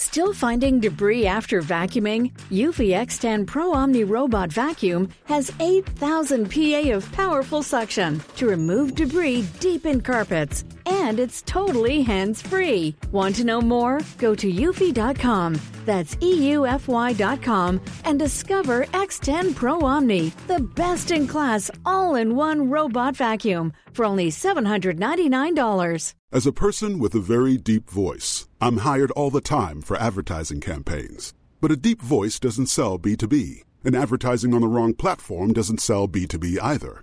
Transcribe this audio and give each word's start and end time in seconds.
Still 0.00 0.32
finding 0.32 0.78
debris 0.78 1.26
after 1.26 1.60
vacuuming? 1.60 2.30
Eufy 2.52 2.90
X10 2.94 3.44
Pro 3.48 3.72
Omni 3.72 4.04
Robot 4.04 4.48
Vacuum 4.52 5.08
has 5.24 5.50
8,000 5.58 6.48
PA 6.48 6.92
of 6.94 7.10
powerful 7.10 7.64
suction 7.64 8.22
to 8.36 8.46
remove 8.46 8.94
debris 8.94 9.44
deep 9.58 9.86
in 9.86 10.00
carpets. 10.00 10.62
And 10.88 11.20
it's 11.20 11.42
totally 11.42 12.02
hands 12.02 12.40
free. 12.40 12.94
Want 13.12 13.36
to 13.36 13.44
know 13.44 13.60
more? 13.60 14.00
Go 14.16 14.34
to 14.34 14.50
eufy.com. 14.50 15.60
That's 15.84 16.16
EUFY.com 16.16 17.80
and 18.04 18.18
discover 18.18 18.84
X10 18.86 19.54
Pro 19.54 19.80
Omni, 19.80 20.32
the 20.46 20.60
best 20.60 21.10
in 21.10 21.26
class 21.26 21.70
all 21.86 22.14
in 22.14 22.36
one 22.36 22.68
robot 22.68 23.16
vacuum 23.16 23.72
for 23.92 24.04
only 24.04 24.30
$799. 24.30 26.14
As 26.30 26.46
a 26.46 26.52
person 26.52 26.98
with 26.98 27.14
a 27.14 27.20
very 27.20 27.56
deep 27.56 27.88
voice, 27.88 28.48
I'm 28.60 28.78
hired 28.78 29.10
all 29.12 29.30
the 29.30 29.40
time 29.40 29.80
for 29.80 29.96
advertising 29.96 30.60
campaigns. 30.60 31.32
But 31.60 31.72
a 31.72 31.76
deep 31.76 32.02
voice 32.02 32.38
doesn't 32.38 32.66
sell 32.66 32.98
B2B, 32.98 33.62
and 33.82 33.96
advertising 33.96 34.52
on 34.52 34.60
the 34.60 34.68
wrong 34.68 34.92
platform 34.92 35.54
doesn't 35.54 35.80
sell 35.80 36.06
B2B 36.06 36.58
either. 36.62 37.02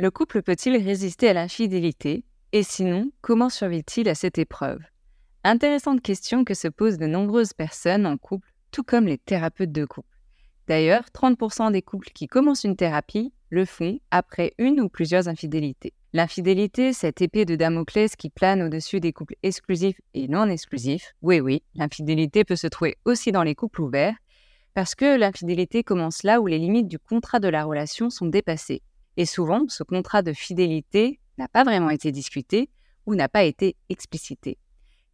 Le 0.00 0.10
couple 0.10 0.40
peut-il 0.40 0.78
résister 0.78 1.28
à 1.28 1.34
l'infidélité 1.34 2.24
Et 2.52 2.62
sinon, 2.62 3.10
comment 3.20 3.50
survit-il 3.50 4.08
à 4.08 4.14
cette 4.14 4.38
épreuve? 4.38 4.80
Intéressante 5.44 6.00
question 6.00 6.42
que 6.42 6.54
se 6.54 6.68
posent 6.68 6.96
de 6.96 7.04
nombreuses 7.04 7.52
personnes 7.52 8.06
en 8.06 8.16
couple, 8.16 8.50
tout 8.70 8.82
comme 8.82 9.04
les 9.04 9.18
thérapeutes 9.18 9.72
de 9.72 9.84
couple. 9.84 10.18
D'ailleurs, 10.68 11.04
30% 11.14 11.70
des 11.72 11.82
couples 11.82 12.08
qui 12.14 12.28
commencent 12.28 12.64
une 12.64 12.76
thérapie 12.76 13.34
le 13.50 13.66
font 13.66 14.00
après 14.10 14.54
une 14.56 14.80
ou 14.80 14.88
plusieurs 14.88 15.28
infidélités. 15.28 15.92
L'infidélité, 16.14 16.94
cette 16.94 17.20
épée 17.20 17.44
de 17.44 17.54
Damoclès 17.54 18.16
qui 18.16 18.30
plane 18.30 18.62
au-dessus 18.62 19.00
des 19.00 19.12
couples 19.12 19.36
exclusifs 19.42 20.00
et 20.14 20.28
non 20.28 20.48
exclusifs, 20.48 21.12
oui 21.20 21.40
oui, 21.40 21.62
l'infidélité 21.74 22.44
peut 22.44 22.56
se 22.56 22.68
trouver 22.68 22.96
aussi 23.04 23.32
dans 23.32 23.42
les 23.42 23.54
couples 23.54 23.82
ouverts, 23.82 24.16
parce 24.72 24.94
que 24.94 25.18
l'infidélité 25.18 25.84
commence 25.84 26.22
là 26.22 26.40
où 26.40 26.46
les 26.46 26.58
limites 26.58 26.88
du 26.88 26.98
contrat 26.98 27.38
de 27.38 27.48
la 27.48 27.64
relation 27.64 28.08
sont 28.08 28.24
dépassées. 28.24 28.80
Et 29.16 29.26
souvent, 29.26 29.64
ce 29.68 29.82
contrat 29.82 30.22
de 30.22 30.32
fidélité 30.32 31.20
n'a 31.38 31.48
pas 31.48 31.64
vraiment 31.64 31.90
été 31.90 32.12
discuté 32.12 32.70
ou 33.06 33.14
n'a 33.14 33.28
pas 33.28 33.44
été 33.44 33.76
explicité. 33.88 34.58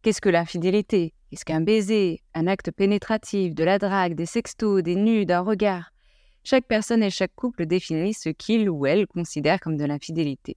Qu'est-ce 0.01 0.21
que 0.21 0.29
l'infidélité? 0.29 1.13
Qu'est-ce 1.29 1.45
qu'un 1.45 1.61
baiser 1.61 2.21
Un 2.33 2.47
acte 2.47 2.71
pénétratif, 2.71 3.53
de 3.53 3.63
la 3.63 3.79
drague, 3.79 4.15
des 4.15 4.25
sextos, 4.25 4.83
des 4.83 4.95
nus, 4.95 5.25
d'un 5.25 5.41
regard? 5.41 5.91
Chaque 6.43 6.65
personne 6.65 7.03
et 7.03 7.09
chaque 7.09 7.35
couple 7.35 7.65
définit 7.65 8.13
ce 8.13 8.29
qu'il 8.29 8.69
ou 8.69 8.85
elle 8.85 9.07
considère 9.07 9.59
comme 9.59 9.75
de 9.75 9.83
l'infidélité. 9.83 10.55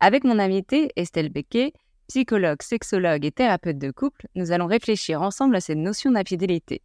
Avec 0.00 0.24
mon 0.24 0.38
invité, 0.38 0.90
Estelle 0.96 1.30
Becquet, 1.30 1.72
psychologue, 2.08 2.62
sexologue 2.62 3.24
et 3.24 3.30
thérapeute 3.30 3.78
de 3.78 3.90
couple, 3.90 4.26
nous 4.34 4.52
allons 4.52 4.66
réfléchir 4.66 5.22
ensemble 5.22 5.56
à 5.56 5.60
cette 5.60 5.78
notion 5.78 6.10
d'infidélité. 6.10 6.82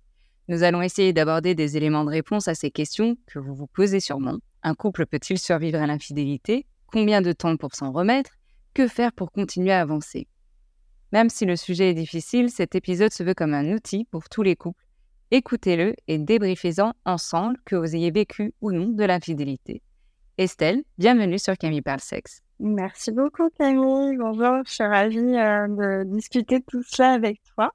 Nous 0.48 0.64
allons 0.64 0.82
essayer 0.82 1.14
d'aborder 1.14 1.56
des 1.56 1.78
éléments 1.78 2.06
de 2.06 2.10
réponse 2.10 2.48
à 2.48 2.56
ces 2.56 2.72
questions 2.72 3.18
que 3.28 3.40
vous 3.40 3.56
vous 3.56 3.68
posez 3.68 4.00
sûrement 4.00 4.38
un 4.64 4.76
couple 4.76 5.06
peut-il 5.06 5.38
survivre 5.38 5.80
à 5.80 5.88
l'infidélité? 5.88 6.66
Combien 6.88 7.22
de 7.22 7.32
temps 7.32 7.58
pour 7.58 7.76
s'en 7.76 7.92
remettre? 7.92 8.32
Que 8.74 8.88
faire 8.88 9.14
pour 9.14 9.32
continuer 9.32 9.72
à 9.72 9.82
avancer? 9.82 10.28
Même 11.12 11.30
si 11.30 11.46
le 11.46 11.56
sujet 11.56 11.92
est 11.92 11.94
difficile, 11.94 12.50
cet 12.50 12.74
épisode 12.74 13.12
se 13.12 13.24
veut 13.24 13.36
comme 13.36 13.54
un 13.54 13.72
outil 13.74 14.06
pour 14.06 14.30
tous 14.30 14.42
les 14.42 14.56
couples. 14.56 14.84
Écoutez-le 15.32 15.96
et 16.08 16.18
débriefez-en 16.18 16.94
ensemble 17.06 17.58
que 17.66 17.76
vous 17.76 17.96
ayez 17.96 18.12
vécu 18.12 18.54
ou 18.62 18.72
non 18.72 18.90
de 18.90 19.04
l'infidélité. 19.04 19.82
Estelle, 20.38 20.84
bienvenue 20.98 21.38
sur 21.38 21.58
Camille 21.58 21.82
Parle 21.82 22.00
Sexe. 22.00 22.42
Merci 22.60 23.12
beaucoup 23.12 23.50
Camille. 23.58 24.18
Bonjour, 24.18 24.64
je 24.66 24.72
suis 24.72 24.84
ravie 24.84 25.18
euh, 25.18 25.68
de 25.68 26.04
discuter 26.16 26.60
de 26.60 26.66
tout 26.66 26.84
cela 26.84 27.14
avec 27.14 27.42
toi. 27.56 27.72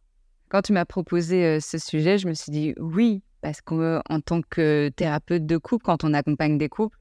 Quand 0.49 0.63
tu 0.63 0.73
m'as 0.73 0.85
proposé 0.85 1.45
euh, 1.45 1.61
ce 1.61 1.79
sujet, 1.79 2.19
je 2.19 2.27
me 2.27 2.35
suis 2.35 2.51
dit 2.51 2.75
oui, 2.79 3.23
parce 3.41 3.61
qu'en 3.61 4.21
tant 4.25 4.43
que 4.43 4.91
thérapeute 4.95 5.47
de 5.47 5.57
couple, 5.57 5.85
quand 5.85 6.05
on 6.05 6.15
accompagne 6.15 6.59
des 6.59 6.69
couples, 6.69 6.99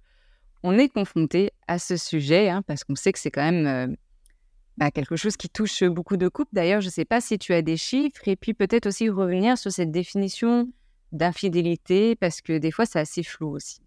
on 0.63 0.77
est 0.77 0.89
confronté 0.89 1.51
à 1.67 1.79
ce 1.79 1.97
sujet, 1.97 2.49
hein, 2.49 2.61
parce 2.65 2.83
qu'on 2.83 2.95
sait 2.95 3.11
que 3.11 3.19
c'est 3.19 3.31
quand 3.31 3.43
même 3.51 3.67
euh, 3.67 3.95
bah, 4.77 4.91
quelque 4.91 5.15
chose 5.15 5.37
qui 5.37 5.49
touche 5.49 5.83
beaucoup 5.83 6.17
de 6.17 6.27
couples. 6.27 6.49
D'ailleurs, 6.53 6.81
je 6.81 6.87
ne 6.87 6.91
sais 6.91 7.05
pas 7.05 7.21
si 7.21 7.37
tu 7.37 7.53
as 7.53 7.61
des 7.61 7.77
chiffres, 7.77 8.27
et 8.27 8.35
puis 8.35 8.53
peut-être 8.53 8.87
aussi 8.87 9.09
revenir 9.09 9.57
sur 9.57 9.71
cette 9.71 9.91
définition 9.91 10.69
d'infidélité, 11.11 12.15
parce 12.15 12.41
que 12.41 12.57
des 12.57 12.71
fois, 12.71 12.85
c'est 12.85 12.99
assez 12.99 13.23
flou 13.23 13.55
aussi. 13.55 13.81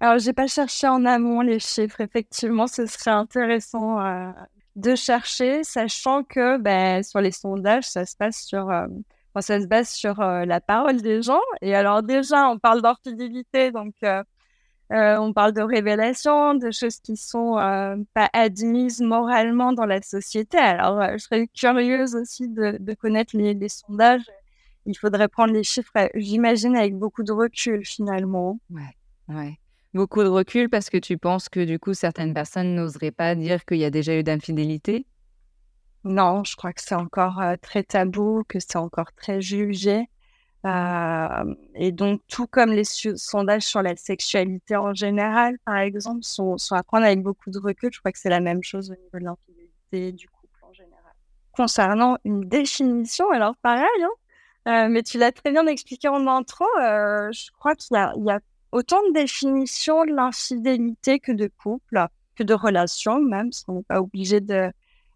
Alors, 0.00 0.18
je 0.18 0.26
n'ai 0.26 0.32
pas 0.32 0.48
cherché 0.48 0.88
en 0.88 1.04
amont 1.04 1.42
les 1.42 1.60
chiffres. 1.60 2.00
Effectivement, 2.00 2.66
ce 2.66 2.86
serait 2.86 3.12
intéressant 3.12 4.00
euh, 4.00 4.30
de 4.74 4.96
chercher, 4.96 5.62
sachant 5.62 6.24
que 6.24 6.58
ben, 6.58 7.02
sur 7.04 7.20
les 7.20 7.30
sondages, 7.30 7.84
ça 7.84 8.04
se 8.04 8.16
passe 8.16 8.42
sur 8.42 8.68
euh, 8.70 8.86
ça 9.40 9.60
se 9.60 9.66
base 9.66 9.88
sur 9.88 10.20
euh, 10.20 10.44
la 10.44 10.60
parole 10.60 11.00
des 11.00 11.22
gens. 11.22 11.40
Et 11.62 11.74
alors 11.74 12.02
déjà, 12.02 12.48
on 12.48 12.58
parle 12.58 12.82
d'infidélité, 12.82 13.70
donc 13.72 13.94
euh, 14.04 14.22
Euh, 14.92 15.16
on 15.18 15.32
parle 15.32 15.54
de 15.54 15.62
révélations, 15.62 16.54
de 16.54 16.70
choses 16.70 17.00
qui 17.00 17.16
sont 17.16 17.54
pas 18.12 18.28
admises 18.34 19.00
moralement 19.00 19.72
dans 19.72 19.86
la 19.86 20.02
société. 20.02 20.58
Alors, 20.58 21.00
je 21.12 21.18
serais 21.18 21.48
curieuse 21.48 22.14
aussi 22.14 22.46
de, 22.48 22.76
de 22.78 22.94
connaître 22.94 23.34
les, 23.34 23.54
les, 23.54 23.70
sondages. 23.70 24.28
Il 24.84 24.94
faudrait 24.98 25.28
prendre 25.28 25.54
les 25.54 25.64
chiffres, 25.64 26.10
j'imagine, 26.14 26.76
avec 26.76 26.94
beaucoup 26.94 27.22
de 27.22 27.32
recul 27.32 27.86
finalement. 27.86 28.58
Ouais, 28.68 28.94
ouais. 29.28 29.58
Beaucoup 29.94 30.22
de 30.22 30.28
recul 30.28 30.68
parce 30.68 30.90
que 30.90 30.98
tu 30.98 31.16
penses 31.16 31.48
que 31.48 31.64
du 31.64 31.78
coup, 31.78 31.94
certaines 31.94 32.34
personnes 32.34 32.74
n'oseraient 32.74 33.12
pas 33.12 33.34
dire 33.34 33.64
qu'il 33.64 33.78
y 33.78 33.86
a 33.86 33.90
déjà 33.90 34.14
eu 34.14 34.22
d'infidélité? 34.22 35.06
Non, 36.04 36.42
je 36.44 36.56
crois 36.56 36.72
que 36.72 36.82
c'est 36.82 36.94
encore 36.94 37.40
très 37.62 37.84
tabou, 37.84 38.42
que 38.48 38.58
c'est 38.60 38.76
encore 38.76 39.12
très 39.12 39.40
jugé. 39.40 40.08
Euh, 40.64 41.54
et 41.74 41.90
donc, 41.90 42.20
tout 42.28 42.46
comme 42.46 42.70
les 42.72 42.84
sondages 42.84 43.62
sur 43.62 43.82
la 43.82 43.96
sexualité 43.96 44.76
en 44.76 44.94
général, 44.94 45.58
par 45.64 45.78
exemple, 45.78 46.22
sont, 46.22 46.56
sont 46.58 46.74
à 46.76 46.82
prendre 46.82 47.04
avec 47.04 47.22
beaucoup 47.22 47.50
de 47.50 47.58
recul. 47.58 47.90
Je 47.92 47.98
crois 47.98 48.12
que 48.12 48.18
c'est 48.18 48.30
la 48.30 48.40
même 48.40 48.62
chose 48.62 48.90
au 48.90 48.94
niveau 48.94 49.18
de 49.18 49.24
l'infidélité 49.24 50.12
du 50.12 50.28
couple 50.28 50.58
en 50.62 50.72
général. 50.72 51.12
Concernant 51.52 52.16
une 52.24 52.48
définition, 52.48 53.30
alors 53.30 53.56
pareil, 53.56 53.86
hein, 54.02 54.08
euh, 54.68 54.88
mais 54.88 55.02
tu 55.02 55.18
l'as 55.18 55.32
très 55.32 55.50
bien 55.50 55.66
expliqué 55.66 56.08
en 56.08 56.26
intro, 56.28 56.64
je 56.76 57.50
crois 57.58 57.74
qu'il 57.74 57.96
y, 57.96 58.24
y 58.24 58.30
a, 58.30 58.40
autant 58.70 59.02
de 59.08 59.12
définitions 59.12 60.04
de 60.04 60.12
l'infidélité 60.12 61.18
que 61.18 61.32
de 61.32 61.50
couple, 61.62 62.06
que 62.36 62.44
de 62.44 62.54
relations 62.54 63.20
même, 63.20 63.50
parce 63.50 63.64
qu'on 63.64 63.74
n'est 63.74 63.82
pas 63.82 64.00
obligé 64.00 64.40
de, 64.40 64.70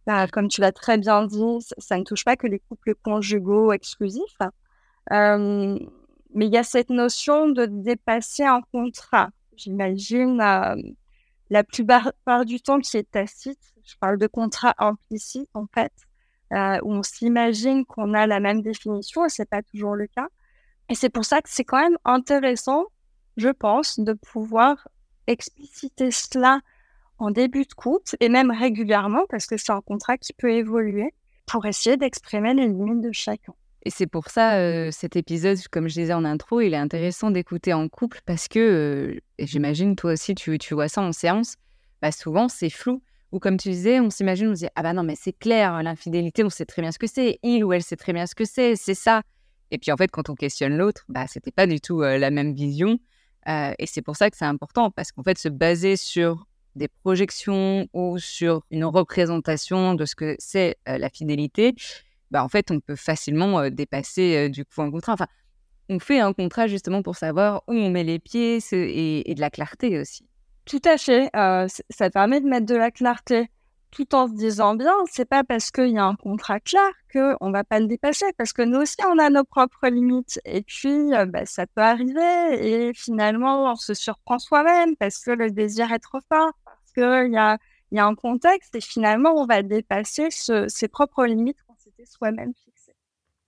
bah, 0.07 0.27
comme 0.29 0.49
tu 0.49 0.61
l'as 0.61 0.73
très 0.73 0.99
bien 0.99 1.27
dit, 1.27 1.59
ça, 1.79 1.99
ne 1.99 2.05
touche 2.05 2.25
pas 2.25 2.37
que 2.37 2.47
les 2.47 2.61
couples 2.61 2.95
conjugaux 2.95 3.73
exclusifs. 3.73 4.39
Mais 5.11 6.47
il 6.47 6.53
y 6.53 6.59
a 6.59 6.63
cette 6.65 6.91
notion 6.91 7.49
de 7.49 7.67
dépasser 7.67 8.45
un 8.45 8.61
contrat. 8.73 9.31
J'imagine 9.57 10.41
euh, 10.41 10.77
la 11.49 11.65
plupart 11.65 12.13
du 12.45 12.61
temps 12.61 12.79
qui 12.79 12.97
est 12.99 13.11
tacite. 13.11 13.59
Je 13.85 13.95
parle 13.99 14.19
de 14.19 14.27
contrat 14.27 14.75
implicite 14.79 15.49
en 15.55 15.67
fait, 15.73 15.93
où 16.51 16.93
on 16.93 17.03
s'imagine 17.03 17.87
qu'on 17.87 18.15
a 18.15 18.27
la 18.27 18.41
même 18.41 18.61
définition 18.63 19.25
et 19.25 19.29
c'est 19.29 19.49
pas 19.49 19.63
toujours 19.63 19.95
le 19.95 20.09
cas. 20.09 20.29
Et 20.89 20.95
c'est 20.95 21.09
pour 21.09 21.25
ça 21.25 21.41
que 21.41 21.49
c'est 21.51 21.65
quand 21.65 21.81
même 21.81 21.97
intéressant, 22.05 22.85
je 23.37 23.49
pense, 23.49 23.99
de 23.99 24.13
pouvoir 24.13 24.89
expliciter 25.27 26.11
cela 26.11 26.61
en 27.19 27.31
début 27.31 27.65
de 27.65 27.73
couple 27.75 28.17
et 28.21 28.29
même 28.29 28.51
régulièrement 28.51 29.25
parce 29.29 29.47
que 29.47 29.57
c'est 29.57 29.73
un 29.73 29.81
contrat 29.81 30.19
qui 30.19 30.33
peut 30.33 30.53
évoluer 30.53 31.13
pour 31.47 31.65
essayer 31.67 31.97
d'exprimer 31.97 32.55
les 32.55 32.67
limites 32.67 33.01
de 33.01 33.13
chacun. 33.13 33.55
Et 33.85 33.91
c'est 33.91 34.09
pour 34.09 34.31
ça, 34.31 34.57
euh, 34.57 34.91
cet 34.91 35.15
épisode, 35.15 35.59
comme 35.71 35.87
je 35.89 35.95
disais 35.95 36.13
en 36.13 36.25
intro, 36.25 36.61
il 36.61 36.75
est 36.75 36.77
intéressant 36.77 37.31
d'écouter 37.31 37.73
en 37.73 37.89
couple 37.89 38.21
parce 38.27 38.49
que, 38.49 38.59
euh, 38.59 39.21
j'imagine, 39.39 39.95
toi 39.95 40.15
aussi, 40.15 40.35
tu, 40.35 40.59
tu, 40.59 40.75
vois 40.75 40.89
ça 40.89 41.03
en 41.03 41.13
séance, 41.13 41.55
bah 42.03 42.11
souvent, 42.11 42.49
c'est 42.49 42.69
flou. 42.69 43.01
Ou 43.31 43.39
comme 43.39 43.57
tu 43.57 43.71
disais, 43.71 44.01
on 44.01 44.11
s'imagine, 44.11 44.49
on 44.49 44.55
se 44.57 44.61
dit, 44.61 44.69
ah 44.75 44.83
bah 44.83 44.93
non, 44.93 45.05
mais 45.05 45.15
c'est 45.17 45.33
clair, 45.33 45.85
l'infidélité, 45.85 46.43
on 46.43 46.51
sait 46.51 46.65
très 46.65 46.83
bien 46.83 46.91
ce 46.91 46.99
que 46.99 47.07
c'est. 47.07 47.39
Il 47.45 47.63
ou 47.63 47.73
elle 47.73 47.83
sait 47.83 47.95
très 47.95 48.13
bien 48.13 48.27
ce 48.27 48.35
que 48.35 48.45
c'est, 48.45 48.75
c'est 48.75 48.95
ça. 48.95 49.23
Et 49.71 49.79
puis 49.79 49.93
en 49.93 49.97
fait, 49.97 50.11
quand 50.11 50.31
on 50.31 50.35
questionne 50.35 50.77
l'autre, 50.77 51.05
bah 51.09 51.27
c'était 51.29 51.53
pas 51.53 51.69
du 51.69 51.81
tout 51.81 52.03
euh, 52.03 52.19
la 52.19 52.33
même 52.33 52.55
vision. 52.55 52.99
et 53.47 53.87
c'est 53.87 54.03
pour 54.03 54.17
ça 54.17 54.31
que 54.31 54.37
c'est 54.37 54.45
important 54.45 54.91
parce 54.91 55.13
qu'en 55.13 55.23
fait, 55.23 55.39
se 55.39 55.49
baser 55.49 55.97
sur 55.97 56.46
des 56.77 56.89
projections 56.89 57.89
ou 57.93 58.19
sur 58.19 58.63
une 58.71 58.85
représentation 58.85 59.95
de 59.95 60.05
ce 60.05 60.15
que 60.15 60.37
c'est 60.39 60.77
la 60.87 61.09
fidélité, 61.09 61.75
bah, 62.31 62.45
en 62.45 62.49
fait, 62.49 62.71
on 62.71 62.81
peut 62.81 62.97
facilement 62.97 63.69
dépasser 63.71 64.49
du 64.49 64.65
coup 64.65 64.83
un 64.83 64.91
contrat. 64.91 65.15
Enfin, 65.15 65.27
on 65.89 65.99
fait 65.99 66.21
un 66.21 66.33
contrat 66.33 66.67
justement 66.67 67.03
pour 67.03 67.17
savoir 67.17 67.63
où 67.67 67.73
on 67.73 67.91
met 67.91 68.05
les 68.05 68.19
pieds 68.19 68.59
et, 68.73 69.35
de 69.35 69.41
la 69.41 69.51
clarté 69.51 69.99
aussi. 69.99 70.27
Tout 70.65 70.83
à 70.85 70.99
fait. 70.99 71.31
ça 71.33 72.11
permet 72.11 72.41
de 72.41 72.47
mettre 72.47 72.67
de 72.67 72.75
la 72.75 72.91
clarté 72.91 73.49
tout 73.97 74.15
en 74.15 74.29
se 74.29 74.35
disant 74.35 74.75
bien, 74.75 74.93
c'est 75.11 75.25
pas 75.29 75.43
parce 75.43 75.71
qu'il 75.71 75.89
y 75.89 75.99
a 75.99 76.05
un 76.05 76.17
contrat 76.17 76.61
clair 76.61 76.91
qu'on 77.13 77.51
va 77.51 77.65
pas 77.65 77.81
le 77.81 77.87
dépasser, 77.87 78.27
parce 78.37 78.53
que 78.53 78.63
nous 78.63 78.79
aussi, 78.81 78.97
on 79.07 79.19
a 79.19 79.31
nos 79.31 79.45
propres 79.45 79.89
limites. 79.89 80.39
Et 80.45 80.63
puis, 80.63 81.11
bah, 81.29 81.47
ça 81.47 81.67
peut 81.67 81.81
arriver, 81.81 82.89
et 82.89 82.93
finalement, 82.95 83.73
on 83.73 83.77
se 83.77 83.95
surprend 83.95 84.39
soi-même, 84.39 84.97
parce 84.97 85.19
que 85.21 85.31
le 85.31 85.51
désir 85.51 85.93
est 85.93 85.99
trop 85.99 86.19
fort, 86.31 86.53
qu'il 86.97 87.33
y 87.33 87.37
a, 87.37 87.59
un 88.05 88.15
contexte, 88.15 88.75
et 88.75 88.81
finalement, 88.81 89.35
on 89.37 89.47
va 89.47 89.63
dépasser 89.63 90.29
ses 90.31 90.89
propres 90.89 91.25
limites 91.27 91.59
soi-même 92.07 92.53
fixé. 92.55 92.93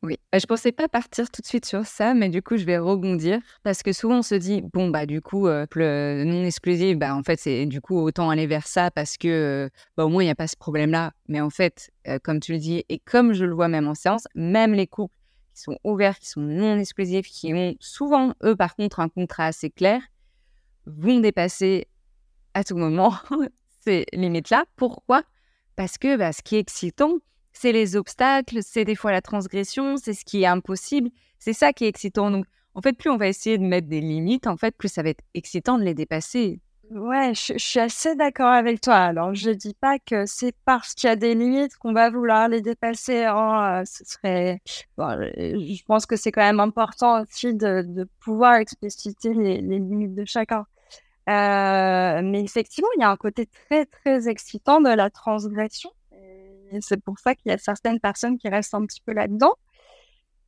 Oui, 0.02 0.16
bah, 0.30 0.38
je 0.38 0.46
pensais 0.46 0.70
pas 0.70 0.88
partir 0.88 1.28
tout 1.30 1.42
de 1.42 1.46
suite 1.46 1.64
sur 1.64 1.84
ça, 1.84 2.14
mais 2.14 2.28
du 2.28 2.40
coup, 2.40 2.56
je 2.56 2.64
vais 2.64 2.78
rebondir 2.78 3.40
parce 3.64 3.82
que 3.82 3.92
souvent 3.92 4.18
on 4.18 4.22
se 4.22 4.36
dit 4.36 4.62
bon 4.62 4.90
bah 4.90 5.06
du 5.06 5.20
coup 5.20 5.48
euh, 5.48 5.66
le 5.74 6.22
non 6.24 6.44
exclusif, 6.44 6.96
bah 6.96 7.16
en 7.16 7.24
fait 7.24 7.40
c'est 7.40 7.66
du 7.66 7.80
coup 7.80 7.98
autant 7.98 8.30
aller 8.30 8.46
vers 8.46 8.68
ça 8.68 8.92
parce 8.92 9.16
que 9.16 9.26
euh, 9.28 9.68
bah, 9.96 10.04
au 10.04 10.08
moins 10.08 10.22
il 10.22 10.26
n'y 10.26 10.30
a 10.30 10.36
pas 10.36 10.46
ce 10.46 10.56
problème-là. 10.56 11.12
Mais 11.26 11.40
en 11.40 11.50
fait, 11.50 11.90
euh, 12.06 12.20
comme 12.22 12.38
tu 12.38 12.52
le 12.52 12.58
dis 12.58 12.84
et 12.88 13.00
comme 13.00 13.32
je 13.32 13.44
le 13.44 13.54
vois 13.54 13.66
même 13.66 13.88
en 13.88 13.96
séance, 13.96 14.28
même 14.36 14.72
les 14.72 14.86
couples 14.86 15.16
qui 15.52 15.62
sont 15.62 15.78
ouverts, 15.82 16.20
qui 16.20 16.28
sont 16.28 16.42
non 16.42 16.78
exclusifs, 16.78 17.26
qui 17.26 17.52
ont 17.52 17.74
souvent 17.80 18.34
eux 18.44 18.54
par 18.54 18.76
contre 18.76 19.00
un 19.00 19.08
contrat 19.08 19.46
assez 19.46 19.68
clair, 19.68 20.00
vont 20.86 21.18
dépasser 21.18 21.88
à 22.54 22.64
tout 22.64 22.76
moment 22.76 23.14
ces 23.84 24.06
limites-là. 24.12 24.64
Pourquoi? 24.76 25.22
Parce 25.76 25.98
que 25.98 26.16
bah, 26.16 26.32
ce 26.32 26.42
qui 26.42 26.56
est 26.56 26.60
excitant, 26.60 27.18
c'est 27.52 27.72
les 27.72 27.96
obstacles, 27.96 28.58
c'est 28.62 28.84
des 28.84 28.94
fois 28.94 29.12
la 29.12 29.22
transgression, 29.22 29.96
c'est 29.96 30.14
ce 30.14 30.24
qui 30.24 30.42
est 30.42 30.46
impossible. 30.46 31.10
C'est 31.38 31.52
ça 31.52 31.72
qui 31.72 31.84
est 31.84 31.88
excitant. 31.88 32.30
Donc, 32.30 32.46
en 32.74 32.80
fait, 32.80 32.92
plus 32.92 33.10
on 33.10 33.16
va 33.16 33.28
essayer 33.28 33.58
de 33.58 33.64
mettre 33.64 33.88
des 33.88 34.00
limites, 34.00 34.46
en 34.46 34.56
fait, 34.56 34.76
plus 34.76 34.88
ça 34.88 35.02
va 35.02 35.10
être 35.10 35.24
excitant 35.34 35.78
de 35.78 35.84
les 35.84 35.94
dépasser. 35.94 36.60
Ouais, 36.90 37.34
je, 37.34 37.58
suis 37.58 37.80
assez 37.80 38.14
d'accord 38.14 38.52
avec 38.52 38.80
toi. 38.80 38.94
Alors, 38.94 39.34
je 39.34 39.50
dis 39.50 39.74
pas 39.74 39.98
que 39.98 40.24
c'est 40.24 40.54
parce 40.64 40.94
qu'il 40.94 41.08
y 41.08 41.12
a 41.12 41.16
des 41.16 41.34
limites 41.34 41.76
qu'on 41.76 41.92
va 41.92 42.08
vouloir 42.08 42.48
les 42.48 42.62
dépasser. 42.62 43.24
Hein. 43.24 43.82
ce 43.84 44.04
serait, 44.06 44.62
euh, 44.98 45.26
je 45.36 45.82
pense 45.84 46.06
que 46.06 46.16
c'est 46.16 46.32
quand 46.32 46.42
même 46.42 46.60
important 46.60 47.22
aussi 47.22 47.54
de, 47.54 48.08
pouvoir 48.20 48.54
expliciter 48.54 49.34
les, 49.34 49.60
limites 49.60 50.14
de 50.14 50.24
chacun. 50.24 50.64
Euh, 51.28 52.22
mais 52.22 52.42
effectivement, 52.42 52.88
il 52.96 53.00
y 53.02 53.04
a 53.04 53.10
un 53.10 53.16
côté 53.16 53.46
très 53.46 53.84
très 53.86 54.28
excitant 54.28 54.80
de 54.80 54.88
la 54.88 55.10
transgression 55.10 55.90
c'est 56.80 57.02
pour 57.02 57.18
ça 57.18 57.34
qu'il 57.34 57.50
y 57.50 57.54
a 57.54 57.58
certaines 57.58 58.00
personnes 58.00 58.38
qui 58.38 58.48
restent 58.48 58.74
un 58.74 58.84
petit 58.86 59.00
peu 59.00 59.12
là-dedans. 59.12 59.54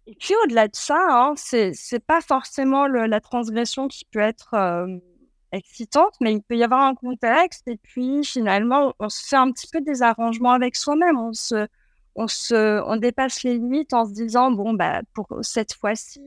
Et 0.07 0.15
puis 0.15 0.35
au-delà 0.45 0.69
de 0.69 0.77
ça, 0.77 0.99
hein, 1.09 1.35
c'est 1.37 2.05
pas 2.05 2.21
forcément 2.21 2.87
la 2.87 3.21
transgression 3.21 3.89
qui 3.89 4.05
peut 4.07 4.21
être 4.21 4.55
euh, 4.55 4.99
excitante, 5.53 6.15
mais 6.21 6.33
il 6.33 6.43
peut 6.43 6.57
y 6.57 6.65
avoir 6.65 6.83
un 6.83 6.95
contexte. 6.95 7.69
Et 7.69 7.77
puis 7.77 8.25
finalement, 8.25 8.95
on 8.99 9.09
se 9.09 9.27
fait 9.27 9.37
un 9.37 9.53
petit 9.53 9.69
peu 9.71 9.81
des 9.81 10.03
arrangements 10.03 10.53
avec 10.53 10.77
soi-même. 10.77 11.19
On 11.19 11.33
se 11.33 11.67
on 12.17 12.27
se 12.27 12.83
on 12.87 12.97
dépasse 12.97 13.45
les 13.45 13.55
limites 13.55 13.93
en 13.93 14.05
se 14.05 14.13
disant 14.13 14.51
bon 14.51 14.75
bah 14.75 15.03
pour 15.15 15.29
cette 15.43 15.75
fois-ci. 15.75 16.21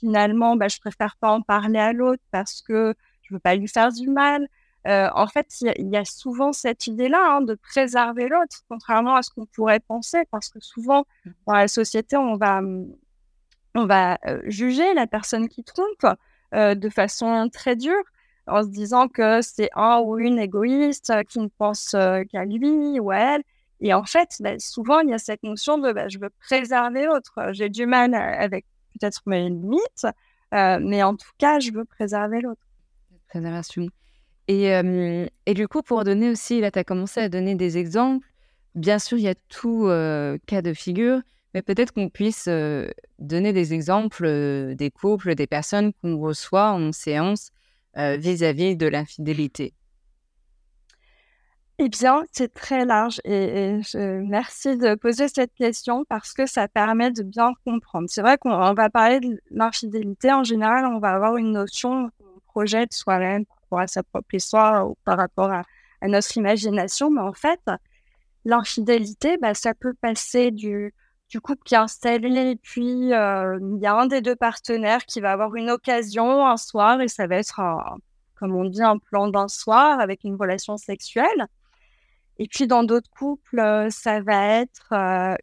Finalement, 0.00 0.56
bah, 0.56 0.68
je 0.68 0.78
préfère 0.80 1.16
pas 1.20 1.30
en 1.30 1.42
parler 1.42 1.78
à 1.78 1.92
l'autre 1.92 2.22
parce 2.30 2.62
que 2.62 2.94
je 3.30 3.36
veux 3.36 3.40
pas 3.40 3.54
lui 3.54 3.68
faire 3.68 3.92
du 3.92 4.08
mal. 4.08 4.48
Euh, 4.86 5.08
en 5.14 5.26
fait, 5.26 5.60
il 5.60 5.90
y, 5.90 5.96
a 5.96 6.04
souvent 6.04 6.52
cette 6.52 6.86
idée-là 6.86 7.36
hein, 7.36 7.40
de 7.42 7.54
préserver 7.54 8.28
l'autre, 8.28 8.62
contrairement 8.68 9.14
à 9.14 9.22
ce 9.22 9.30
qu'on 9.30 9.46
pourrait 9.46 9.80
penser, 9.80 10.22
parce 10.30 10.48
que 10.48 10.58
souvent, 10.60 11.04
mmh. 11.24 11.30
dans 11.46 11.54
la 11.54 11.68
société, 11.68 12.16
on 12.16 12.36
va, 12.36 12.62
on 13.74 13.86
va 13.86 14.18
euh, 14.26 14.40
juger 14.46 14.94
la 14.94 15.06
personne 15.06 15.48
qui 15.48 15.64
trompe 15.64 16.06
euh, 16.54 16.74
de 16.74 16.88
façon 16.88 17.48
très 17.52 17.76
dure, 17.76 18.02
en 18.46 18.62
se 18.62 18.68
disant 18.68 19.08
que 19.08 19.42
c'est 19.42 19.68
un 19.74 20.00
ou 20.00 20.18
une 20.18 20.38
égoïste 20.38 21.12
qui 21.28 21.40
ne 21.40 21.48
pense 21.58 21.90
qu'à 21.90 22.44
lui 22.46 22.98
ou 22.98 23.10
à 23.10 23.18
elle. 23.18 23.42
Et 23.80 23.94
en 23.94 24.04
fait, 24.04 24.30
bah, 24.40 24.58
souvent, 24.58 25.00
il 25.00 25.10
y 25.10 25.14
a 25.14 25.18
cette 25.18 25.42
notion 25.42 25.78
de 25.78 25.92
bah, 25.92 26.08
je 26.08 26.18
veux 26.18 26.30
préserver 26.40 27.04
l'autre. 27.04 27.34
J'ai 27.52 27.68
du 27.68 27.86
mal 27.86 28.14
avec 28.14 28.64
peut-être 28.98 29.20
mes 29.26 29.50
limites, 29.50 30.06
mais 30.52 31.02
en 31.02 31.14
tout 31.14 31.30
cas, 31.38 31.60
je 31.60 31.70
veux 31.70 31.84
préserver 31.84 32.40
l'autre. 32.40 32.62
Préservation. 33.30 33.86
Et, 34.48 34.74
du 35.54 35.68
coup, 35.68 35.82
pour 35.82 36.04
donner 36.04 36.30
aussi, 36.30 36.60
là, 36.60 36.70
tu 36.70 36.78
as 36.78 36.84
commencé 36.84 37.20
à 37.20 37.28
donner 37.28 37.54
des 37.54 37.78
exemples. 37.78 38.26
Bien 38.74 38.98
sûr, 38.98 39.16
il 39.18 39.22
y 39.22 39.28
a 39.28 39.34
tout 39.48 39.86
cas 40.46 40.62
de 40.62 40.74
figure, 40.74 41.20
mais 41.54 41.62
peut-être 41.62 41.92
qu'on 41.92 42.08
puisse 42.08 42.48
donner 43.18 43.52
des 43.52 43.72
exemples 43.72 44.74
des 44.74 44.90
couples, 44.90 45.34
des 45.34 45.46
personnes 45.46 45.92
qu'on 45.94 46.18
reçoit 46.18 46.72
en 46.72 46.92
séance 46.92 47.50
vis-à-vis 47.96 48.76
de 48.76 48.86
l'infidélité. 48.86 49.74
Eh 51.82 51.88
bien, 51.88 52.24
c'est 52.30 52.52
très 52.52 52.84
large 52.84 53.22
et, 53.24 53.80
merci 53.94 54.76
de 54.76 54.94
poser 54.96 55.28
cette 55.28 55.54
question 55.54 56.04
parce 56.10 56.34
que 56.34 56.44
ça 56.44 56.68
permet 56.68 57.10
de 57.10 57.22
bien 57.22 57.52
comprendre. 57.64 58.06
C'est 58.10 58.20
vrai 58.20 58.36
qu'on 58.36 58.74
va 58.74 58.90
parler 58.90 59.20
de 59.20 59.40
l'infidélité. 59.50 60.30
En 60.30 60.44
général, 60.44 60.84
on 60.84 60.98
va 60.98 61.14
avoir 61.14 61.38
une 61.38 61.52
notion 61.52 62.10
projette 62.52 62.92
soi-même 62.92 63.44
à 63.72 63.86
sa 63.86 64.02
propre 64.02 64.34
histoire 64.34 64.88
ou 64.90 64.96
par 65.04 65.16
rapport 65.16 65.50
à, 65.50 65.62
notre 66.02 66.36
imagination. 66.36 67.10
Mais 67.10 67.20
en 67.20 67.34
fait, 67.34 67.60
l'infidélité, 68.44 69.36
bah, 69.36 69.54
ça 69.54 69.74
peut 69.74 69.94
passer 69.94 70.50
du, 70.50 70.94
du 71.28 71.40
couple 71.40 71.62
qui 71.64 71.74
est 71.74 71.78
installé 71.78 72.58
puis 72.62 73.12
euh, 73.12 73.58
il 73.60 73.80
y 73.80 73.86
a 73.86 73.94
un 73.94 74.06
des 74.06 74.22
deux 74.22 74.36
partenaires 74.36 75.04
qui 75.04 75.20
va 75.20 75.32
avoir 75.32 75.54
une 75.56 75.70
occasion 75.70 76.46
un 76.46 76.56
soir 76.56 77.00
et 77.02 77.08
ça 77.08 77.26
va 77.26 77.36
être 77.36 77.60
comme 78.40 78.56
on 78.56 78.64
dit, 78.64 78.82
un 78.82 78.96
plan 78.96 79.28
d'un 79.28 79.48
soir 79.48 80.00
avec 80.00 80.24
une 80.24 80.36
relation 80.36 80.78
sexuelle. 80.78 81.46
Et 82.38 82.48
puis 82.48 82.66
dans 82.66 82.84
d'autres 82.84 83.10
couples, 83.10 83.88
ça 83.90 84.22
va 84.22 84.60
être 84.60 84.94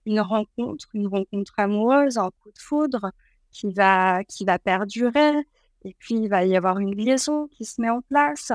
une 0.08 0.20
rencontre, 0.20 0.88
une 0.96 1.06
rencontre 1.06 1.54
amoureuse, 1.58 2.18
un 2.18 2.32
coup 2.42 2.52
de 2.52 2.60
foudre 2.60 3.12
qui 3.52 3.72
va, 3.72 4.24
qui 4.24 4.46
va 4.46 4.58
perdurer. 4.58 5.46
Et 5.88 5.96
puis 6.00 6.16
il 6.16 6.28
va 6.28 6.44
y 6.44 6.58
avoir 6.58 6.80
une 6.80 6.94
liaison 6.94 7.48
qui 7.48 7.64
se 7.64 7.82
met 7.82 7.90
en 7.90 8.02
place. 8.02 8.52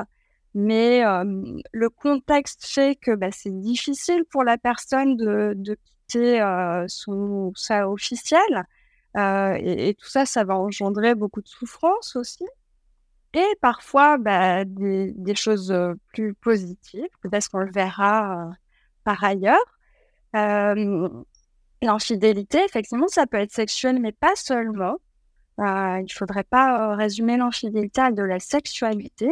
Mais 0.54 1.02
le 1.72 1.88
contexte 1.88 2.66
fait 2.66 2.94
que 2.94 3.14
bah, 3.14 3.30
c'est 3.32 3.58
difficile 3.58 4.24
pour 4.30 4.44
la 4.44 4.58
personne 4.58 5.16
de, 5.16 5.76
quitter 6.08 6.84
son 6.88 7.52
ça 7.54 7.88
officiel. 7.88 8.66
Et, 9.16 9.88
et, 9.88 9.94
tout 9.94 10.08
ça, 10.08 10.26
ça 10.26 10.44
va 10.44 10.56
engendrer 10.56 11.14
beaucoup 11.14 11.40
de 11.40 11.48
souffrance 11.48 12.16
aussi. 12.16 12.44
Et 13.32 13.46
parfois, 13.62 14.18
bah, 14.18 14.66
des, 14.66 15.12
des, 15.12 15.34
choses 15.34 15.74
plus 16.12 16.34
positives, 16.34 17.08
peut-être 17.22 17.48
qu'on 17.48 17.60
le 17.60 17.72
verra 17.72 18.50
par 19.04 19.24
ailleurs. 19.24 19.78
L'infidélité, 21.82 22.62
effectivement, 22.62 23.08
ça 23.08 23.26
peut 23.26 23.38
être 23.38 23.52
sexuel, 23.52 24.00
mais 24.00 24.12
pas 24.12 24.36
seulement. 24.36 24.98
Euh, 25.60 25.98
il 26.00 26.04
ne 26.04 26.12
faudrait 26.12 26.44
pas 26.44 26.96
résumer 26.96 27.36
l'infidélité 27.36 28.00
à 28.00 28.10
de 28.10 28.22
la 28.22 28.40
sexualité. 28.40 29.30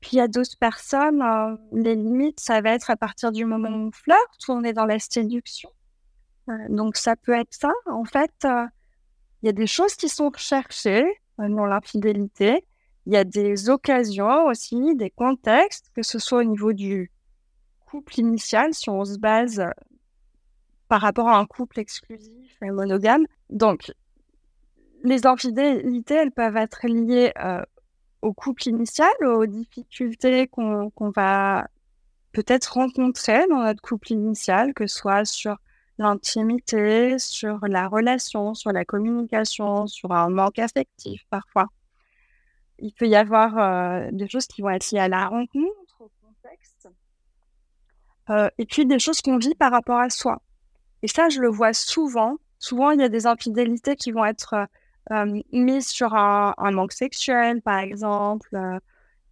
Puis 0.00 0.10
il 0.14 0.16
y 0.16 0.20
a 0.20 0.28
d'autres 0.28 0.58
personnes, 0.58 1.22
les 1.72 1.94
limites, 1.94 2.40
ça 2.40 2.60
va 2.60 2.70
être 2.70 2.90
à 2.90 2.96
partir 2.96 3.32
du 3.32 3.44
moment 3.44 3.68
où 3.68 3.88
on 3.88 3.92
flirte, 3.92 4.48
où 4.48 4.52
on 4.52 4.64
est 4.64 4.72
dans 4.72 4.86
la 4.86 4.98
séduction. 4.98 5.70
donc 6.68 6.96
ça 6.96 7.16
peut 7.16 7.32
être 7.32 7.54
ça. 7.54 7.70
En 7.86 8.04
fait, 8.04 8.32
il 8.44 9.46
y 9.46 9.48
a 9.48 9.52
des 9.52 9.66
choses 9.66 9.94
qui 9.94 10.08
sont 10.08 10.30
recherchées 10.30 11.06
dans 11.38 11.66
l'infidélité. 11.66 12.64
Il 13.06 13.12
y 13.12 13.16
a 13.16 13.24
des 13.24 13.70
occasions 13.70 14.46
aussi, 14.46 14.94
des 14.96 15.10
contextes, 15.10 15.90
que 15.94 16.02
ce 16.02 16.18
soit 16.18 16.40
au 16.40 16.44
niveau 16.44 16.72
du 16.72 17.10
couple 17.86 18.20
initial, 18.20 18.72
si 18.74 18.88
on 18.90 19.04
se 19.04 19.18
base 19.18 19.64
par 20.88 21.00
rapport 21.00 21.28
à 21.28 21.38
un 21.38 21.46
couple 21.46 21.80
exclusif 21.80 22.56
et 22.62 22.70
monogame. 22.70 23.24
Donc, 23.50 23.92
les 25.02 25.26
infidélités, 25.26 26.14
elles 26.14 26.32
peuvent 26.32 26.56
être 26.56 26.86
liées 26.86 27.32
au 28.22 28.32
couple 28.32 28.68
initial, 28.68 29.12
aux 29.24 29.46
difficultés 29.46 30.46
qu'on 30.46 30.90
va 31.14 31.66
peut-être 32.32 32.74
rencontrer 32.74 33.46
dans 33.48 33.62
notre 33.62 33.82
couple 33.82 34.12
initial, 34.12 34.74
que 34.74 34.86
ce 34.86 34.96
soit 34.96 35.24
sur 35.24 35.56
l'intimité, 35.98 37.18
sur 37.18 37.58
la 37.66 37.88
relation, 37.88 38.54
sur 38.54 38.72
la 38.72 38.84
communication, 38.84 39.86
sur 39.86 40.12
un 40.12 40.30
manque 40.30 40.58
affectif 40.58 41.22
parfois. 41.30 41.66
Il 42.78 42.92
peut 42.94 43.06
y 43.06 43.16
avoir 43.16 43.58
euh, 43.58 44.08
des 44.12 44.28
choses 44.28 44.46
qui 44.46 44.62
vont 44.62 44.70
être 44.70 44.90
liées 44.90 44.98
à 44.98 45.08
la 45.08 45.26
rencontre, 45.26 46.00
au 46.00 46.10
contexte, 46.20 46.88
euh, 48.30 48.48
et 48.58 48.66
puis 48.66 48.86
des 48.86 48.98
choses 48.98 49.20
qu'on 49.20 49.36
vit 49.36 49.54
par 49.54 49.70
rapport 49.70 49.98
à 49.98 50.10
soi. 50.10 50.40
Et 51.02 51.08
ça, 51.08 51.28
je 51.28 51.40
le 51.40 51.48
vois 51.48 51.72
souvent. 51.72 52.38
Souvent, 52.58 52.90
il 52.90 53.00
y 53.00 53.04
a 53.04 53.08
des 53.08 53.26
infidélités 53.26 53.96
qui 53.96 54.10
vont 54.10 54.24
être 54.24 54.66
euh, 55.10 55.40
mises 55.52 55.88
sur 55.88 56.14
un, 56.14 56.54
manque 56.70 56.92
sexuel, 56.92 57.62
par 57.62 57.78
exemple. 57.78 58.56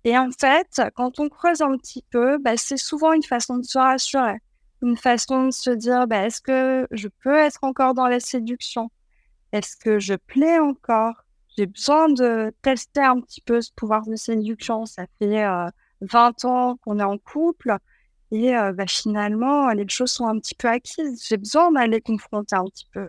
Et 0.05 0.17
en 0.19 0.31
fait, 0.31 0.83
quand 0.95 1.21
on 1.21 1.29
creuse 1.29 1.63
un 1.63 1.77
petit 1.77 2.05
peu, 2.11 2.39
bah, 2.39 2.57
c'est 2.57 2.77
souvent 2.77 3.13
une 3.13 3.23
façon 3.23 3.59
de 3.59 3.65
se 3.65 3.79
rassurer 3.79 4.39
une 4.83 4.97
façon 4.97 5.47
de 5.47 5.51
se 5.51 5.71
dire 5.71 6.07
bah, 6.07 6.27
est-ce 6.27 6.41
que 6.41 6.87
je 6.91 7.09
peux 7.09 7.37
être 7.37 7.59
encore 7.63 7.95
dans 7.95 8.07
la 8.07 8.21
séduction? 8.21 8.91
Est-ce 9.53 9.77
que 9.77 9.99
je 9.99 10.15
plais 10.15 10.59
encore? 10.59 11.25
J'ai 11.57 11.67
besoin 11.67 12.09
de 12.09 12.53
tester 12.63 13.01
un 13.01 13.21
petit 13.21 13.41
peu 13.41 13.61
ce 13.61 13.71
pouvoir 13.75 14.07
de 14.07 14.17
séduction. 14.17 14.87
Ça 14.87 15.07
fait 15.19 15.45
20 16.01 16.45
ans 16.45 16.77
qu'on 16.79 16.99
est 16.99 17.05
en 17.05 17.19
couple 17.19 17.77
et 18.31 18.53
bah, 18.75 18.87
finalement, 18.87 19.69
les 19.71 19.89
choses 19.89 20.13
sont 20.13 20.27
un 20.27 20.39
petit 20.39 20.55
peu 20.55 20.69
acquises. 20.69 21.27
J'ai 21.29 21.37
besoin 21.37 21.73
d'aller 21.73 22.01
confronter 22.01 22.57
un 22.57 22.65
petit 22.65 22.87
peu. 22.93 23.09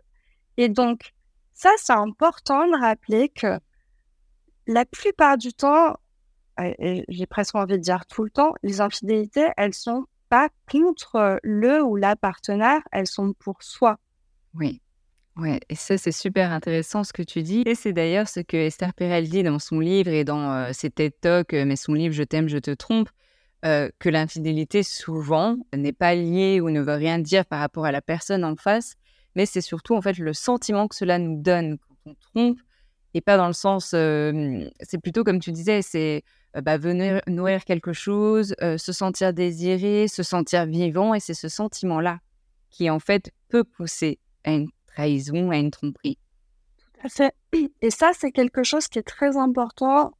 Et 0.58 0.68
donc, 0.68 1.13
ça, 1.62 1.70
c'est 1.77 1.94
important 1.94 2.65
de 2.65 2.80
rappeler 2.80 3.30
que 3.30 3.60
la 4.65 4.84
plupart 4.84 5.38
du 5.38 5.53
temps, 5.53 5.96
et 6.60 7.06
j'ai 7.08 7.27
presque 7.27 7.53
envie 7.53 7.77
de 7.77 7.84
dire 7.84 8.08
tout 8.08 8.24
le 8.24 8.32
temps, 8.32 8.53
les 8.63 8.82
infidélités, 8.82 9.48
elles 9.58 9.75
sont 9.75 10.06
pas 10.30 10.50
contre 10.72 11.39
le 11.44 11.84
ou 11.84 11.96
la 11.98 12.15
partenaire, 12.15 12.82
elles 12.91 13.06
sont 13.06 13.34
pour 13.34 13.62
soi. 13.62 14.00
Oui. 14.56 14.82
Ouais, 15.38 15.60
et 15.70 15.75
ça, 15.75 16.00
c'est 16.00 16.12
super 16.12 16.51
intéressant 16.51 17.03
ce 17.03 17.13
que 17.13 17.22
tu 17.22 17.44
dis. 17.44 17.62
Et 17.68 17.75
c'est 17.75 17.94
d'ailleurs 17.94 18.27
ce 18.27 18.39
que 18.39 18.58
Esther 18.58 18.94
Perel 18.96 19.30
dit 19.30 19.44
dans 19.44 19.60
son 19.60 19.80
livre 19.80 20.10
et 20.10 20.24
dans 20.24 20.74
ses 20.74 20.89
TED 20.89 21.13
Talks, 21.22 21.53
mais 21.53 21.75
son 21.75 21.94
livre 21.94 22.13
Je 22.13 22.24
t'aime, 22.24 22.50
je 22.50 22.58
te 22.58 22.72
trompe, 22.72 23.10
que 23.62 24.10
l'infidélité, 24.10 24.82
souvent, 24.82 25.58
n'est 25.75 25.94
pas 25.94 26.15
liée 26.15 26.60
ou 26.60 26.72
ne 26.72 26.82
veut 26.82 26.96
rien 26.96 27.20
dire 27.20 27.46
par 27.46 27.60
rapport 27.60 27.86
à 27.86 27.91
la 27.91 28.01
personne 28.01 28.44
en 28.44 28.56
face, 28.56 28.96
mais 29.36 29.46
c'est 29.46 29.62
surtout, 29.62 29.96
en 29.96 30.02
fait, 30.02 30.18
le 30.18 30.34
sentiment 30.34 30.88
que 30.88 30.96
cela 30.96 31.20
nous 31.20 31.42
donne 31.42 31.78
quand 31.78 32.12
on 32.12 32.16
trompe, 32.16 32.60
et 33.14 33.22
pas 33.22 33.38
dans 33.38 33.48
le 33.48 33.54
sens. 33.54 33.88
c'est 33.90 35.02
plutôt, 35.02 35.24
comme 35.24 35.40
tu 35.40 35.52
disais, 35.52 35.82
c'est 35.82 36.24
bah, 36.54 36.78
venir 36.78 37.22
nourrir 37.28 37.66
quelque 37.66 37.94
chose, 37.94 38.56
se 38.60 38.92
sentir 38.92 39.34
désiré, 39.34 40.08
se 40.08 40.24
sentir 40.24 40.66
vivant. 40.66 41.14
Et 41.14 41.20
c'est 41.20 41.34
ce 41.34 41.50
sentiment-là 41.50 42.20
qui, 42.70 42.90
en 42.90 43.00
fait, 43.00 43.32
peut 43.50 43.64
pousser 43.64 44.20
à 44.44 44.52
une 44.52 44.70
trahison, 44.88 45.52
à 45.52 45.58
une 45.58 45.72
tromperie. 45.72 46.18
Tout 46.78 47.08
à 47.08 47.10
fait. 47.10 47.36
Et 47.82 47.90
ça, 47.90 48.12
c'est 48.18 48.32
quelque 48.32 48.64
chose 48.64 48.88
qui 48.88 49.00
est 49.00 49.04
très 49.04 49.38
important 49.38 50.14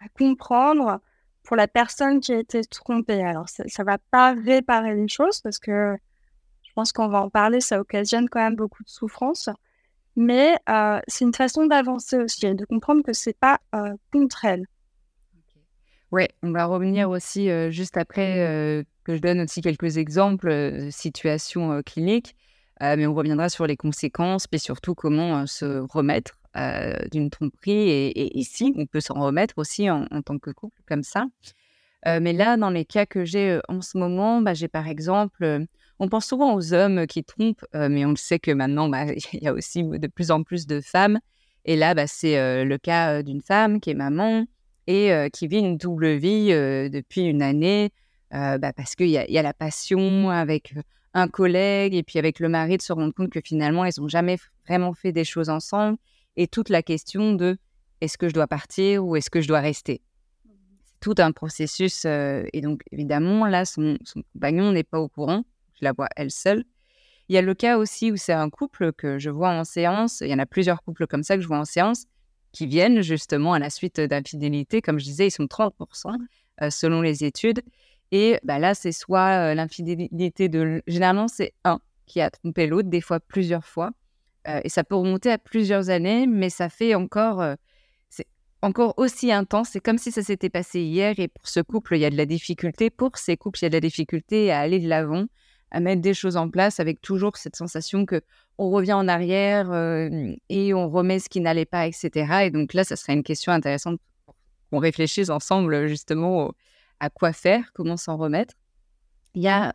à 0.00 0.08
comprendre 0.18 1.00
pour 1.42 1.56
la 1.56 1.68
personne 1.68 2.20
qui 2.20 2.32
a 2.32 2.38
été 2.38 2.62
trompée. 2.64 3.24
Alors, 3.24 3.48
ça 3.48 3.64
ne 3.64 3.84
va 3.84 3.98
pas 4.10 4.34
réparer 4.34 4.94
les 4.94 5.08
choses 5.08 5.40
parce 5.40 5.58
que 5.58 5.96
pense 6.76 6.92
qu'on 6.92 7.08
va 7.08 7.22
en 7.22 7.30
parler, 7.30 7.60
ça 7.60 7.80
occasionne 7.80 8.28
quand 8.28 8.40
même 8.40 8.54
beaucoup 8.54 8.84
de 8.84 8.88
souffrance. 8.88 9.48
Mais 10.14 10.56
c'est 11.08 11.24
une 11.24 11.34
façon 11.34 11.66
d'avancer 11.66 12.18
aussi 12.18 12.46
et 12.46 12.54
de 12.54 12.64
comprendre 12.64 13.02
que 13.02 13.12
c'est 13.12 13.36
pas 13.36 13.58
contre 14.12 14.44
elle. 14.44 14.66
Oui, 16.12 16.24
on 16.42 16.52
va 16.52 16.66
revenir 16.66 17.10
aussi 17.10 17.50
juste 17.70 17.96
après 17.96 18.84
que 19.04 19.16
je 19.16 19.20
donne 19.20 19.40
aussi 19.40 19.60
quelques 19.60 19.98
exemples 19.98 20.50
de 20.50 20.88
situations 20.90 21.82
cliniques, 21.82 22.34
mais 22.80 23.06
on 23.06 23.14
reviendra 23.14 23.48
sur 23.48 23.66
les 23.66 23.76
conséquences, 23.76 24.46
et 24.52 24.58
surtout 24.58 24.94
comment 24.94 25.46
se 25.46 25.80
remettre 25.92 26.38
d'une 27.12 27.28
tromperie 27.28 27.90
et, 27.90 28.42
si 28.42 28.72
on 28.76 28.86
peut 28.86 29.00
s'en 29.00 29.20
remettre 29.20 29.58
aussi 29.58 29.90
en, 29.90 30.06
tant 30.24 30.38
que 30.38 30.50
couple 30.50 30.80
comme 30.86 31.02
ça. 31.02 31.26
mais 32.06 32.32
là, 32.32 32.56
dans 32.56 32.70
les 32.70 32.86
cas 32.86 33.04
que 33.04 33.26
j'ai 33.26 33.60
en 33.68 33.82
ce 33.82 33.98
moment, 33.98 34.40
bah, 34.40 34.54
j'ai 34.54 34.68
par 34.68 34.88
exemple, 34.88 35.66
on 35.98 36.08
pense 36.08 36.26
souvent 36.26 36.54
aux 36.54 36.74
hommes 36.74 37.06
qui 37.06 37.24
trompent, 37.24 37.64
mais 37.74 38.04
on 38.04 38.10
le 38.10 38.16
sait 38.16 38.38
que 38.38 38.50
maintenant, 38.50 38.88
bah, 38.88 39.06
il 39.32 39.42
y 39.42 39.48
a 39.48 39.52
aussi 39.52 39.82
de 39.82 40.06
plus 40.06 40.30
en 40.30 40.42
plus 40.42 40.66
de 40.66 40.80
femmes. 40.80 41.18
Et 41.64 41.76
là, 41.76 41.94
bah, 41.94 42.06
c'est 42.06 42.64
le 42.64 42.78
cas 42.78 43.22
d'une 43.22 43.40
femme 43.40 43.80
qui 43.80 43.90
est 43.90 43.94
maman, 43.94 44.46
et 44.86 45.10
qui 45.32 45.48
vit 45.48 45.58
une 45.58 45.76
double 45.76 46.14
vie 46.14 46.48
depuis 46.48 47.22
une 47.22 47.42
année 47.42 47.92
bah, 48.30 48.72
parce 48.76 48.94
qu'il 48.94 49.08
y, 49.08 49.12
y, 49.12 49.38
a 49.38 49.42
la 49.42 49.54
passion 49.54 50.30
avec 50.30 50.74
un 51.14 51.28
collègue 51.28 51.94
et 51.94 52.02
puis 52.02 52.18
avec 52.18 52.40
le 52.40 52.48
mari 52.48 52.76
de 52.76 52.82
se 52.82 52.92
rendre 52.92 53.12
compte 53.14 53.30
que 53.30 53.40
finalement, 53.42 53.84
ils 53.84 53.92
n'ont 53.98 54.08
jamais 54.08 54.36
vraiment 54.66 54.92
fait 54.92 55.12
des 55.12 55.24
choses 55.24 55.48
ensemble 55.48 55.98
et 56.36 56.46
toute 56.46 56.68
la 56.68 56.82
question 56.82 57.32
de 57.32 57.56
est-ce 58.00 58.18
que 58.18 58.28
je 58.28 58.34
dois 58.34 58.46
partir 58.46 59.04
ou 59.04 59.16
est-ce 59.16 59.30
que 59.30 59.40
je 59.40 59.48
dois 59.48 59.60
rester? 59.60 60.02
C'est 60.84 61.00
tout 61.00 61.14
un 61.18 61.32
processus 61.32 62.04
et 62.04 62.60
donc 62.62 62.82
évidemment, 62.92 63.46
là, 63.46 63.64
son, 63.64 63.96
son 64.04 64.22
compagnon 64.34 64.72
n'est 64.72 64.84
pas 64.84 65.00
au 65.00 65.08
courant, 65.08 65.44
je 65.80 65.84
la 65.84 65.92
vois 65.92 66.08
elle 66.16 66.30
seule. 66.30 66.64
Il 67.28 67.34
y 67.34 67.38
a 67.38 67.42
le 67.42 67.54
cas 67.54 67.76
aussi 67.78 68.12
où 68.12 68.16
c'est 68.16 68.32
un 68.32 68.50
couple 68.50 68.92
que 68.92 69.18
je 69.18 69.30
vois 69.30 69.50
en 69.50 69.64
séance, 69.64 70.20
il 70.20 70.28
y 70.28 70.34
en 70.34 70.38
a 70.38 70.46
plusieurs 70.46 70.82
couples 70.82 71.06
comme 71.06 71.24
ça 71.24 71.36
que 71.36 71.42
je 71.42 71.48
vois 71.48 71.58
en 71.58 71.64
séance, 71.64 72.06
qui 72.52 72.66
viennent 72.66 73.02
justement 73.02 73.52
à 73.52 73.58
la 73.58 73.68
suite 73.68 74.00
d'infidélité. 74.00 74.80
Comme 74.80 74.98
je 74.98 75.04
disais, 75.04 75.26
ils 75.26 75.30
sont 75.30 75.44
30% 75.44 76.16
euh, 76.62 76.70
selon 76.70 77.02
les 77.02 77.24
études. 77.24 77.62
Et 78.12 78.38
bah, 78.44 78.58
là, 78.58 78.74
c'est 78.74 78.92
soit 78.92 79.50
euh, 79.50 79.54
l'infidélité 79.54 80.48
de... 80.48 80.82
Généralement, 80.86 81.28
c'est 81.28 81.52
un 81.64 81.80
qui 82.06 82.20
a 82.20 82.30
trompé 82.30 82.66
l'autre, 82.66 82.88
des 82.88 83.00
fois 83.00 83.18
plusieurs 83.20 83.66
fois. 83.66 83.90
Euh, 84.48 84.60
et 84.62 84.68
ça 84.68 84.84
peut 84.84 84.94
remonter 84.94 85.30
à 85.30 85.38
plusieurs 85.38 85.90
années, 85.90 86.26
mais 86.26 86.48
ça 86.48 86.68
fait 86.68 86.94
encore... 86.94 87.44
c'est 88.08 88.28
encore 88.62 88.94
aussi 88.96 89.32
intense. 89.32 89.70
C'est 89.72 89.80
comme 89.80 89.98
si 89.98 90.12
ça 90.12 90.22
s'était 90.22 90.48
passé 90.48 90.80
hier. 90.80 91.18
Et 91.18 91.28
pour 91.28 91.48
ce 91.48 91.60
couple, 91.60 91.96
il 91.96 92.00
y 92.00 92.04
a 92.06 92.10
de 92.10 92.16
la 92.16 92.26
difficulté. 92.26 92.88
Pour 92.88 93.18
ces 93.18 93.36
couples, 93.36 93.58
il 93.58 93.64
y 93.64 93.66
a 93.66 93.70
de 93.70 93.74
la 93.76 93.80
difficulté 93.80 94.52
à 94.52 94.60
aller 94.60 94.78
de 94.78 94.88
l'avant, 94.88 95.26
à 95.70 95.80
mettre 95.80 96.00
des 96.00 96.14
choses 96.14 96.36
en 96.36 96.48
place 96.48 96.80
avec 96.80 97.00
toujours 97.00 97.36
cette 97.36 97.56
sensation 97.56 98.06
que 98.06 98.20
on 98.58 98.70
revient 98.70 98.94
en 98.94 99.08
arrière 99.08 99.70
et 100.48 100.72
on 100.72 100.88
remet 100.88 101.18
ce 101.18 101.28
qui 101.28 101.40
n'allait 101.40 101.66
pas, 101.66 101.86
etc. 101.86 102.44
Et 102.44 102.50
donc 102.50 102.72
là, 102.72 102.84
ça 102.84 102.96
serait 102.96 103.12
une 103.12 103.22
question 103.22 103.52
intéressante 103.52 104.00
qu'on 104.70 104.78
réfléchisse 104.78 105.28
ensemble 105.28 105.86
justement 105.88 106.52
à 107.00 107.10
quoi 107.10 107.32
faire, 107.32 107.72
comment 107.74 107.96
s'en 107.98 108.16
remettre. 108.16 108.54
Il 109.34 109.42
y 109.42 109.48
a 109.48 109.74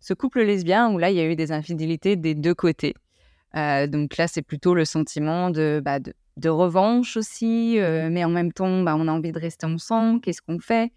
ce 0.00 0.14
couple 0.14 0.42
lesbien 0.42 0.90
où 0.90 0.98
là, 0.98 1.10
il 1.10 1.16
y 1.16 1.20
a 1.20 1.26
eu 1.26 1.36
des 1.36 1.52
infidélités 1.52 2.16
des 2.16 2.34
deux 2.34 2.54
côtés. 2.54 2.94
donc 3.54 4.16
là, 4.16 4.26
c'est 4.26 4.42
plutôt 4.42 4.74
le 4.74 4.86
sentiment 4.86 5.50
de, 5.50 5.82
bah, 5.84 5.98
de 6.00 6.48
revanche 6.48 7.18
aussi, 7.18 7.76
mais 7.78 8.24
en 8.24 8.30
même 8.30 8.52
temps, 8.52 8.82
bah, 8.82 8.96
on 8.96 9.06
a 9.06 9.12
envie 9.12 9.32
de 9.32 9.38
rester 9.38 9.66
ensemble. 9.66 10.22
Qu'est-ce 10.22 10.40
qu'on 10.40 10.60
fait? 10.60 10.92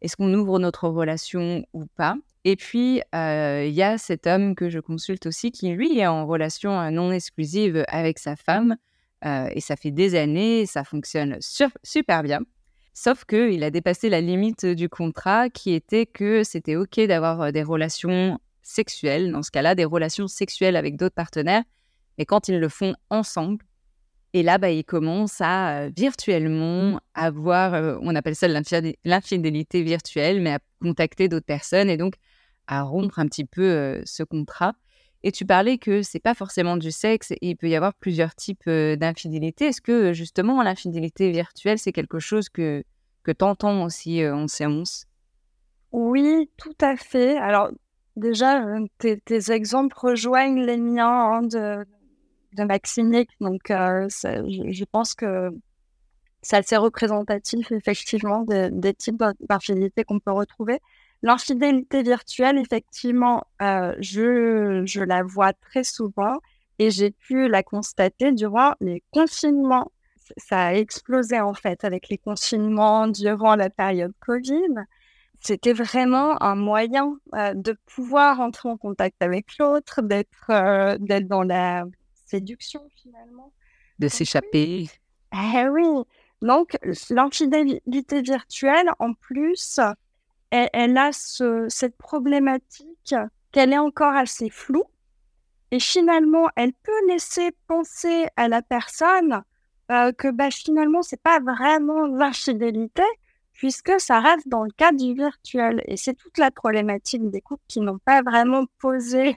Est-ce 0.00 0.16
qu'on 0.16 0.32
ouvre 0.32 0.58
notre 0.58 0.88
relation 0.88 1.66
ou 1.74 1.84
pas? 1.96 2.16
Et 2.48 2.54
puis, 2.54 3.00
il 3.12 3.74
y 3.74 3.82
a 3.82 3.98
cet 3.98 4.28
homme 4.28 4.54
que 4.54 4.70
je 4.70 4.78
consulte 4.78 5.26
aussi 5.26 5.50
qui, 5.50 5.68
lui, 5.70 5.98
est 5.98 6.06
en 6.06 6.28
relation 6.28 6.92
non 6.92 7.10
exclusive 7.10 7.84
avec 7.88 8.20
sa 8.20 8.36
femme. 8.36 8.76
et 9.24 9.60
ça 9.60 9.74
fait 9.74 9.90
des 9.90 10.14
années, 10.14 10.64
ça 10.64 10.84
fonctionne 10.84 11.38
super 11.82 12.22
bien. 12.22 12.38
Sauf 12.94 13.24
qu'il 13.24 13.64
a 13.64 13.70
dépassé 13.72 14.08
la 14.08 14.20
limite 14.20 14.64
du 14.64 14.88
contrat 14.88 15.50
qui 15.50 15.72
était 15.72 16.06
que 16.06 16.44
c'était 16.44 16.76
OK 16.76 17.00
d'avoir 17.00 17.50
des 17.50 17.64
relations 17.64 18.38
sexuelles, 18.62 19.32
dans 19.32 19.42
ce 19.42 19.50
cas-là, 19.50 19.74
des 19.74 19.84
relations 19.84 20.28
sexuelles 20.28 20.76
avec 20.76 20.96
d'autres 20.96 21.16
partenaires, 21.16 21.64
mais 22.16 22.26
quand 22.26 22.46
ils 22.46 22.60
le 22.60 22.68
font 22.68 22.94
ensemble, 23.10 23.64
et 24.34 24.44
là, 24.44 24.58
bah, 24.58 24.70
il 24.70 24.84
commence 24.84 25.40
à 25.40 25.88
virtuellement 25.88 27.00
avoir, 27.14 27.98
on 28.02 28.14
appelle 28.14 28.36
ça 28.36 28.46
l'infidélité 29.04 29.82
virtuelle, 29.82 30.40
mais 30.40 30.52
à 30.52 30.58
contacter 30.80 31.28
d'autres 31.28 31.46
personnes 31.46 31.90
et 31.90 31.96
donc 31.96 32.14
à 32.66 32.82
rompre 32.82 33.18
un 33.18 33.26
petit 33.26 33.44
peu 33.44 34.00
ce 34.04 34.22
contrat. 34.22 34.74
Et 35.22 35.32
tu 35.32 35.44
parlais 35.44 35.78
que 35.78 36.02
c'est 36.02 36.20
pas 36.20 36.34
forcément 36.34 36.76
du 36.76 36.92
sexe 36.92 37.32
il 37.40 37.56
peut 37.56 37.68
y 37.68 37.74
avoir 37.74 37.94
plusieurs 37.94 38.34
types 38.34 38.68
d'infidélité. 38.68 39.66
Est-ce 39.66 39.80
que 39.80 40.12
justement 40.12 40.62
l'infidélité 40.62 41.30
virtuelle, 41.30 41.78
c'est 41.78 41.92
quelque 41.92 42.18
chose 42.18 42.48
que, 42.48 42.84
que 43.24 43.32
tu 43.32 43.44
entends 43.44 43.82
aussi 43.82 44.24
en 44.26 44.46
séance? 44.46 45.06
Oui, 45.92 46.50
tout 46.56 46.76
à 46.80 46.96
fait. 46.96 47.36
Alors 47.38 47.70
déjà, 48.16 48.62
tes, 48.98 49.52
exemples 49.52 49.96
rejoignent 49.98 50.64
les 50.64 50.76
miens 50.76 51.08
hein, 51.08 51.42
de, 51.42 51.84
de. 52.56 53.34
Donc, 53.40 53.60
je, 53.68 54.84
pense 54.84 55.14
que 55.14 55.50
c'est 56.42 56.56
assez 56.56 56.76
représentatif, 56.76 57.70
effectivement, 57.72 58.44
des 58.44 58.94
types 58.94 59.22
d'infidélité 59.40 60.04
qu'on 60.04 60.18
peut 60.18 60.32
retrouver. 60.32 60.80
L'infidélité 61.22 62.02
virtuelle, 62.02 62.58
effectivement, 62.58 63.44
je, 63.60 64.82
je 64.84 65.00
la 65.02 65.22
vois 65.22 65.52
très 65.52 65.84
souvent 65.84 66.38
et 66.78 66.90
j'ai 66.90 67.10
pu 67.10 67.48
la 67.48 67.62
constater 67.62 68.32
durant 68.32 68.74
les 68.80 69.02
confinements. 69.10 69.90
Ça 70.36 70.66
a 70.66 70.74
explosé, 70.74 71.40
en 71.40 71.54
fait, 71.54 71.84
avec 71.84 72.08
les 72.08 72.18
confinements 72.18 73.06
durant 73.08 73.56
la 73.56 73.70
période 73.70 74.12
Covid 74.20 74.86
c'était 75.40 75.72
vraiment 75.72 76.42
un 76.42 76.56
moyen 76.56 77.18
de 77.32 77.76
pouvoir 77.86 78.40
entrer 78.40 78.68
en 78.68 78.76
contact 78.76 79.22
avec 79.22 79.46
l'autre, 79.58 80.02
d'être 80.02 80.98
d'être 80.98 81.28
dans 81.28 81.42
la 81.42 81.84
séduction 82.26 82.82
finalement. 82.96 83.52
De 83.98 84.08
s'échapper. 84.08 84.88
Eh 85.32 85.68
oui. 85.68 85.86
Donc, 86.42 86.76
l'infidélité 87.10 88.22
virtuelle, 88.22 88.88
en 88.98 89.14
plus, 89.14 89.80
elle, 90.50 90.96
a 90.96 91.10
cette 91.12 91.96
problématique 91.96 93.14
qu'elle 93.52 93.72
est 93.72 93.78
encore 93.78 94.14
assez 94.14 94.50
floue. 94.50 94.84
Et 95.72 95.80
finalement, 95.80 96.48
elle 96.56 96.72
peut 96.72 97.06
laisser 97.08 97.50
penser 97.66 98.26
à 98.36 98.48
la 98.48 98.62
personne 98.62 99.42
euh, 99.90 100.12
que 100.12 100.28
bah, 100.28 100.50
finalement, 100.50 101.02
c'est 101.02 101.20
pas 101.20 101.40
vraiment 101.40 102.06
l'infidélité, 102.06 103.02
puisque 103.52 103.98
ça 103.98 104.20
reste 104.20 104.48
dans 104.48 104.64
le 104.64 104.70
cadre 104.76 104.98
du 104.98 105.14
virtuel. 105.14 105.82
Et 105.86 105.96
c'est 105.96 106.14
toute 106.14 106.38
la 106.38 106.50
problématique 106.50 107.28
des 107.30 107.40
couples 107.40 107.64
qui 107.68 107.80
n'ont 107.80 107.98
pas 107.98 108.22
vraiment 108.22 108.64
posé 108.78 109.36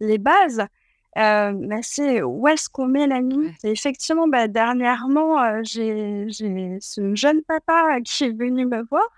les 0.00 0.18
bases. 0.18 0.64
Euh, 1.18 1.52
bah, 1.52 1.82
c'est 1.82 2.22
où 2.22 2.46
est-ce 2.48 2.68
qu'on 2.68 2.86
met 2.86 3.06
la 3.06 3.20
limite? 3.20 3.64
Et 3.64 3.70
effectivement, 3.70 4.28
bah, 4.28 4.46
dernièrement, 4.46 5.42
euh, 5.42 5.60
j'ai 5.64 6.26
ce 6.80 7.14
jeune 7.14 7.42
papa 7.42 8.00
qui 8.04 8.24
est 8.24 8.38
venu 8.38 8.66
me 8.66 8.82
voir 8.84 9.08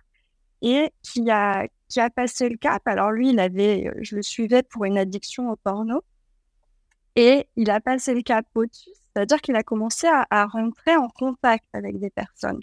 et 0.62 0.93
qui 1.02 1.31
a, 1.31 1.67
qui 1.88 2.00
a 2.00 2.11
passé 2.11 2.49
le 2.49 2.57
cap. 2.57 2.83
Alors 2.87 3.11
lui, 3.11 3.31
il 3.31 3.40
avait, 3.40 3.93
je 4.00 4.17
le 4.17 4.23
suivais 4.23 4.62
pour 4.62 4.85
une 4.85 4.99
addiction 4.99 5.50
au 5.50 5.56
porno. 5.56 6.02
Et 7.17 7.49
il 7.56 7.71
a 7.71 7.80
passé 7.80 8.15
le 8.15 8.23
cap 8.23 8.47
au-dessus, 8.54 8.91
c'est-à-dire 9.13 9.41
qu'il 9.41 9.56
a 9.56 9.63
commencé 9.63 10.06
à, 10.08 10.47
rentrer 10.47 10.97
en 10.97 11.08
contact 11.08 11.65
avec 11.73 11.99
des 11.99 12.11
personnes. 12.11 12.61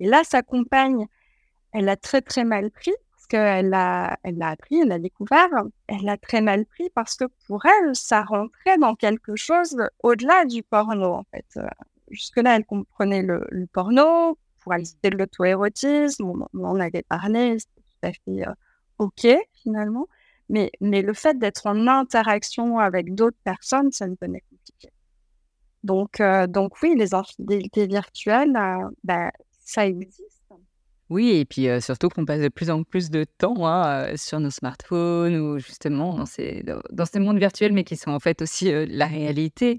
Et 0.00 0.06
là, 0.08 0.22
sa 0.24 0.42
compagne, 0.42 1.06
elle 1.72 1.88
a 1.88 1.96
très 1.96 2.22
très 2.22 2.44
mal 2.44 2.70
pris 2.70 2.92
qu'elle 3.32 3.70
l'a 3.70 4.18
elle 4.24 4.36
l'a 4.36 4.48
appris, 4.50 4.80
elle 4.80 4.88
l'a 4.88 4.98
découvert, 4.98 5.48
elle 5.86 6.02
l'a 6.02 6.18
très 6.18 6.42
mal 6.42 6.66
pris 6.66 6.90
parce 6.90 7.16
que 7.16 7.24
pour 7.46 7.64
elle, 7.64 7.96
ça 7.96 8.22
rentrait 8.24 8.76
dans 8.78 8.94
quelque 8.94 9.36
chose 9.36 9.76
au-delà 10.02 10.44
du 10.44 10.62
porno, 10.62 11.14
en 11.14 11.24
fait. 11.32 11.46
Euh, 11.56 11.66
jusque-là, 12.10 12.56
elle 12.56 12.66
comprenait 12.66 13.22
le, 13.22 13.42
porno, 13.72 14.36
pour 14.62 14.72
c'était 14.84 15.10
de 15.10 15.16
l'auto-érotisme, 15.16 16.24
on, 16.54 16.64
en 16.64 16.80
avait 16.80 17.02
parlé, 17.02 17.58
c'était 17.58 17.82
tout 17.82 18.06
à 18.08 18.12
fait 18.12 18.48
euh, 18.48 18.54
OK, 18.98 19.26
finalement. 19.62 20.08
Mais, 20.48 20.70
mais 20.80 21.02
le 21.02 21.14
fait 21.14 21.38
d'être 21.38 21.66
en 21.66 21.86
interaction 21.86 22.78
avec 22.78 23.14
d'autres 23.14 23.38
personnes, 23.44 23.90
ça 23.92 24.06
devenait 24.06 24.42
compliqué. 24.50 24.90
Donc, 25.82 26.20
euh, 26.20 26.46
donc 26.46 26.80
oui, 26.82 26.94
les 26.96 27.14
infidélités 27.14 27.86
virtuelles, 27.86 28.56
bah, 29.04 29.30
ça 29.64 29.86
existe 29.86 30.31
oui, 31.12 31.36
et 31.36 31.44
puis 31.44 31.68
surtout 31.82 32.08
qu'on 32.08 32.24
passe 32.24 32.40
de 32.40 32.48
plus 32.48 32.70
en 32.70 32.84
plus 32.84 33.10
de 33.10 33.24
temps 33.24 33.66
hein, 33.66 34.16
sur 34.16 34.40
nos 34.40 34.50
smartphones 34.50 35.36
ou 35.36 35.58
justement 35.58 36.14
dans 36.14 36.24
ces, 36.26 36.64
mondes 37.16 37.38
virtuels, 37.38 37.74
mais 37.74 37.84
qui 37.84 37.96
sont 37.96 38.10
en 38.10 38.18
fait 38.18 38.40
aussi 38.40 38.72
la 38.86 39.06
réalité. 39.06 39.78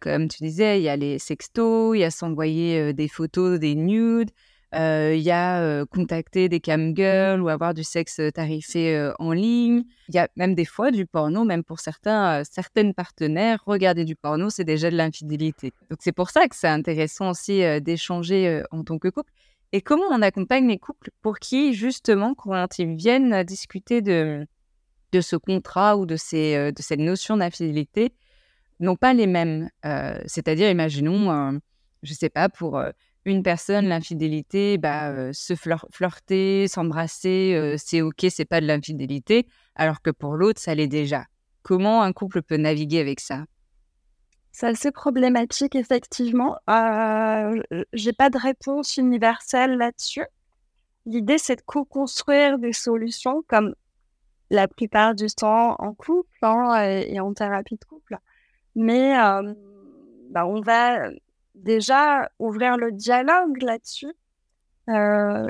comme 0.00 0.28
tu 0.28 0.42
disais, 0.42 0.80
il 0.80 0.84
y 0.84 0.88
a 0.88 0.96
les 0.96 1.18
sextos, 1.18 1.94
il 1.94 2.00
y 2.00 2.04
a 2.04 2.10
s'envoyer 2.10 2.94
des 2.94 3.08
photos, 3.08 3.60
des 3.60 3.74
nudes, 3.74 4.30
il 4.72 5.20
y 5.20 5.30
a 5.30 5.84
contacter 5.84 6.48
des 6.48 6.60
cam 6.60 6.96
girls 6.96 7.42
ou 7.42 7.50
avoir 7.50 7.74
du 7.74 7.84
sexe 7.84 8.18
tarifé 8.32 9.12
en 9.18 9.32
ligne. 9.32 9.82
Il 10.08 10.14
y 10.14 10.18
a 10.18 10.28
même 10.36 10.54
des 10.54 10.64
fois 10.64 10.90
du 10.90 11.04
porno, 11.04 11.44
même 11.44 11.64
pour 11.64 11.80
certains, 11.80 12.44
certaines 12.44 12.94
partenaires, 12.94 13.62
regarder 13.66 14.06
du 14.06 14.16
porno, 14.16 14.48
c'est 14.48 14.64
déjà 14.64 14.90
de 14.90 14.96
l'infidélité. 14.96 15.74
Donc 15.90 15.98
c'est 16.00 16.12
pour 16.12 16.30
ça 16.30 16.48
que 16.48 16.56
c'est 16.56 16.68
intéressant 16.68 17.28
aussi 17.28 17.60
d'échanger 17.82 18.62
en 18.70 18.84
tant 18.84 18.98
que 18.98 19.08
couple. 19.08 19.30
Et 19.72 19.80
comment 19.80 20.04
on 20.10 20.20
accompagne 20.20 20.68
les 20.68 20.78
couples 20.78 21.10
pour 21.22 21.38
qui, 21.38 21.72
justement, 21.72 22.34
quand 22.34 22.78
ils 22.78 22.94
viennent 22.94 23.42
discuter 23.42 24.02
de, 24.02 24.46
de 25.12 25.20
ce 25.22 25.34
contrat 25.36 25.96
ou 25.96 26.04
de, 26.04 26.16
ces, 26.16 26.54
euh, 26.56 26.72
de 26.72 26.82
cette 26.82 27.00
notion 27.00 27.38
d'infidélité, 27.38 28.12
n'ont 28.80 28.96
pas 28.96 29.14
les 29.14 29.26
mêmes. 29.26 29.70
Euh, 29.86 30.18
c'est-à-dire, 30.26 30.70
imaginons, 30.70 31.60
je 32.02 32.12
ne 32.12 32.16
sais 32.16 32.28
pas, 32.28 32.50
pour 32.50 32.78
euh, 32.78 32.90
une 33.24 33.42
personne, 33.42 33.88
l'infidélité, 33.88 34.76
bah, 34.76 35.32
se 35.32 35.54
flirter, 35.54 36.68
s'embrasser, 36.68 37.76
c'est 37.78 38.02
OK, 38.02 38.26
c'est 38.28 38.44
pas 38.44 38.60
de 38.60 38.66
l'infidélité, 38.66 39.46
alors 39.74 40.02
que 40.02 40.10
pour 40.10 40.34
l'autre, 40.34 40.60
ça 40.60 40.74
l'est 40.74 40.88
déjà. 40.88 41.26
Comment 41.62 42.02
un 42.02 42.12
couple 42.12 42.42
peut 42.42 42.56
naviguer 42.56 42.98
avec 42.98 43.20
ça? 43.20 43.44
C'est 44.52 44.66
assez 44.66 44.92
problématique, 44.92 45.74
effectivement. 45.74 46.58
Euh, 46.68 47.62
J'ai 47.94 48.12
pas 48.12 48.30
de 48.30 48.38
réponse 48.38 48.98
universelle 48.98 49.78
là-dessus. 49.78 50.26
L'idée, 51.06 51.38
c'est 51.38 51.56
de 51.56 51.62
co-construire 51.62 52.58
des 52.58 52.74
solutions 52.74 53.42
comme 53.48 53.74
la 54.50 54.68
plupart 54.68 55.14
du 55.14 55.26
temps 55.28 55.76
en 55.78 55.94
couple 55.94 56.28
hein, 56.42 56.82
et, 56.82 57.18
en 57.18 57.32
thérapie 57.32 57.76
de 57.76 57.84
couple. 57.84 58.18
Mais 58.76 59.18
euh, 59.18 59.54
bah, 60.30 60.46
on 60.46 60.60
va 60.60 61.08
déjà 61.54 62.30
ouvrir 62.38 62.76
le 62.76 62.92
dialogue 62.92 63.62
là-dessus 63.62 64.12
euh, 64.90 65.46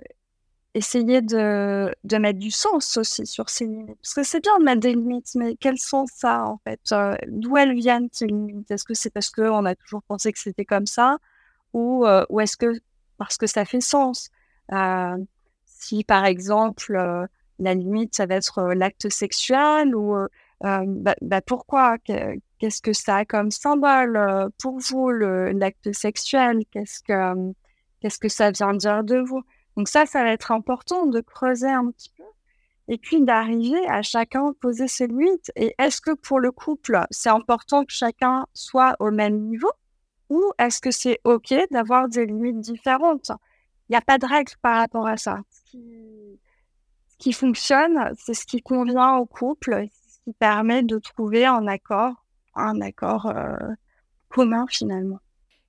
essayer 0.75 1.21
de, 1.23 1.95
de, 2.05 2.17
mettre 2.19 2.39
du 2.39 2.51
sens 2.51 2.97
aussi 2.97 3.27
sur 3.27 3.51
ces 3.51 3.67
limites. 3.67 3.97
Parce 4.03 4.15
que 4.15 4.23
c'est 4.23 4.41
bien 4.41 4.59
de 4.59 4.65
mettre 4.65 4.81
des 4.81 4.95
limites, 4.95 5.35
mais 5.35 5.57
quel 5.57 5.79
sens 5.79 6.11
ça 6.15 6.45
en 6.47 6.59
fait? 6.65 6.81
Euh, 6.93 7.17
D'où 7.29 7.57
elles 7.59 7.75
viennent 7.75 8.09
ces 8.13 8.27
limites? 8.27 8.71
Est-ce 8.71 8.85
que 8.85 8.95
c'est 8.95 9.11
parce 9.11 9.31
qu'on 9.31 9.65
a 9.67 9.75
toujours 9.75 10.03
pensé 10.05 10.33
que 10.33 10.39
c'était 10.39 10.65
comme 10.65 10.87
ça? 10.87 11.19
Ou, 11.75 12.07
euh, 12.07 12.25
ou 12.31 12.41
est-ce 12.41 12.57
que 12.57 12.73
parce 13.19 13.37
que 13.39 13.47
ça 13.47 13.65
fait 13.65 13.81
sens? 13.83 14.31
Euh, 14.73 15.17
Si 15.67 16.05
par 16.05 16.25
exemple 16.27 16.95
la 17.59 17.75
limite 17.75 18.15
ça 18.17 18.27
va 18.27 18.37
être 18.37 18.73
l'acte 18.75 19.09
sexuel 19.11 19.95
ou 19.97 20.17
bah, 20.61 21.15
bah, 21.23 21.41
pourquoi? 21.43 21.99
Qu'est-ce 22.59 22.83
que 22.83 22.93
ça 22.93 23.17
a 23.19 23.25
comme 23.25 23.51
symbole 23.51 24.51
pour 24.59 24.79
vous 24.79 25.11
l'acte 25.11 25.93
sexuel? 25.93 26.61
Qu'est-ce 26.71 27.01
que 27.03 27.53
qu'est-ce 28.01 28.19
que 28.19 28.29
ça 28.29 28.51
vient 28.53 28.75
dire 28.75 29.05
de 29.05 29.19
vous? 29.19 29.43
Donc 29.77 29.89
ça, 29.89 30.07
ça 30.07 30.23
va 30.23 30.31
être 30.31 30.53
important 30.53 31.07
de 31.07 31.21
creuser 31.21 31.71
un 31.71 31.91
petit 31.91 32.11
peu 32.17 32.25
et 32.89 32.99
puis 32.99 33.23
d'arriver 33.23 33.87
à 33.89 34.03
chacun 34.03 34.53
poser 34.61 34.89
ses 34.89 35.07
limites. 35.07 35.51
Et 35.57 35.75
est-ce 35.79 36.01
que 36.01 36.13
pour 36.13 36.41
le 36.41 36.51
couple, 36.53 37.07
c'est 37.11 37.31
important 37.31 37.85
que 37.85 37.93
chacun 37.93 38.47
soit 38.53 38.97
au 38.99 39.11
même 39.11 39.39
niveau 39.39 39.71
ou 40.29 40.53
est-ce 40.59 40.81
que 40.81 40.91
c'est 40.91 41.21
OK 41.25 41.55
d'avoir 41.71 42.09
des 42.09 42.27
limites 42.27 42.61
différentes? 42.61 43.31
Il 43.89 43.93
n'y 43.93 43.97
a 43.97 44.01
pas 44.01 44.19
de 44.19 44.27
règle 44.27 44.53
par 44.63 44.79
rapport 44.79 45.07
à 45.07 45.17
ça. 45.17 45.41
Ce 45.65 47.19
qui, 47.19 47.33
fonctionne, 47.33 48.13
c'est 48.19 48.35
ce 48.35 48.47
qui 48.47 48.63
convient 48.63 49.17
au 49.17 49.27
couple, 49.27 49.87
ce 49.91 50.19
qui 50.25 50.33
permet 50.33 50.83
de 50.83 50.99
trouver 50.99 51.47
un 51.47 51.67
accord, 51.67 52.25
un 52.55 52.81
accord 52.81 53.27
euh, 53.27 53.57
commun 54.29 54.67
finalement. 54.69 55.21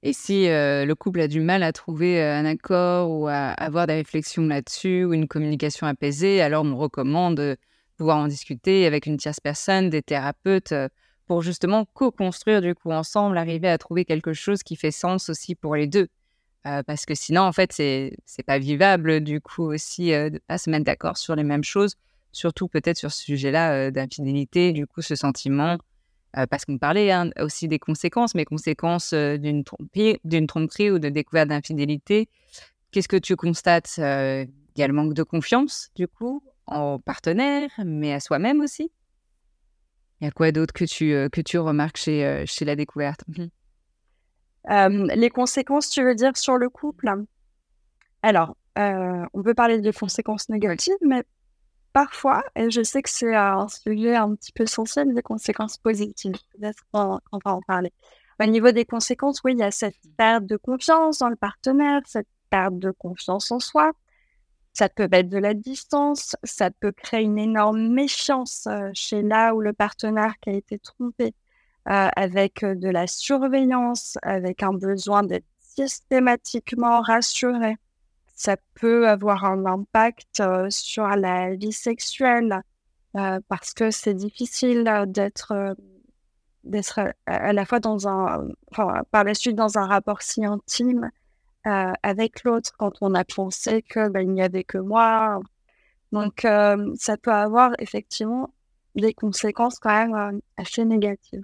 Et 0.06 0.12
si 0.12 0.50
euh, 0.50 0.84
le 0.84 0.96
couple 0.96 1.22
a 1.22 1.30
du 1.30 1.40
mal 1.40 1.64
à 1.64 1.72
trouver 1.72 2.22
euh, 2.22 2.36
un 2.36 2.44
accord 2.44 3.10
ou 3.10 3.28
à 3.28 3.52
avoir 3.52 3.88
des 3.88 3.94
réflexions 3.94 4.46
là-dessus 4.46 5.06
ou 5.06 5.14
une 5.14 5.30
communication 5.30 5.88
apaisée, 5.88 6.42
alors 6.42 6.66
on 6.66 6.76
recommande 6.76 7.38
de 7.38 7.58
pouvoir 7.96 8.18
en 8.18 8.28
discuter 8.28 8.86
avec 8.86 9.06
une 9.06 9.16
tierce 9.16 9.40
personne, 9.40 9.90
des 9.90 10.02
thérapeutes, 10.02 10.74
euh, 10.74 10.90
pour 11.26 11.42
justement 11.42 11.86
co-construire 11.94 12.62
du 12.62 12.76
coup 12.76 12.92
ensemble, 12.92 13.38
arriver 13.38 13.70
à 13.70 13.78
trouver 13.78 14.04
quelque 14.04 14.34
chose 14.34 14.62
qui 14.62 14.76
fait 14.76 14.92
sens 14.92 15.30
aussi 15.30 15.56
pour 15.56 15.74
les 15.78 15.88
deux. 15.88 16.10
parce 16.64 17.06
que 17.06 17.16
sinon, 17.16 17.44
en 17.44 17.54
fait, 17.54 17.72
c'est 17.72 18.18
c'est 18.26 18.44
pas 18.44 18.60
vivable 18.60 19.22
du 19.22 19.40
coup 19.40 19.64
aussi 19.64 20.12
de 20.12 20.40
pas 20.48 20.58
se 20.58 20.70
mettre 20.70 20.86
d'accord 20.86 21.18
sur 21.18 21.36
les 21.36 21.44
mêmes 21.44 21.64
choses, 21.64 21.96
surtout 22.34 22.68
peut-être 22.68 22.98
sur 22.98 23.12
ce 23.12 23.24
sujet-là 23.24 23.90
d'infidélité, 23.92 24.74
du 24.74 24.86
coup 24.86 25.02
ce 25.02 25.16
sentiment 25.16 25.78
euh, 26.38 26.48
parce 26.48 26.66
qu'on 26.66 26.80
parlait 26.80 27.12
hein, 27.12 27.30
aussi 27.40 27.68
des 27.68 27.78
conséquences, 27.78 28.34
mais 28.34 28.44
conséquences 28.44 29.14
euh, 29.14 29.38
d'une 29.38 29.64
tromperie, 29.64 30.92
ou 30.92 30.98
de 30.98 31.10
découverte 31.10 31.50
d'infidélité. 31.50 32.28
Qu'est-ce 32.92 33.08
que 33.08 33.18
tu 33.18 33.36
constates 33.36 33.96
euh, 34.00 34.46
Il 34.76 34.80
y 34.82 34.84
a 34.84 34.88
le 34.88 34.94
manque 34.94 35.14
de 35.14 35.22
confiance, 35.22 35.92
du 35.96 36.08
coup, 36.08 36.44
en 36.66 36.98
partenaire, 36.98 37.70
mais 37.86 38.14
à 38.14 38.20
soi-même 38.20 38.62
aussi? 38.62 38.92
Il 40.22 40.26
y 40.26 40.28
a 40.28 40.32
quoi 40.32 40.52
d'autre 40.52 40.74
que 40.74 40.86
tu, 40.86 41.10
que 41.32 41.42
tu 41.42 41.60
remarques 41.60 41.98
chez, 41.98 42.44
chez 42.48 42.66
la 42.66 42.76
découverte? 42.76 43.22
Mmh. 43.28 45.08
Les 45.16 45.30
conséquences, 45.30 45.90
tu 45.90 46.02
veux 46.02 46.16
dire, 46.16 46.38
sur 46.38 46.58
le 46.58 46.70
couple? 46.70 47.12
Alors, 48.22 48.56
on 48.78 49.44
peut 49.44 49.54
parler 49.54 49.82
de 49.82 49.92
conséquences 49.92 50.48
négatives, 50.50 50.96
mais 51.02 51.24
parfois, 51.94 52.44
et 52.56 52.70
je 52.70 52.84
sais 52.84 53.02
que 53.02 53.10
c'est 53.10 53.36
un 53.36 53.68
sujet 53.68 54.16
un 54.16 54.36
petit 54.36 54.52
peu 54.52 54.66
sensible, 54.66 55.14
des 55.14 55.22
conséquences 55.22 55.78
positives. 55.78 56.36
Peut-être 56.58 56.84
qu'on 56.92 57.20
va 57.46 57.54
en 57.54 57.62
parler. 57.62 57.94
Au 58.42 58.46
niveau 58.46 58.72
des 58.72 58.86
conséquences, 58.86 59.42
oui, 59.44 59.54
il 59.54 59.60
y 59.60 59.64
a 59.64 59.72
cette 59.72 59.96
perte 60.18 60.46
de 60.46 60.58
confiance 60.58 61.20
dans 61.20 61.30
le 61.30 61.36
partenaire, 61.36 62.02
cette 62.06 62.28
perte 62.50 62.78
de 62.80 62.92
confiance 62.92 63.52
en 63.52 63.60
soi. 63.60 63.92
Ça 64.74 64.90
peut 64.90 65.08
être 65.12 65.30
de 65.30 65.38
la 65.38 65.54
distance, 65.54 66.36
ça 66.44 66.72
peut 66.72 66.92
créer 66.92 67.22
une 67.24 67.38
énorme 67.38 67.90
méfiance 67.90 68.66
euh, 68.68 68.90
chez 68.94 69.22
là 69.22 69.54
où 69.54 69.62
le 69.62 69.72
partenaire 69.72 70.34
qui 70.42 70.50
a 70.50 70.54
été 70.54 70.80
trompé, 70.80 71.36
euh, 71.90 72.10
avec 72.16 72.64
euh, 72.64 72.74
de 72.74 72.90
la 72.90 73.06
surveillance, 73.06 74.18
avec 74.24 74.64
un 74.64 74.74
besoin 74.74 75.22
d'être 75.22 75.46
systématiquement 75.60 77.02
rassuré 77.02 77.78
ça 78.34 78.58
peut 78.76 79.08
avoir 79.08 79.46
un 79.46 79.66
impact 79.66 80.42
sur 80.70 81.08
la 81.08 81.56
vie 81.56 81.72
sexuelle 81.72 82.62
parce 83.14 83.74
que 83.74 83.92
c'est 83.92 84.14
difficile 84.14 84.84
d'être 85.08 85.76
d'être 86.64 87.14
à 87.26 87.54
la 87.54 87.66
fois 87.66 87.80
dans 87.80 88.08
un 88.08 88.48
enfin, 88.72 89.04
par 89.12 89.24
la 89.24 89.34
suite 89.34 89.56
dans 89.56 89.78
un 89.78 89.86
rapport 89.86 90.22
si 90.22 90.46
intime 90.46 91.12
avec 91.64 92.44
l'autre 92.44 92.72
quand 92.78 92.94
on 93.02 93.14
a 93.14 93.24
pensé 93.24 93.82
que 93.82 94.10
ben, 94.10 94.22
il 94.22 94.32
n'y 94.32 94.42
avait 94.42 94.64
que 94.64 94.78
moi. 94.78 95.40
Donc 96.12 96.42
ça 96.42 97.18
peut 97.18 97.32
avoir 97.32 97.72
effectivement 97.80 98.54
des 98.96 99.14
conséquences 99.14 99.80
quand 99.80 100.08
même 100.08 100.42
assez 100.58 100.86
négatives. 100.86 101.44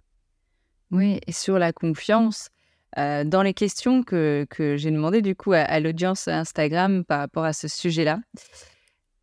Oui 0.91 1.19
et 1.27 1.31
sur 1.31 1.59
la 1.59 1.71
confiance 1.71 2.49
euh, 2.97 3.23
dans 3.23 3.41
les 3.41 3.53
questions 3.53 4.03
que, 4.03 4.47
que 4.49 4.77
j'ai 4.77 4.91
demandé 4.91 5.21
du 5.21 5.35
coup 5.35 5.53
à, 5.53 5.79
l'audience 5.79 6.27
Instagram 6.27 7.05
par 7.05 7.19
rapport 7.19 7.43
à 7.43 7.53
ce 7.53 7.67
sujet-là, 7.67 8.19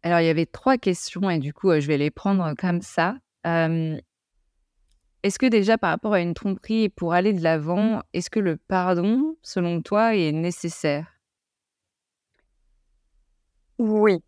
alors 0.03 0.21
il 0.21 0.27
y 0.27 0.31
avait 0.31 0.47
trois 0.47 0.79
questions 0.79 1.29
et 1.29 1.39
du 1.39 1.53
coup 1.53 1.73
je 1.73 1.87
vais 1.87 1.99
les 1.99 2.11
prendre 2.11 2.55
comme 2.57 2.81
ça. 2.81 3.17
Euh, 3.47 3.99
est-ce 5.23 5.41
que 5.41 5.47
déjà 5.47 5.77
par 5.79 5.91
rapport 5.91 6.13
à 6.13 6.21
une 6.21 6.35
tromperie 6.35 6.89
pour 6.89 7.13
aller 7.13 7.33
de 7.33 7.43
l'avant, 7.43 8.01
est-ce 8.13 8.31
que 8.31 8.39
le 8.39 8.57
pardon, 8.57 9.37
selon 9.43 9.83
toi, 9.83 10.15
est 10.15 10.31
nécessaire? 10.31 11.19
Oui, 13.79 14.19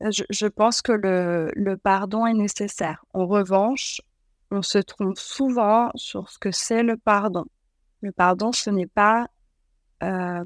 je, 0.00 0.24
je, 0.28 0.46
pense 0.48 0.82
que 0.82 0.90
le, 0.90 1.52
le 1.54 1.76
pardon 1.76 2.26
est 2.26 2.34
nécessaire. 2.34 3.04
En 3.14 3.26
revanche, 3.26 4.00
on 4.50 4.62
se 4.62 4.78
trompe 4.78 5.18
souvent 5.18 5.90
sur 5.94 6.28
ce 6.28 6.38
que 6.38 6.50
c'est 6.50 6.82
le 6.82 6.96
pardon. 6.96 7.44
Le 8.02 8.12
pardon, 8.12 8.52
ce 8.52 8.70
n'est 8.70 8.86
pas 8.86 9.28
euh, 10.02 10.44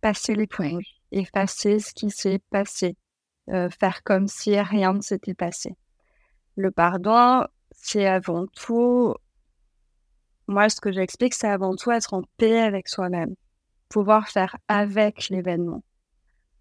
passer 0.00 0.34
les 0.34 0.46
points, 0.46 0.78
effacer 1.12 1.78
ce 1.78 1.94
qui 1.94 2.10
s'est 2.10 2.40
passé, 2.50 2.96
euh, 3.50 3.70
faire 3.70 4.02
comme 4.02 4.26
si 4.26 4.58
rien 4.60 4.92
ne 4.92 5.00
s'était 5.00 5.34
passé. 5.34 5.76
Le 6.56 6.70
pardon, 6.70 7.44
c'est 7.70 8.06
avant 8.06 8.46
tout, 8.46 9.14
moi 10.48 10.68
ce 10.68 10.80
que 10.80 10.90
j'explique, 10.90 11.34
c'est 11.34 11.48
avant 11.48 11.76
tout 11.76 11.92
être 11.92 12.14
en 12.14 12.22
paix 12.38 12.60
avec 12.60 12.88
soi-même, 12.88 13.34
pouvoir 13.88 14.28
faire 14.28 14.56
avec 14.68 15.28
l'événement. 15.28 15.82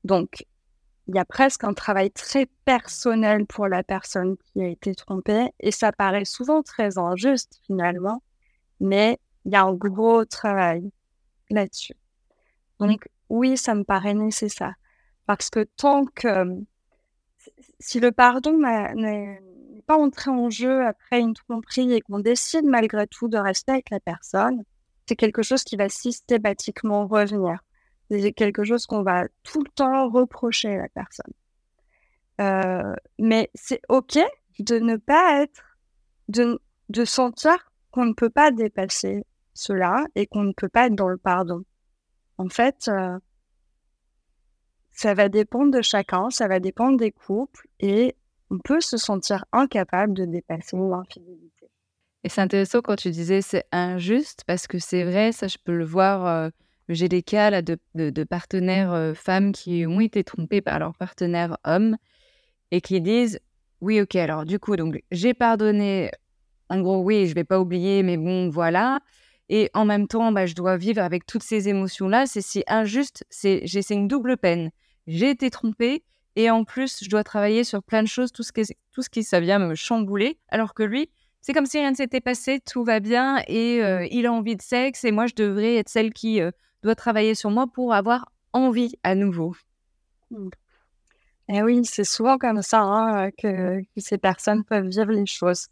Donc, 0.03 0.45
il 1.07 1.15
y 1.15 1.19
a 1.19 1.25
presque 1.25 1.63
un 1.63 1.73
travail 1.73 2.11
très 2.11 2.47
personnel 2.65 3.45
pour 3.45 3.67
la 3.67 3.83
personne 3.83 4.37
qui 4.37 4.61
a 4.61 4.67
été 4.67 4.95
trompée 4.95 5.49
et 5.59 5.71
ça 5.71 5.91
paraît 5.91 6.25
souvent 6.25 6.63
très 6.63 6.97
injuste 6.97 7.59
finalement, 7.65 8.23
mais 8.79 9.19
il 9.45 9.51
y 9.51 9.55
a 9.55 9.63
un 9.63 9.73
gros 9.73 10.25
travail 10.25 10.91
là-dessus. 11.49 11.95
Donc, 12.79 13.07
oui, 13.29 13.57
ça 13.57 13.75
me 13.75 13.83
paraît 13.83 14.13
nécessaire. 14.13 14.73
Parce 15.25 15.49
que 15.49 15.63
tant 15.77 16.05
que 16.05 16.45
si 17.79 17.99
le 17.99 18.11
pardon 18.11 18.57
n'est 18.57 19.41
pas 19.87 19.97
entré 19.97 20.31
en 20.31 20.49
jeu 20.49 20.85
après 20.85 21.19
une 21.19 21.33
tromperie 21.33 21.93
et 21.93 22.01
qu'on 22.01 22.19
décide 22.19 22.65
malgré 22.65 23.07
tout 23.07 23.27
de 23.27 23.37
rester 23.37 23.73
avec 23.73 23.89
la 23.89 23.99
personne, 23.99 24.63
c'est 25.07 25.15
quelque 25.15 25.43
chose 25.43 25.63
qui 25.63 25.75
va 25.75 25.89
systématiquement 25.89 27.07
revenir. 27.07 27.59
C'est 28.09 28.33
quelque 28.33 28.63
chose 28.63 28.85
qu'on 28.85 29.03
va 29.03 29.27
tout 29.43 29.63
le 29.63 29.69
temps 29.69 30.09
reprocher 30.09 30.75
à 30.75 30.83
la 30.83 30.89
personne. 30.89 31.33
Euh, 32.41 32.93
mais 33.17 33.49
c'est 33.53 33.81
OK 33.89 34.19
de 34.59 34.79
ne 34.79 34.97
pas 34.97 35.41
être, 35.41 35.77
de, 36.27 36.59
de 36.89 37.05
sentir 37.05 37.71
qu'on 37.91 38.05
ne 38.05 38.13
peut 38.13 38.29
pas 38.29 38.51
dépasser 38.51 39.23
cela 39.55 40.05
et 40.13 40.27
qu'on 40.27 40.43
ne 40.43 40.53
peut 40.53 40.69
pas 40.69 40.85
être 40.87 40.95
dans 40.95 41.07
le 41.07 41.17
pardon. 41.17 41.63
En 42.37 42.49
fait, 42.49 42.87
euh, 42.89 43.17
ça 44.91 45.13
va 45.15 45.29
dépendre 45.29 45.71
de 45.71 45.81
chacun, 45.81 46.29
ça 46.29 46.47
va 46.47 46.59
dépendre 46.59 46.97
des 46.97 47.11
couples 47.11 47.67
et 47.79 48.15
on 48.51 48.59
peut 48.59 48.81
se 48.81 48.97
sentir 48.97 49.45
incapable 49.51 50.13
de 50.13 50.25
dépasser 50.25 50.77
l'infidélité. 50.77 51.71
Et 52.23 52.29
c'est 52.29 52.41
intéressant 52.41 52.81
quand 52.81 52.95
tu 52.95 53.09
disais 53.09 53.41
c'est 53.41 53.65
injuste 53.71 54.43
parce 54.45 54.67
que 54.67 54.77
c'est 54.77 55.03
vrai, 55.03 55.31
ça 55.31 55.47
je 55.47 55.57
peux 55.63 55.75
le 55.75 55.85
voir. 55.85 56.25
Euh, 56.27 56.49
j'ai 56.89 57.09
des 57.09 57.23
cas 57.23 57.49
là, 57.49 57.61
de, 57.61 57.77
de, 57.95 58.23
partenaires 58.23 58.93
euh, 58.93 59.13
femmes 59.15 59.53
qui 59.53 59.85
ont 59.87 59.99
été 59.99 60.23
trompées 60.23 60.61
par 60.61 60.77
leur 60.77 60.93
partenaire 60.95 61.57
homme 61.63 61.97
et 62.71 62.81
qui 62.81 63.01
disent 63.01 63.39
oui 63.81 64.01
ok 64.01 64.15
alors 64.15 64.45
du 64.45 64.59
coup 64.59 64.75
donc 64.75 65.01
j'ai 65.11 65.33
pardonné 65.33 66.11
en 66.69 66.81
gros 66.81 67.01
oui 67.01 67.27
je 67.27 67.33
vais 67.33 67.43
pas 67.43 67.59
oublier 67.59 68.03
mais 68.03 68.17
bon 68.17 68.49
voilà 68.49 68.99
et 69.49 69.69
en 69.73 69.85
même 69.85 70.07
temps, 70.07 70.31
bah, 70.31 70.45
je 70.45 70.55
dois 70.55 70.77
vivre 70.77 71.01
avec 71.01 71.25
toutes 71.25 71.43
ces 71.43 71.69
émotions-là. 71.69 72.25
C'est 72.25 72.41
si 72.41 72.63
injuste. 72.67 73.25
C'est, 73.29 73.61
j'ai, 73.65 73.81
une 73.91 74.07
double 74.07 74.37
peine. 74.37 74.71
J'ai 75.07 75.29
été 75.29 75.49
trompée 75.49 76.03
et 76.35 76.49
en 76.49 76.63
plus, 76.63 77.03
je 77.03 77.09
dois 77.09 77.23
travailler 77.23 77.63
sur 77.63 77.83
plein 77.83 78.01
de 78.01 78.07
choses, 78.07 78.31
tout 78.31 78.43
ce 78.43 78.51
qui, 78.51 78.63
tout 78.91 79.01
ce 79.01 79.09
qui 79.09 79.23
ça 79.23 79.39
vient 79.39 79.59
me 79.59 79.75
chambouler. 79.75 80.39
Alors 80.49 80.73
que 80.73 80.83
lui, 80.83 81.09
c'est 81.41 81.53
comme 81.53 81.67
si 81.67 81.77
rien 81.77 81.91
ne 81.91 81.95
s'était 81.95 82.21
passé, 82.21 82.59
tout 82.59 82.83
va 82.83 82.99
bien 82.99 83.41
et 83.47 83.83
euh, 83.83 84.07
il 84.09 84.25
a 84.25 84.33
envie 84.33 84.55
de 84.55 84.61
sexe 84.61 85.03
et 85.03 85.11
moi, 85.11 85.27
je 85.27 85.35
devrais 85.35 85.75
être 85.75 85.89
celle 85.89 86.11
qui 86.11 86.41
euh, 86.41 86.49
doit 86.81 86.95
travailler 86.95 87.35
sur 87.35 87.51
moi 87.51 87.67
pour 87.67 87.93
avoir 87.93 88.31
envie 88.51 88.95
à 89.03 89.13
nouveau. 89.13 89.55
Mmh. 90.31 90.49
Et 91.47 91.57
eh 91.57 91.61
oui, 91.61 91.85
c'est 91.85 92.03
souvent 92.03 92.39
comme 92.39 92.63
ça 92.63 92.81
hein, 92.81 93.29
que, 93.29 93.81
que, 93.81 93.85
ces 93.97 94.17
personnes 94.17 94.63
peuvent 94.63 94.87
vivre 94.87 95.11
les 95.11 95.27
choses. 95.27 95.67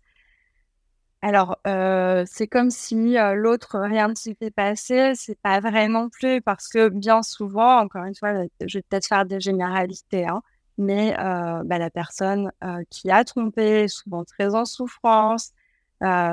Alors, 1.23 1.57
euh, 1.67 2.25
c'est 2.27 2.47
comme 2.47 2.69
si 2.69 3.17
euh, 3.17 3.33
l'autre, 3.33 3.79
rien 3.79 4.09
ne 4.09 4.15
s'est 4.15 4.36
fait 4.36 4.51
passer. 4.51 5.13
C'est 5.15 5.39
pas 5.41 5.62
vrai 5.62 5.88
non 5.88 6.09
plus 6.09 6.41
parce 6.41 6.67
que 6.67 6.89
bien 6.89 7.21
souvent, 7.23 7.79
encore 7.79 8.03
une 8.03 8.13
fois, 8.15 8.33
je 8.65 8.79
vais 8.79 8.81
peut-être 8.83 9.07
faire 9.07 9.25
des 9.25 9.39
généralités, 9.39 10.27
hein, 10.27 10.41
mais 10.77 11.15
euh, 11.17 11.63
bah, 11.63 11.77
la 11.77 11.89
personne 11.89 12.51
qui 12.89 13.09
a 13.09 13.23
trompé 13.23 13.83
est 13.83 13.88
souvent 13.88 14.25
très 14.25 14.53
en 14.53 14.65
souffrance. 14.65 15.53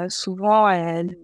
souvent, 0.09 0.69
elle 0.69 1.17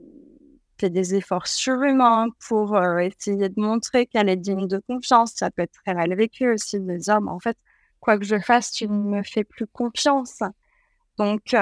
fait 0.79 0.91
des 0.91 1.17
efforts 1.17 1.49
surhumains 1.49 2.29
pour 2.49 2.79
essayer 3.01 3.49
de 3.49 3.61
montrer 3.61 4.07
qu'elle 4.07 4.29
est 4.29 4.37
digne 4.37 4.69
de 4.69 4.79
confiance. 4.89 5.33
Ça 5.35 5.51
peut 5.51 5.63
être 5.63 5.73
très 5.85 5.95
mal 5.95 6.15
vécu 6.15 6.53
aussi 6.53 6.79
de 6.81 6.97
dire, 6.99 7.19
en 7.27 7.41
fait, 7.41 7.59
quoi 8.01 8.17
que 8.19 8.25
je 8.25 8.39
fasse, 8.39 8.71
tu 8.73 8.87
ne 8.89 8.95
me 8.95 9.23
fais 9.25 9.43
plus 9.45 9.67
confiance. 9.67 10.41
Donc, 11.19 11.55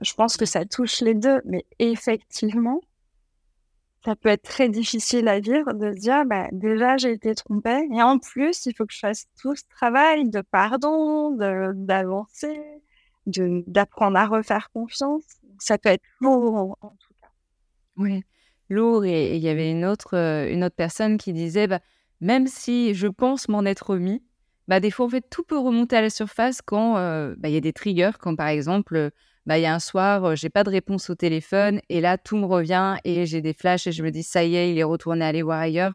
je 0.00 0.14
pense 0.14 0.36
que 0.36 0.46
ça 0.46 0.64
touche 0.64 1.00
les 1.00 1.14
deux, 1.14 1.40
mais 1.44 1.64
effectivement, 1.78 2.80
ça 4.04 4.14
peut 4.14 4.28
être 4.28 4.42
très 4.42 4.68
difficile 4.68 5.28
à 5.28 5.40
vivre 5.40 5.72
de 5.74 5.92
dire, 5.92 6.24
bah, 6.24 6.48
déjà, 6.52 6.96
j'ai 6.96 7.12
été 7.12 7.34
trompée, 7.34 7.88
et 7.92 8.02
en 8.02 8.18
plus, 8.18 8.66
il 8.66 8.74
faut 8.74 8.86
que 8.86 8.94
je 8.94 9.00
fasse 9.00 9.26
tout 9.40 9.54
ce 9.56 9.64
travail 9.68 10.28
de 10.28 10.40
pardon, 10.40 11.32
d'avancer, 11.74 12.60
d'apprendre 13.26 14.16
à 14.16 14.26
refaire 14.26 14.70
confiance. 14.72 15.24
Ça 15.58 15.78
peut 15.78 15.88
être 15.88 16.04
lourd, 16.20 16.76
en, 16.80 16.88
tout 16.90 17.14
cas. 17.20 17.28
Oui. 17.96 18.22
lourd. 18.68 19.04
Et 19.04 19.36
il 19.36 19.42
y 19.42 19.48
avait 19.48 19.70
une 19.70 19.84
autre, 19.84 20.16
euh, 20.16 20.50
une 20.50 20.62
autre 20.62 20.76
personne 20.76 21.18
qui 21.18 21.32
disait, 21.32 21.66
bah, 21.66 21.80
même 22.20 22.46
si 22.46 22.94
je 22.94 23.08
pense 23.08 23.48
m'en 23.48 23.64
être 23.64 23.90
remis, 23.90 24.22
bah, 24.68 24.78
des 24.78 24.92
fois, 24.92 25.06
en 25.06 25.08
fait, 25.08 25.28
tout 25.28 25.42
peut 25.42 25.58
remonter 25.58 25.96
à 25.96 26.02
la 26.02 26.10
surface 26.10 26.62
quand 26.62 26.96
euh, 26.98 27.34
bah, 27.36 27.48
il 27.48 27.54
y 27.54 27.56
a 27.56 27.60
des 27.60 27.72
triggers, 27.72 28.12
quand 28.20 28.36
par 28.36 28.48
exemple, 28.48 29.10
bah, 29.48 29.58
il 29.58 29.62
y 29.62 29.66
a 29.66 29.74
un 29.74 29.78
soir, 29.78 30.36
j'ai 30.36 30.50
pas 30.50 30.62
de 30.62 30.68
réponse 30.68 31.08
au 31.08 31.14
téléphone, 31.14 31.80
et 31.88 32.02
là, 32.02 32.18
tout 32.18 32.36
me 32.36 32.44
revient, 32.44 32.96
et 33.04 33.24
j'ai 33.24 33.40
des 33.40 33.54
flashs, 33.54 33.86
et 33.86 33.92
je 33.92 34.02
me 34.02 34.10
dis, 34.10 34.22
ça 34.22 34.44
y 34.44 34.56
est, 34.56 34.70
il 34.70 34.78
est 34.78 34.84
retourné 34.84 35.24
aller 35.24 35.40
voir 35.40 35.58
ailleurs. 35.58 35.94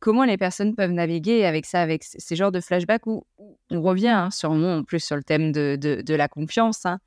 Comment 0.00 0.24
les 0.24 0.36
personnes 0.36 0.76
peuvent 0.76 0.92
naviguer 0.92 1.46
avec 1.46 1.64
ça, 1.64 1.80
avec 1.80 2.04
ces 2.04 2.36
genres 2.36 2.52
de 2.52 2.60
flashbacks 2.60 3.06
où 3.06 3.24
on 3.70 3.80
revient 3.80 4.08
hein, 4.08 4.30
sûrement 4.30 4.76
en 4.76 4.84
plus 4.84 5.02
sur 5.02 5.16
le 5.16 5.22
thème 5.22 5.50
de, 5.50 5.76
de, 5.80 6.14
la 6.14 6.28
confiance, 6.28 6.84
hein, 6.84 7.00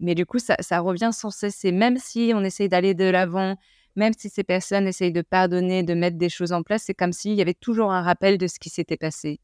mais 0.00 0.16
du 0.16 0.26
coup, 0.26 0.40
ça, 0.40 0.56
ça, 0.58 0.80
revient 0.80 1.10
sans 1.12 1.30
cesse. 1.30 1.64
Et 1.64 1.70
même 1.70 1.96
si 1.96 2.32
on 2.34 2.42
essaye 2.42 2.68
d'aller 2.68 2.94
de 2.94 3.04
l'avant, 3.04 3.56
même 3.94 4.12
si 4.18 4.28
ces 4.28 4.42
personnes 4.42 4.88
essayent 4.88 5.12
de 5.12 5.22
pardonner, 5.22 5.84
de 5.84 5.94
mettre 5.94 6.18
des 6.18 6.28
choses 6.28 6.50
en 6.50 6.64
place, 6.64 6.82
c'est 6.86 6.94
comme 6.94 7.12
s'il 7.12 7.34
y 7.34 7.42
avait 7.42 7.54
toujours 7.54 7.92
un 7.92 8.02
rappel 8.02 8.38
de 8.38 8.48
ce 8.48 8.58
qui 8.58 8.70
s'était 8.70 8.96
passé. 8.96 9.38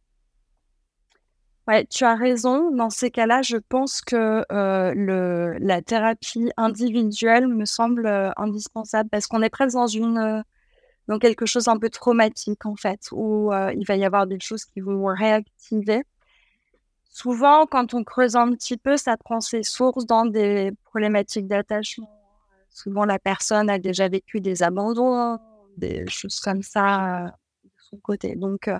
Ouais, 1.68 1.86
tu 1.86 2.04
as 2.04 2.14
raison. 2.16 2.70
Dans 2.70 2.90
ces 2.90 3.10
cas-là, 3.10 3.42
je 3.42 3.56
pense 3.56 4.00
que 4.00 4.44
le, 4.50 5.56
la 5.58 5.82
thérapie 5.82 6.50
individuelle 6.56 7.46
me 7.48 7.64
semble 7.64 8.32
indispensable 8.36 9.08
parce 9.10 9.26
qu'on 9.26 9.42
est 9.42 9.50
presque 9.50 9.74
dans 9.74 9.86
une 9.86 10.42
dans 11.08 11.18
quelque 11.18 11.44
chose 11.44 11.66
un 11.68 11.78
peu 11.78 11.90
traumatique 11.90 12.66
en 12.66 12.76
fait, 12.76 13.08
où 13.12 13.52
il 13.74 13.84
va 13.86 13.96
y 13.96 14.04
avoir 14.04 14.26
des 14.26 14.40
choses 14.40 14.64
qui 14.64 14.80
vont 14.80 15.04
réactiver 15.06 16.02
souvent, 17.10 17.66
quand 17.66 17.92
on 17.92 18.04
creuse 18.04 18.36
un 18.36 18.50
petit 18.52 18.76
peu, 18.76 18.96
ça 18.96 19.16
prend 19.16 19.40
ses 19.40 19.62
sources 19.62 20.06
dans 20.06 20.24
des 20.24 20.72
problématiques 20.84 21.46
d'attachement. 21.46 22.10
Souvent, 22.70 23.04
la 23.04 23.18
personne 23.18 23.68
a 23.68 23.78
déjà 23.78 24.08
vécu 24.08 24.40
des 24.40 24.62
abandons, 24.62 25.38
des 25.76 26.06
choses 26.08 26.40
comme 26.40 26.62
ça 26.62 27.24
euh, 27.24 27.28
de 27.64 27.70
son 27.78 27.96
côté. 27.98 28.36
Donc, 28.36 28.68
euh, 28.68 28.78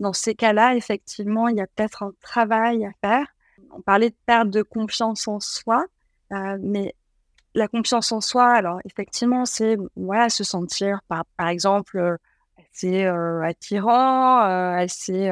dans 0.00 0.12
ces 0.12 0.34
cas-là, 0.34 0.74
effectivement, 0.76 1.48
il 1.48 1.56
y 1.56 1.60
a 1.60 1.66
peut-être 1.66 2.02
un 2.02 2.12
travail 2.20 2.84
à 2.84 2.92
faire. 3.00 3.26
On 3.72 3.80
parlait 3.80 4.10
de 4.10 4.16
perte 4.26 4.50
de 4.50 4.62
confiance 4.62 5.28
en 5.28 5.40
soi, 5.40 5.84
euh, 6.32 6.58
mais 6.60 6.94
la 7.54 7.68
confiance 7.68 8.12
en 8.12 8.20
soi, 8.20 8.46
alors 8.46 8.80
effectivement, 8.84 9.44
c'est 9.44 9.76
voilà, 9.96 10.28
se 10.28 10.44
sentir, 10.44 11.00
par, 11.08 11.48
exemple, 11.48 12.18
assez 12.56 13.04
attirant, 13.04 14.40
assez 14.40 15.30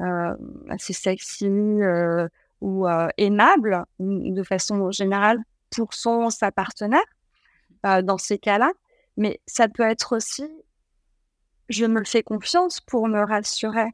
euh, 0.00 0.36
assez 0.68 0.92
sexy 0.92 1.46
euh, 1.46 2.28
ou 2.60 2.86
euh, 2.86 3.08
aimable 3.16 3.84
de 3.98 4.42
façon 4.44 4.92
générale 4.92 5.38
pour 5.70 5.92
son 5.92 6.30
sa 6.30 6.52
partenaire 6.52 7.00
dans 7.82 8.18
ces 8.18 8.38
cas-là. 8.38 8.70
Mais 9.16 9.40
ça 9.46 9.68
peut 9.68 9.82
être 9.82 10.16
aussi 10.16 10.44
je 11.68 11.84
me 11.84 12.04
fais 12.04 12.22
confiance 12.22 12.80
pour 12.80 13.08
me 13.08 13.24
rassurer. 13.24 13.90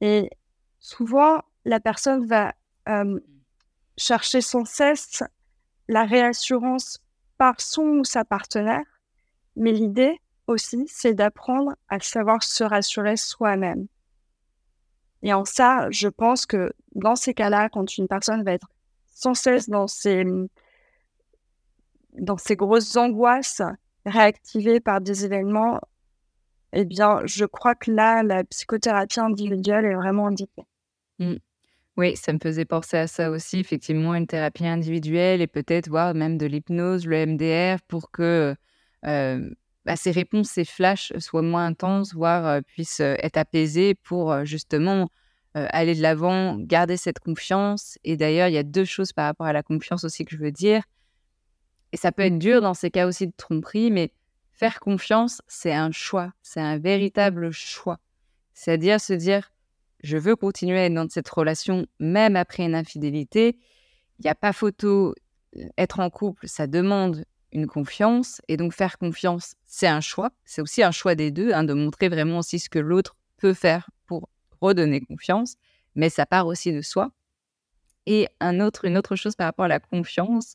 Et 0.00 0.30
souvent, 0.80 1.42
la 1.64 1.80
personne 1.80 2.26
va 2.26 2.54
chercher 3.96 4.40
sans 4.40 4.64
cesse 4.64 5.22
la 5.88 6.04
réassurance 6.04 6.98
par 7.38 7.60
son 7.60 7.98
ou 7.98 8.04
sa 8.04 8.24
partenaire. 8.24 8.84
Mais 9.56 9.72
l'idée 9.72 10.18
aussi, 10.46 10.86
c'est 10.88 11.14
d'apprendre 11.14 11.74
à 11.88 12.00
savoir 12.00 12.42
se 12.42 12.64
rassurer 12.64 13.16
soi-même. 13.16 13.86
Et 15.22 15.32
en 15.32 15.44
ça, 15.44 15.88
je 15.90 16.08
pense 16.08 16.46
que 16.46 16.72
dans 16.94 17.14
ces 17.14 17.34
cas-là, 17.34 17.68
quand 17.68 17.96
une 17.96 18.08
personne 18.08 18.42
va 18.42 18.52
être 18.52 18.68
sans 19.06 19.34
cesse 19.34 19.68
dans 19.68 19.86
ces, 19.86 20.24
dans 22.14 22.38
ces 22.38 22.56
grosses 22.56 22.96
angoisses 22.96 23.62
réactivées 24.04 24.80
par 24.80 25.00
des 25.00 25.24
événements, 25.24 25.80
eh 26.72 26.84
bien, 26.84 27.20
je 27.24 27.44
crois 27.44 27.74
que 27.74 27.90
là, 27.90 28.22
la 28.22 28.44
psychothérapie 28.44 29.20
individuelle 29.20 29.84
est 29.84 29.94
vraiment 29.94 30.26
indiquée. 30.26 30.64
Mmh. 31.18 31.34
Oui, 31.98 32.16
ça 32.16 32.32
me 32.32 32.38
faisait 32.42 32.64
penser 32.64 32.96
à 32.96 33.06
ça 33.06 33.30
aussi, 33.30 33.58
effectivement, 33.58 34.14
une 34.14 34.26
thérapie 34.26 34.66
individuelle 34.66 35.42
et 35.42 35.46
peut-être 35.46 35.88
voir 35.88 36.14
même 36.14 36.38
de 36.38 36.46
l'hypnose, 36.46 37.06
le 37.06 37.26
MDR, 37.26 37.82
pour 37.86 38.10
que 38.10 38.54
euh, 39.04 39.50
bah, 39.84 39.96
ces 39.96 40.10
réponses, 40.10 40.48
ces 40.48 40.64
flashs 40.64 41.12
soient 41.18 41.42
moins 41.42 41.66
intenses, 41.66 42.14
voire 42.14 42.62
puissent 42.62 43.00
être 43.00 43.36
apaisées 43.36 43.94
pour 43.94 44.44
justement 44.46 45.10
aller 45.54 45.94
de 45.94 46.00
l'avant, 46.00 46.56
garder 46.56 46.96
cette 46.96 47.18
confiance. 47.18 47.98
Et 48.04 48.16
d'ailleurs, 48.16 48.48
il 48.48 48.54
y 48.54 48.58
a 48.58 48.62
deux 48.62 48.86
choses 48.86 49.12
par 49.12 49.26
rapport 49.26 49.46
à 49.46 49.52
la 49.52 49.62
confiance 49.62 50.02
aussi 50.04 50.24
que 50.24 50.34
je 50.34 50.40
veux 50.40 50.50
dire. 50.50 50.82
Et 51.92 51.98
ça 51.98 52.10
peut 52.10 52.22
être 52.22 52.38
dur 52.38 52.62
dans 52.62 52.72
ces 52.72 52.90
cas 52.90 53.06
aussi 53.06 53.26
de 53.26 53.34
tromperie, 53.36 53.90
mais 53.90 54.12
faire 54.62 54.78
confiance, 54.78 55.42
c'est 55.48 55.72
un 55.72 55.90
choix, 55.90 56.32
c'est 56.40 56.60
un 56.60 56.78
véritable 56.78 57.50
choix. 57.50 57.98
C'est-à-dire 58.54 59.00
se 59.00 59.12
dire, 59.12 59.50
je 60.04 60.16
veux 60.16 60.36
continuer 60.36 60.78
à 60.78 60.84
être 60.84 60.94
dans 60.94 61.08
cette 61.08 61.28
relation 61.28 61.84
même 61.98 62.36
après 62.36 62.62
une 62.62 62.76
infidélité. 62.76 63.58
Il 64.20 64.22
n'y 64.22 64.30
a 64.30 64.36
pas 64.36 64.52
photo, 64.52 65.16
être 65.76 65.98
en 65.98 66.10
couple, 66.10 66.46
ça 66.46 66.68
demande 66.68 67.24
une 67.50 67.66
confiance. 67.66 68.40
Et 68.46 68.56
donc 68.56 68.72
faire 68.72 68.98
confiance, 68.98 69.56
c'est 69.64 69.88
un 69.88 70.00
choix. 70.00 70.30
C'est 70.44 70.62
aussi 70.62 70.84
un 70.84 70.92
choix 70.92 71.16
des 71.16 71.32
deux, 71.32 71.52
hein, 71.52 71.64
de 71.64 71.74
montrer 71.74 72.08
vraiment 72.08 72.38
aussi 72.38 72.60
ce 72.60 72.70
que 72.70 72.78
l'autre 72.78 73.16
peut 73.38 73.54
faire 73.54 73.90
pour 74.06 74.28
redonner 74.60 75.00
confiance. 75.00 75.56
Mais 75.96 76.08
ça 76.08 76.24
part 76.24 76.46
aussi 76.46 76.72
de 76.72 76.82
soi. 76.82 77.10
Et 78.06 78.28
un 78.38 78.60
autre, 78.60 78.84
une 78.84 78.96
autre 78.96 79.16
chose 79.16 79.34
par 79.34 79.46
rapport 79.46 79.64
à 79.64 79.68
la 79.68 79.80
confiance, 79.80 80.54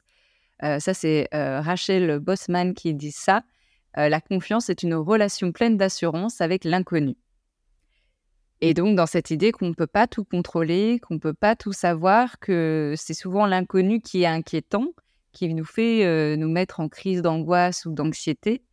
euh, 0.64 0.80
ça 0.80 0.94
c'est 0.94 1.28
euh, 1.34 1.60
Rachel 1.60 2.20
Bossman 2.20 2.74
qui 2.74 2.94
dit 2.94 3.12
ça. 3.12 3.44
Euh, 3.98 4.10
la 4.10 4.22
confiance 4.22 4.70
est 4.70 4.84
une 4.84 4.96
relation 4.96 5.52
pleine 5.52 5.78
d'assurance 5.78 6.42
avec 6.42 6.64
l'inconnu. 6.64 7.16
Et 8.62 8.74
donc, 8.74 8.96
dans 8.96 9.06
cette 9.06 9.30
idée 9.30 9.52
qu'on 9.52 9.70
ne 9.70 9.74
peut 9.74 9.88
pas 9.88 10.08
tout 10.08 10.24
contrôler, 10.24 11.00
qu'on 11.00 11.16
ne 11.16 11.20
peut 11.20 11.34
pas 11.34 11.56
tout 11.56 11.74
savoir, 11.74 12.40
que 12.40 12.96
c'est 12.98 13.14
souvent 13.14 13.46
l'inconnu 13.46 14.02
qui 14.02 14.24
est 14.24 14.28
inquiétant, 14.28 14.88
qui 15.32 15.54
nous 15.54 15.66
fait 15.66 16.06
euh, 16.06 16.36
nous 16.36 16.50
mettre 16.50 16.80
en 16.80 16.90
crise 16.90 17.22
d'angoisse 17.22 17.86
ou 17.86 17.92
d'anxiété. 17.92 18.64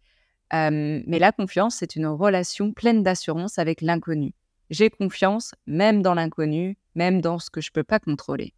Euh, 0.54 1.02
mais 1.06 1.18
la 1.18 1.32
confiance, 1.32 1.76
c'est 1.76 1.96
une 1.96 2.06
relation 2.06 2.72
pleine 2.72 3.02
d'assurance 3.02 3.58
avec 3.58 3.82
l'inconnu. 3.82 4.32
J'ai 4.70 4.88
confiance 4.88 5.54
même 5.66 6.00
dans 6.00 6.14
l'inconnu, 6.14 6.78
même 6.94 7.20
dans 7.20 7.38
ce 7.38 7.50
que 7.50 7.60
je 7.60 7.70
ne 7.70 7.74
peux 7.74 7.84
pas 7.84 7.98
contrôler. 7.98 8.54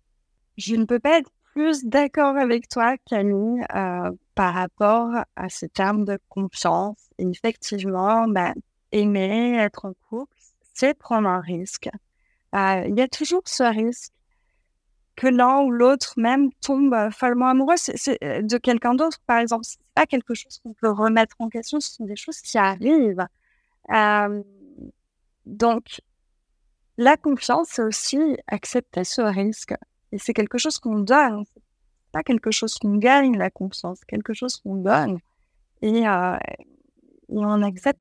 Je 0.57 0.77
ne 0.77 0.85
peux 0.85 1.01
pas 1.01 1.21
plus 1.57 1.87
d'accord 1.87 2.37
avec 2.37 2.69
toi, 2.69 2.97
Camille, 3.09 3.65
euh, 3.75 4.11
par 4.35 4.53
rapport 4.53 5.11
à 5.37 5.49
ce 5.49 5.65
terme 5.65 6.05
de 6.05 6.19
confiance. 6.29 6.99
Effectivement, 7.17 8.29
ben, 8.29 8.53
aimer, 8.93 9.57
être 9.59 9.87
en 9.87 9.95
couple, 10.11 10.37
c'est 10.75 10.93
prendre 10.93 11.27
un 11.27 11.41
risque. 11.41 11.89
il 12.53 12.95
y 12.95 13.01
a 13.01 13.09
toujours 13.09 13.41
ce 13.47 13.63
risque 13.63 14.13
que 15.17 15.29
l'un 15.29 15.63
ou 15.63 15.71
l'autre 15.71 16.13
même 16.19 16.53
tombe 16.61 16.93
euh, 16.93 17.11
follement 17.11 17.49
amoureux 17.49 17.77
euh, 17.89 18.43
de 18.43 18.59
quelqu'un 18.59 18.95
d'autre, 18.95 19.19
par 19.27 19.39
exemple. 19.39 19.65
C'est 19.65 19.81
pas 19.95 20.05
quelque 20.05 20.35
chose 20.35 20.59
qu'on 20.63 20.75
peut 20.75 20.91
remettre 20.91 21.37
en 21.39 21.49
question, 21.49 21.81
ce 21.81 21.95
sont 21.95 22.05
des 22.05 22.17
choses 22.17 22.43
qui 22.43 22.59
arrivent. 22.59 23.27
Euh, 23.95 24.43
donc, 25.47 26.03
la 26.99 27.17
confiance, 27.17 27.69
c'est 27.71 27.83
aussi 27.83 28.19
accepter 28.47 29.05
ce 29.05 29.23
risque. 29.23 29.75
Et 30.13 30.19
c'est 30.19 30.35
quelque 30.35 30.59
chose 30.59 30.79
qu'on 30.79 30.99
donne. 30.99 31.45
Pas 32.13 32.23
quelque 32.23 32.51
chose 32.51 32.79
qu'on 32.79 32.97
gagne, 32.97 33.37
la 33.37 33.51
confiance. 33.51 34.05
quelque 34.05 34.33
chose 34.33 34.57
qu'on 34.57 34.77
donne. 34.77 35.19
Et, 35.83 36.07
euh, 36.09 36.37
et 37.29 37.39
on 37.39 37.63
accepte 37.63 38.01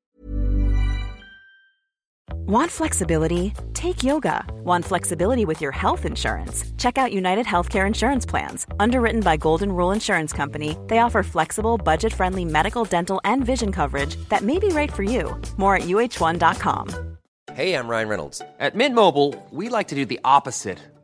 Want 2.48 2.70
flexibility? 2.70 3.52
Take 3.74 4.04
yoga. 4.04 4.44
Want 4.62 4.84
flexibility 4.84 5.44
with 5.44 5.60
your 5.60 5.72
health 5.72 6.04
insurance? 6.04 6.64
Check 6.78 6.96
out 6.96 7.12
United 7.12 7.44
Healthcare 7.44 7.86
Insurance 7.88 8.24
Plans. 8.24 8.68
Underwritten 8.78 9.20
by 9.20 9.36
Golden 9.36 9.72
Rule 9.72 9.90
Insurance 9.90 10.32
Company, 10.32 10.76
they 10.86 10.98
offer 10.98 11.24
flexible, 11.24 11.76
budget 11.76 12.12
friendly 12.12 12.44
medical, 12.44 12.84
dental, 12.84 13.20
and 13.24 13.44
vision 13.44 13.72
coverage 13.72 14.14
that 14.28 14.42
may 14.42 14.60
be 14.60 14.68
right 14.68 14.92
for 14.92 15.02
you. 15.02 15.36
More 15.56 15.74
at 15.74 15.82
uh1.com. 15.88 17.16
Hey, 17.52 17.74
I'm 17.74 17.88
Ryan 17.88 18.08
Reynolds. 18.08 18.42
At 18.60 18.76
Mint 18.76 18.94
Mobile, 18.94 19.34
we 19.50 19.68
like 19.68 19.88
to 19.88 19.96
do 19.96 20.04
the 20.04 20.20
opposite 20.22 20.78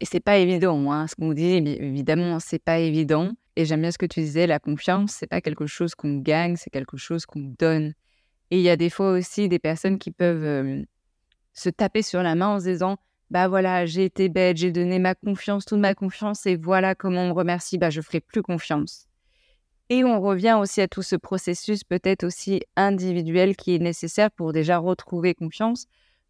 Et 0.00 0.06
c'est 0.06 0.20
pas 0.20 0.38
évident, 0.38 0.90
hein, 0.92 1.06
ce 1.06 1.14
qu'on 1.14 1.32
dit, 1.32 1.52
évidemment, 1.56 2.38
c'est 2.40 2.58
pas 2.58 2.78
évident. 2.78 3.32
Et 3.56 3.64
j'aime 3.64 3.82
bien 3.82 3.92
ce 3.92 3.98
que 3.98 4.06
tu 4.06 4.20
disais, 4.20 4.46
la 4.46 4.58
confiance, 4.58 5.12
c'est 5.12 5.28
pas 5.28 5.40
quelque 5.40 5.66
chose 5.66 5.94
qu'on 5.94 6.18
gagne, 6.18 6.56
c'est 6.56 6.70
quelque 6.70 6.96
chose 6.96 7.26
qu'on 7.26 7.54
donne. 7.58 7.94
Et 8.50 8.58
il 8.58 8.62
y 8.62 8.68
a 8.68 8.76
des 8.76 8.90
fois 8.90 9.12
aussi 9.12 9.48
des 9.48 9.58
personnes 9.58 9.98
qui 9.98 10.10
peuvent 10.10 10.84
se 11.52 11.70
taper 11.70 12.02
sur 12.02 12.22
la 12.22 12.34
main 12.34 12.48
en 12.48 12.60
se 12.60 12.64
disant 12.64 12.98
bah 13.30 13.48
voilà, 13.48 13.86
j'ai 13.86 14.04
été 14.04 14.28
bête, 14.28 14.58
j'ai 14.58 14.70
donné 14.70 14.98
ma 14.98 15.14
confiance, 15.14 15.64
toute 15.64 15.78
ma 15.78 15.94
confiance, 15.94 16.46
et 16.46 16.56
voilà 16.56 16.94
comment 16.94 17.22
on 17.22 17.28
me 17.28 17.32
remercie, 17.32 17.78
bah 17.78 17.90
je 17.90 18.00
ferai 18.00 18.20
plus 18.20 18.42
confiance. 18.42 19.08
Et 19.90 20.04
on 20.04 20.20
revient 20.20 20.56
aussi 20.60 20.80
à 20.80 20.88
tout 20.88 21.02
ce 21.02 21.16
processus 21.16 21.84
peut-être 21.84 22.24
aussi 22.24 22.62
individuel 22.76 23.56
qui 23.56 23.74
est 23.74 23.78
nécessaire 23.78 24.30
pour 24.30 24.52
déjà 24.52 24.78
retrouver 24.78 25.34
confiance, 25.34 25.86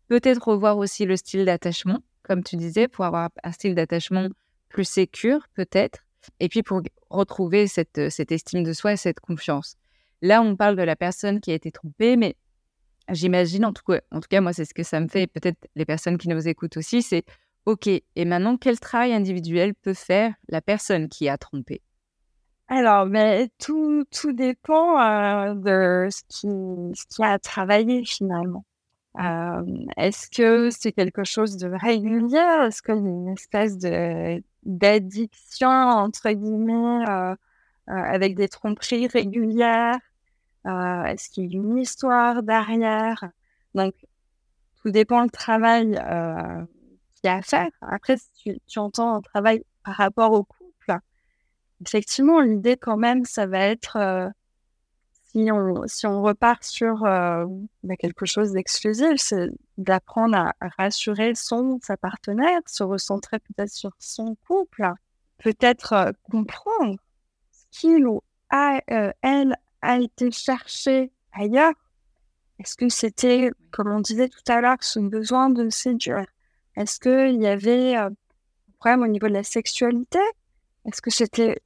peut-être 0.08 0.48
revoir 0.48 0.78
aussi 0.78 1.04
le 1.04 1.16
style 1.16 1.44
d'attachement, 1.44 2.00
comme 2.24 2.42
tu 2.42 2.56
disais, 2.56 2.88
pour 2.88 3.04
avoir 3.04 3.30
un 3.44 3.52
style 3.52 3.74
d'attachement 3.74 4.28
plus 4.68 4.84
sécure 4.84 5.46
peut-être, 5.54 6.00
et 6.40 6.48
puis 6.48 6.62
pour 6.62 6.82
retrouver 7.10 7.68
cette, 7.68 8.10
cette 8.10 8.32
estime 8.32 8.64
de 8.64 8.72
soi 8.72 8.94
et 8.94 8.96
cette 8.96 9.20
confiance. 9.20 9.76
Là, 10.22 10.42
on 10.42 10.56
parle 10.56 10.76
de 10.76 10.82
la 10.82 10.96
personne 10.96 11.40
qui 11.40 11.52
a 11.52 11.54
été 11.54 11.70
trompée, 11.70 12.16
mais 12.16 12.34
j'imagine, 13.10 13.64
en 13.64 13.72
tout 13.72 13.84
cas, 13.86 14.00
en 14.10 14.20
tout 14.20 14.28
cas, 14.28 14.40
moi, 14.40 14.52
c'est 14.52 14.64
ce 14.64 14.74
que 14.74 14.82
ça 14.82 15.00
me 15.00 15.08
fait, 15.08 15.22
et 15.22 15.26
peut-être 15.26 15.68
les 15.76 15.84
personnes 15.84 16.18
qui 16.18 16.28
nous 16.28 16.48
écoutent 16.48 16.76
aussi, 16.76 17.02
c'est 17.02 17.24
OK, 17.66 17.86
et 17.86 18.24
maintenant, 18.24 18.56
quel 18.56 18.80
travail 18.80 19.12
individuel 19.12 19.74
peut 19.74 19.94
faire 19.94 20.34
la 20.48 20.60
personne 20.60 21.08
qui 21.08 21.28
a 21.28 21.38
trompé? 21.38 21.82
Alors, 22.68 23.06
mais 23.06 23.50
tout, 23.58 24.04
tout 24.10 24.32
dépend 24.32 24.98
euh, 24.98 25.54
de 25.54 26.08
ce 26.10 26.22
qui, 26.28 26.48
ce 26.48 27.04
qui 27.14 27.22
a 27.22 27.38
travaillé 27.38 28.04
finalement. 28.04 28.64
Euh, 29.20 29.62
est-ce 29.96 30.28
que 30.28 30.70
c'est 30.70 30.92
quelque 30.92 31.24
chose 31.24 31.56
de 31.56 31.68
régulier? 31.68 32.66
Est-ce 32.66 32.82
qu'il 32.82 32.94
y 32.94 32.98
a 32.98 33.00
une 33.00 33.28
espèce 33.28 33.78
de 33.78 34.42
d'addiction 34.64 35.68
entre 35.68 36.30
guillemets 36.30 37.08
euh, 37.08 37.34
avec 37.86 38.34
des 38.34 38.48
tromperies 38.48 39.06
régulières? 39.06 39.98
Euh, 40.66 41.04
est-ce 41.04 41.28
qu'il 41.30 41.52
y 41.52 41.56
a 41.56 41.60
une 41.60 41.78
histoire 41.78 42.42
derrière? 42.42 43.24
Donc, 43.74 43.94
tout 44.80 44.90
dépend 44.90 45.22
le 45.22 45.30
travail 45.30 45.96
euh, 45.96 46.64
qu'il 47.14 47.24
y 47.24 47.28
a 47.28 47.36
à 47.36 47.42
faire. 47.42 47.70
Après, 47.82 48.16
si 48.16 48.60
tu, 48.66 48.78
entends 48.78 49.16
un 49.16 49.20
travail 49.20 49.64
par 49.84 49.96
rapport 49.96 50.32
au 50.32 50.44
couple, 50.44 50.98
effectivement, 51.84 52.40
l'idée 52.40 52.76
quand 52.76 52.96
même, 52.96 53.24
ça 53.24 53.46
va 53.46 53.60
être, 53.60 53.96
euh, 53.96 54.28
si, 55.34 56.06
on, 56.06 56.22
repart 56.22 56.62
sur 56.62 57.00
bah, 57.00 57.96
quelque 57.98 58.24
chose 58.24 58.52
d'exclusif, 58.52 59.16
c'est 59.16 59.48
d'apprendre 59.78 60.36
à, 60.36 60.54
rassurer 60.78 61.34
son, 61.34 61.80
sa 61.82 61.96
partenaire, 61.96 62.60
se 62.66 62.84
recentrer 62.84 63.40
peut-être 63.40 63.72
sur 63.72 63.90
son 63.98 64.36
couple, 64.46 64.92
peut-être 65.38 66.12
comprendre 66.30 66.96
ce 67.50 67.80
qu'il 67.80 68.06
ou 68.06 68.22
a, 68.50 68.80
elle 69.22 69.56
a 69.82 69.98
été 69.98 70.30
cherché 70.30 71.10
ailleurs. 71.32 71.74
Est-ce 72.60 72.76
que 72.76 72.88
c'était, 72.88 73.50
comme 73.72 73.90
on 73.90 74.00
disait 74.00 74.28
tout 74.28 74.52
à 74.52 74.60
l'heure, 74.60 74.76
son 74.80 75.02
besoin 75.02 75.50
de 75.50 75.68
séduire? 75.70 76.26
Est-ce 76.76 77.00
qu'il 77.00 77.42
y 77.42 77.46
avait 77.46 77.96
euh, 77.96 78.08
un 78.08 78.12
problème 78.78 79.02
au 79.02 79.08
niveau 79.08 79.28
de 79.28 79.32
la 79.32 79.42
sexualité? 79.42 80.20
Est-ce 80.86 81.02
que 81.02 81.10
c'était 81.10 81.60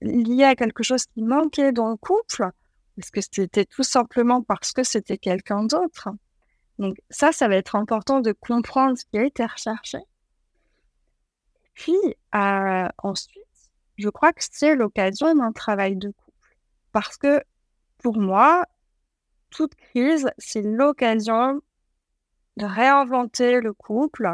lié 0.00 0.44
à 0.44 0.54
quelque 0.54 0.82
chose 0.82 1.06
qui 1.06 1.22
manquait 1.22 1.72
dans 1.72 1.90
le 1.90 1.96
couple? 1.96 2.50
Est-ce 2.98 3.12
que 3.12 3.20
c'était 3.20 3.64
tout 3.64 3.84
simplement 3.84 4.42
parce 4.42 4.72
que 4.72 4.82
c'était 4.82 5.18
quelqu'un 5.18 5.64
d'autre 5.64 6.08
Donc 6.78 6.96
ça, 7.10 7.32
ça 7.32 7.48
va 7.48 7.56
être 7.56 7.76
important 7.76 8.20
de 8.20 8.32
comprendre 8.32 8.98
ce 8.98 9.04
qui 9.04 9.18
a 9.18 9.24
été 9.24 9.46
recherché. 9.46 9.98
Puis 11.74 11.96
euh, 12.34 12.88
ensuite, 12.98 13.44
je 13.96 14.08
crois 14.08 14.32
que 14.32 14.42
c'est 14.50 14.74
l'occasion 14.74 15.32
d'un 15.34 15.52
travail 15.52 15.96
de 15.96 16.08
couple. 16.08 16.56
Parce 16.90 17.16
que 17.16 17.40
pour 17.98 18.18
moi, 18.18 18.64
toute 19.50 19.76
crise, 19.76 20.28
c'est 20.38 20.62
l'occasion 20.62 21.60
de 22.56 22.64
réinventer 22.64 23.60
le 23.60 23.72
couple. 23.72 24.28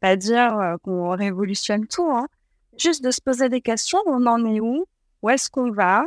pas 0.00 0.16
dire 0.16 0.58
euh, 0.58 0.76
qu'on 0.82 1.10
révolutionne 1.10 1.86
tout, 1.86 2.10
hein. 2.12 2.28
juste 2.76 3.02
de 3.02 3.10
se 3.10 3.22
poser 3.22 3.48
des 3.48 3.62
questions. 3.62 3.98
On 4.04 4.26
en 4.26 4.44
est 4.44 4.60
où? 4.60 4.84
Où 5.22 5.30
est-ce 5.30 5.48
qu'on 5.48 5.70
va? 5.70 6.04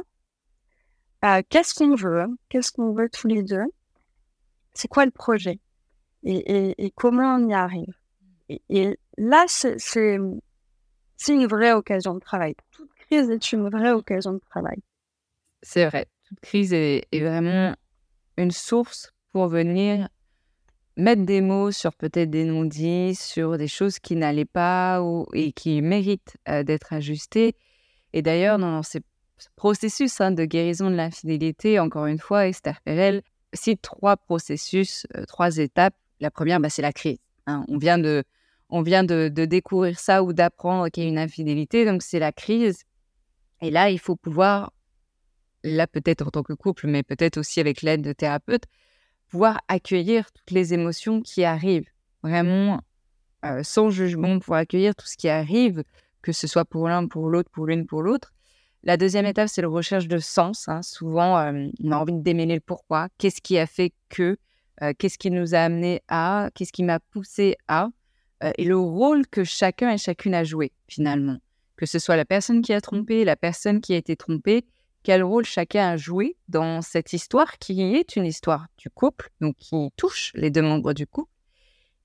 Euh, 1.24 1.42
Qu'est-ce 1.50 1.74
qu'on 1.74 1.96
veut 1.96 2.28
Qu'est-ce 2.50 2.72
qu'on 2.72 2.94
veut 2.94 3.10
tous 3.10 3.28
les 3.28 3.44
deux? 3.44 3.66
C'est 4.74 4.88
quoi 4.88 5.06
le 5.06 5.12
projet? 5.12 5.60
Et, 6.24 6.94
comment 6.96 7.36
on 7.36 7.50
y 7.50 7.54
arrive? 7.54 7.94
Et, 8.50 8.98
là, 9.18 9.46
c'est 9.48 10.18
une 11.30 11.48
vraie 11.48 11.74
occasion 11.74 12.14
de 12.16 12.20
travail. 12.20 12.56
Toute 12.72 12.94
crise 12.94 13.30
est 13.30 13.52
une 13.52 13.70
vraie 13.70 13.92
occasion 13.92 14.34
de 14.34 14.42
travail. 14.50 14.78
C'est 15.62 15.86
vrai 15.86 16.08
crise 16.42 16.74
est, 16.74 17.08
vraiment 17.14 17.76
une 18.38 18.52
source 18.52 19.14
pour 19.32 19.48
venir 19.48 20.10
mettre 20.96 21.24
des 21.24 21.42
mots 21.42 21.72
sur 21.72 21.94
peut-être 21.94 22.30
des 22.30 22.46
non-dits, 22.46 23.16
sur 23.16 23.58
des 23.58 23.68
choses 23.68 24.00
qui 24.00 24.16
n'allaient 24.16 24.46
pas 24.46 25.02
ou, 25.02 25.26
et 25.34 25.52
qui 25.52 25.82
méritent 25.82 26.38
euh, 26.48 26.64
d'être 26.64 26.94
ajustées. 26.94 27.56
Et 28.14 28.22
d'ailleurs, 28.22 28.60
dans 28.60 28.84
ce 28.84 29.00
processus 29.56 30.22
hein, 30.22 30.32
de 30.32 30.46
guérison 30.46 30.90
de 30.90 30.96
l'infidélité, 30.96 31.80
encore 31.80 32.06
une 32.06 32.20
fois, 32.20 32.48
Esther 32.48 32.82
Perel 32.82 33.22
cite 33.54 33.82
trois 33.82 34.18
processus, 34.18 35.06
euh, 35.16 35.26
trois 35.26 35.58
étapes. 35.58 35.96
La 36.20 36.32
première, 36.32 36.60
bah, 36.60 36.70
c'est 36.70 36.82
la 36.82 36.94
crise. 36.94 37.20
Hein. 37.48 37.66
On 37.68 37.78
vient, 37.78 37.98
de, 37.98 38.24
on 38.70 38.82
vient 38.82 39.04
de, 39.04 39.28
découvrir 39.28 40.00
ça 40.00 40.24
ou 40.24 40.34
d'apprendre 40.34 40.90
qu'il 40.90 41.04
y 41.04 41.06
a 41.06 41.10
une 41.10 41.18
infidélité, 41.18 41.86
donc 41.86 42.02
c'est 42.02 42.20
la 42.20 42.32
crise. 42.32 42.84
Et 43.62 43.72
là, 43.72 43.90
il 43.90 44.00
faut 44.00 44.16
pouvoir 44.16 44.72
là 45.64 45.88
peut-être 45.88 46.28
en 46.28 46.32
tant 46.32 46.44
que 46.44 46.54
couple, 46.54 46.88
mais 46.88 47.04
peut-être 47.04 47.38
aussi 47.38 47.60
avec 47.60 47.82
l'aide 47.82 48.02
de 48.02 48.14
thérapeutes, 48.14 48.66
pouvoir 49.30 49.62
accueillir 49.68 50.32
toutes 50.32 50.52
les 50.52 50.74
émotions 50.74 51.22
qui 51.22 51.44
arrivent, 51.44 51.90
vraiment 52.22 52.82
euh, 53.46 53.64
sans 53.64 53.90
jugement, 53.90 54.40
pouvoir 54.40 54.60
accueillir 54.60 54.96
tout 54.96 55.06
ce 55.06 55.18
qui 55.18 55.30
arrive, 55.30 55.84
que 56.22 56.32
ce 56.32 56.48
soit 56.48 56.66
pour 56.66 56.88
l'un, 56.88 57.08
pour 57.08 57.30
l'autre, 57.30 57.50
pour 57.50 57.66
l'une, 57.66 57.86
pour 57.86 58.02
l'autre. 58.02 58.34
La 58.84 58.98
deuxième 58.98 59.26
étape, 59.26 59.48
c'est 59.48 59.62
la 59.62 59.68
recherche 59.68 60.08
de 60.08 60.20
sens. 60.20 60.68
Hein. 60.68 60.82
Souvent, 60.82 61.38
euh, 61.38 61.68
on 61.84 61.92
a 61.92 61.98
envie 61.98 62.14
de 62.14 62.22
démêler 62.22 62.56
le 62.56 62.62
pourquoi. 62.62 63.08
Qu'est-ce 63.18 63.42
qui 63.42 63.58
a 63.58 63.66
fait 63.66 63.94
que 64.10 64.38
euh, 64.82 64.94
Qu'est-ce 64.98 65.18
qui 65.18 65.32
nous 65.32 65.56
a 65.56 65.60
amené 65.60 66.02
à 66.10 66.50
Qu'est-ce 66.54 66.74
qui 66.74 66.84
m'a 66.84 67.00
poussé 67.00 67.56
à 67.68 67.90
Et 68.58 68.66
le 68.66 68.78
rôle 68.78 69.26
que 69.28 69.46
chacun 69.46 69.92
et 69.92 69.98
chacune 69.98 70.36
a 70.36 70.44
joué, 70.44 70.74
finalement. 70.90 71.38
Que 71.78 71.86
ce 71.86 71.98
soit 71.98 72.18
la 72.18 72.26
personne 72.26 72.62
qui 72.62 72.74
a 72.74 72.82
trompé, 72.82 73.24
la 73.24 73.38
personne 73.38 73.80
qui 73.80 73.94
a 73.94 73.98
été 73.98 74.18
trompée, 74.18 74.66
quel 75.04 75.22
rôle 75.22 75.46
chacun 75.46 75.90
a 75.90 75.98
joué 75.98 76.38
dans 76.48 76.82
cette 76.82 77.14
histoire 77.14 77.58
qui 77.60 77.82
est 77.82 78.16
une 78.16 78.26
histoire 78.26 78.68
du 78.78 78.90
couple, 78.90 79.30
donc 79.42 79.56
qui 79.58 79.76
touche 79.98 80.32
les 80.34 80.50
deux 80.50 80.62
membres 80.62 80.94
du 80.94 81.06
couple. 81.06 81.30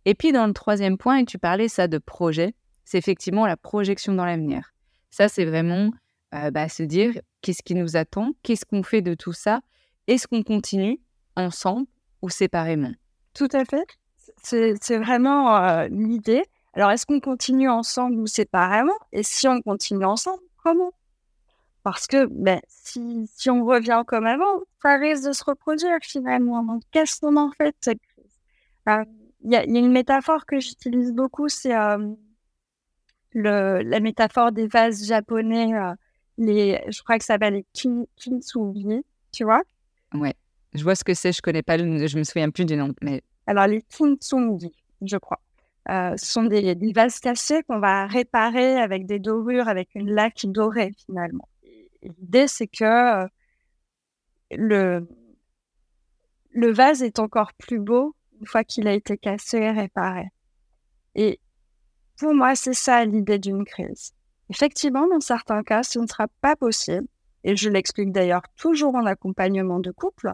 Et 0.04 0.14
puis 0.14 0.32
dans 0.32 0.46
le 0.46 0.52
troisième 0.52 0.98
point, 0.98 1.18
et 1.18 1.24
tu 1.24 1.38
parlais 1.38 1.68
ça 1.68 1.86
de 1.86 1.98
projet, 1.98 2.54
c'est 2.84 2.98
effectivement 2.98 3.46
la 3.46 3.56
projection 3.56 4.14
dans 4.14 4.24
l'avenir. 4.24 4.72
Ça, 5.10 5.28
c'est 5.28 5.44
vraiment 5.44 5.90
euh, 6.34 6.50
bah, 6.50 6.68
se 6.68 6.82
dire 6.82 7.20
qu'est-ce 7.40 7.62
qui 7.62 7.74
nous 7.74 7.96
attend, 7.96 8.32
qu'est-ce 8.42 8.64
qu'on 8.64 8.82
fait 8.82 9.02
de 9.02 9.14
tout 9.14 9.32
ça, 9.32 9.60
est-ce 10.06 10.26
qu'on 10.26 10.42
continue 10.42 11.00
ensemble 11.36 11.86
ou 12.22 12.28
séparément? 12.28 12.92
Tout 13.34 13.48
à 13.52 13.64
fait. 13.64 13.86
C'est 14.42 14.98
vraiment 14.98 15.56
euh, 15.56 15.88
l'idée. 15.90 16.44
Alors, 16.74 16.90
est-ce 16.90 17.06
qu'on 17.06 17.20
continue 17.20 17.68
ensemble 17.68 18.18
ou 18.18 18.26
séparément? 18.26 18.98
Et 19.12 19.22
si 19.22 19.48
on 19.48 19.60
continue 19.62 20.04
ensemble, 20.04 20.42
comment? 20.62 20.92
Parce 21.82 22.06
que 22.06 22.26
ben, 22.26 22.60
si, 22.68 23.28
si, 23.34 23.50
on 23.50 23.64
revient 23.64 24.02
comme 24.06 24.26
avant, 24.26 24.62
ça 24.82 24.96
risque 24.96 25.26
de 25.26 25.32
se 25.32 25.44
reproduire 25.44 25.98
finalement. 26.02 26.62
Donc, 26.62 26.82
qu'est-ce 26.90 27.20
qu'on 27.20 27.36
en 27.36 27.50
fait 27.52 27.70
de 27.70 27.76
cette 27.80 28.00
crise? 28.00 28.38
Euh, 28.88 29.04
Il 29.44 29.52
y, 29.52 29.56
a 29.56 29.64
une 29.64 29.92
métaphore 29.92 30.44
que 30.46 30.60
j'utilise 30.60 31.12
beaucoup, 31.12 31.48
c'est 31.48 31.76
euh, 31.76 32.14
la 33.34 34.00
métaphore 34.00 34.52
des 34.52 34.66
vases 34.66 35.06
japonais. 35.06 35.72
Euh, 36.38 36.44
les, 36.44 36.80
je 36.88 37.02
crois 37.02 37.18
que 37.18 37.24
ça 37.24 37.34
s'appelle 37.34 37.54
les 37.54 37.66
kin, 37.72 38.04
kintsugi, 38.16 39.04
tu 39.32 39.44
vois? 39.44 39.62
Ouais, 40.14 40.34
je 40.74 40.82
vois 40.82 40.94
ce 40.94 41.04
que 41.04 41.14
c'est, 41.14 41.32
je 41.32 41.42
connais 41.42 41.62
pas, 41.62 41.76
le, 41.76 42.06
je 42.06 42.18
me 42.18 42.24
souviens 42.24 42.50
plus 42.50 42.64
du 42.64 42.76
nom. 42.76 42.94
Mais... 43.02 43.22
Alors, 43.46 43.66
les 43.66 43.82
kintsugi, 43.82 44.72
je 45.02 45.16
crois. 45.16 45.40
ce 45.88 46.14
sont 46.16 46.44
des, 46.44 46.74
des 46.74 46.92
vases 46.92 47.20
cassés 47.20 47.62
qu'on 47.64 47.80
va 47.80 48.06
réparer 48.06 48.76
avec 48.76 49.06
des 49.06 49.18
dorures, 49.18 49.68
avec 49.68 49.94
une 49.94 50.10
laque 50.10 50.46
dorée 50.46 50.92
finalement 51.06 51.48
l'idée, 52.02 52.48
c'est 52.48 52.66
que 52.66 52.84
euh, 52.84 53.26
le, 54.50 55.08
le 56.50 56.72
vase 56.72 57.02
est 57.02 57.18
encore 57.18 57.52
plus 57.54 57.78
beau 57.78 58.14
une 58.40 58.46
fois 58.46 58.64
qu'il 58.64 58.86
a 58.86 58.92
été 58.92 59.18
cassé 59.18 59.58
et 59.58 59.70
réparé. 59.70 60.28
Et 61.14 61.40
pour 62.18 62.34
moi, 62.34 62.54
c'est 62.54 62.74
ça 62.74 63.04
l'idée 63.04 63.38
d'une 63.38 63.64
crise. 63.64 64.12
Effectivement, 64.50 65.06
dans 65.08 65.20
certains 65.20 65.62
cas, 65.62 65.82
ce 65.82 65.98
ne 65.98 66.06
sera 66.06 66.26
pas 66.40 66.56
possible, 66.56 67.06
et 67.44 67.56
je 67.56 67.68
l'explique 67.68 68.12
d'ailleurs 68.12 68.42
toujours 68.56 68.94
en 68.94 69.04
accompagnement 69.06 69.78
de 69.78 69.90
couple. 69.90 70.32